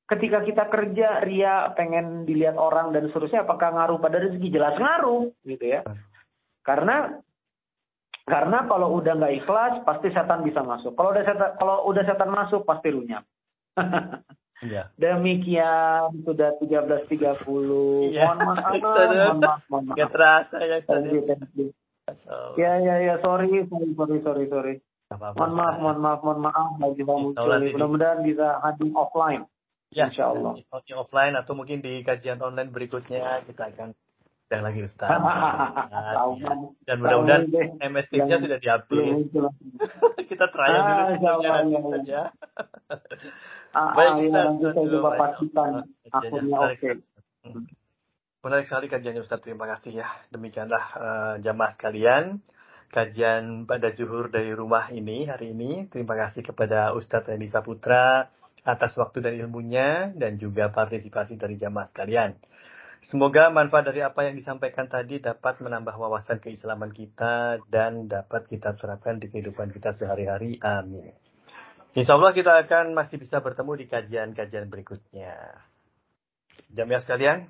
ketika 0.08 0.40
kita 0.40 0.64
kerja 0.72 1.20
ria 1.20 1.72
pengen 1.76 2.24
dilihat 2.24 2.56
orang 2.56 2.96
dan 2.96 3.08
seterusnya 3.12 3.44
apakah 3.44 3.76
ngaruh 3.76 4.00
pada 4.00 4.24
rezeki 4.24 4.48
jelas 4.48 4.74
ngaruh 4.80 5.30
gitu 5.44 5.64
ya 5.68 5.84
karena 6.64 7.20
karena 8.28 8.68
kalau 8.68 9.00
udah 9.00 9.16
nggak 9.16 9.34
ikhlas, 9.40 9.74
pasti 9.88 10.12
setan 10.12 10.44
bisa 10.44 10.60
masuk. 10.60 10.92
Kalau 10.92 11.16
udah 11.16 11.24
setan, 11.24 11.56
kalau 11.56 11.88
udah 11.88 12.04
setan 12.04 12.30
masuk, 12.30 12.62
pasti 12.68 12.92
runyam. 12.92 13.24
Iya. 14.58 14.90
Demikian 14.98 16.26
sudah 16.26 16.58
13.30. 16.58 17.06
Iya. 18.10 18.26
Mohon 18.26 18.38
maaf, 18.42 18.74
mohon 18.74 19.38
maaf, 19.38 19.62
mohon 19.70 19.84
maaf. 19.86 19.96
Gak 20.02 20.10
terasa 20.10 20.56
ya, 20.66 20.78
you. 21.06 21.70
Ya, 22.58 22.72
ya, 22.82 22.94
ya, 22.98 23.14
sorry, 23.22 23.54
sorry, 23.70 23.94
sorry, 23.94 24.18
sorry, 24.50 24.74
Mohon 25.08 25.52
maaf, 25.56 25.76
mohon 25.80 25.98
maaf, 26.04 26.20
mohon 26.20 26.40
maaf 26.44 26.68
bagi 26.76 27.00
Pak. 27.00 27.16
Mudah-mudahan 27.72 28.20
bisa 28.20 28.60
hadir 28.60 28.92
offline. 28.92 29.48
Ya, 29.88 30.12
Insya 30.12 30.36
Allah. 30.36 30.52
Offline 30.68 31.32
atau 31.32 31.56
mungkin 31.56 31.80
di 31.80 32.04
kajian 32.04 32.36
online 32.44 32.68
berikutnya 32.68 33.40
kita 33.48 33.72
akan 33.72 33.96
dan 34.48 34.60
lagi 34.64 34.80
Ustaz. 34.84 35.08
ya. 36.40 36.52
Dan 36.84 36.96
mudah-mudahan 37.00 37.48
MS 37.80 38.06
Teams-nya 38.12 38.36
sudah 38.40 38.58
diupdate. 38.60 39.32
kita 40.32 40.44
trial 40.52 40.80
dulu 40.84 41.44
ah, 41.44 41.64
saja. 41.96 42.20
Ah, 43.68 43.92
Baik, 43.92 44.32
ah, 44.32 44.48
kita 44.56 44.80
ya, 44.80 44.88
coba 44.96 45.10
pastikan 45.20 45.84
akunnya 46.08 46.56
oke. 46.56 46.90
Menarik 48.40 48.64
sekali 48.64 48.88
kajiannya 48.88 49.20
Ustaz, 49.20 49.44
terima 49.44 49.68
kasih 49.68 50.00
ya. 50.00 50.08
Demikianlah 50.32 50.84
uh, 50.96 51.34
jamaah 51.44 51.76
sekalian 51.76 52.40
kajian 52.88 53.68
pada 53.68 53.92
zuhur 53.92 54.32
dari 54.32 54.52
rumah 54.52 54.88
ini 54.92 55.28
hari 55.28 55.52
ini. 55.52 55.86
Terima 55.92 56.16
kasih 56.16 56.44
kepada 56.44 56.96
Ustadz 56.96 57.28
Reni 57.28 57.48
Saputra 57.48 58.32
atas 58.64 58.92
waktu 59.00 59.24
dan 59.24 59.34
ilmunya 59.36 60.12
dan 60.16 60.36
juga 60.36 60.68
partisipasi 60.68 61.40
dari 61.40 61.56
jamaah 61.56 61.88
sekalian. 61.88 62.36
Semoga 62.98 63.54
manfaat 63.54 63.86
dari 63.86 64.02
apa 64.02 64.26
yang 64.26 64.34
disampaikan 64.34 64.90
tadi 64.90 65.22
dapat 65.22 65.62
menambah 65.62 65.94
wawasan 65.94 66.42
keislaman 66.42 66.90
kita 66.90 67.62
dan 67.70 68.10
dapat 68.10 68.50
kita 68.50 68.74
terapkan 68.74 69.22
di 69.22 69.30
kehidupan 69.30 69.70
kita 69.70 69.94
sehari-hari. 69.94 70.58
Amin. 70.58 71.14
Insya 71.94 72.18
Allah 72.18 72.34
kita 72.34 72.58
akan 72.66 72.92
masih 72.98 73.22
bisa 73.22 73.38
bertemu 73.38 73.72
di 73.78 73.86
kajian-kajian 73.86 74.66
berikutnya. 74.68 75.62
Jamiah 76.74 77.00
sekalian, 77.00 77.48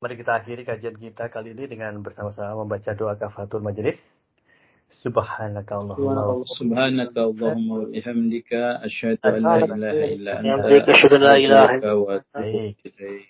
mari 0.00 0.14
kita 0.16 0.40
akhiri 0.40 0.64
kajian 0.64 0.96
kita 0.96 1.28
kali 1.28 1.52
ini 1.52 1.68
dengan 1.68 1.94
bersama-sama 2.00 2.64
membaca 2.64 2.90
doa 2.96 3.14
kafatul 3.20 3.60
majelis. 3.60 4.00
سبحانك 4.91 5.71
اللهم 5.71 6.43
سبحانك 6.43 7.15
اللهم 7.17 7.67
وبحمدك 7.71 8.51
أشهد 8.83 9.17
أن 9.25 9.33
لا 9.39 9.55
إله 9.63 9.97
إلا 10.13 10.31
أنت 10.39 10.89
أشهد 10.89 11.11
أن 11.15 11.21
لا 11.23 11.35
إله 11.39 11.67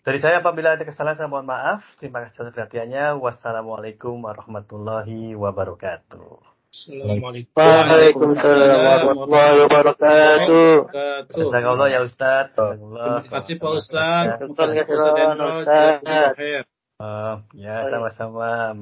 Dari 0.02 0.18
saya 0.18 0.42
apabila 0.42 0.74
ada 0.74 0.84
kesalahan 0.84 1.18
saya 1.22 1.30
mohon 1.30 1.46
maaf. 1.46 1.86
Terima 2.02 2.26
kasih 2.26 2.50
atas 2.50 2.54
perhatiannya. 2.58 3.22
Wassalamualaikum 3.22 4.26
warahmatullahi 4.26 5.38
wabarakatuh. 5.38 6.42
Waalaikumsalam 7.54 8.80
warahmatullahi 8.82 9.58
wabarakatuh. 9.62 10.72
Jazakallah 11.30 11.88
ya 11.94 12.00
Ustaz. 12.02 12.58
Terima 12.58 13.22
kasih 13.28 13.54
Pak 13.62 13.72
Ustaz. 13.78 14.26
Terima 14.42 14.56
kasih 14.58 14.82
Pak 14.90 15.50
Ustaz. 15.62 16.02
Uh, 17.02 17.42
ya, 17.58 17.90
sama-sama. 17.90 18.78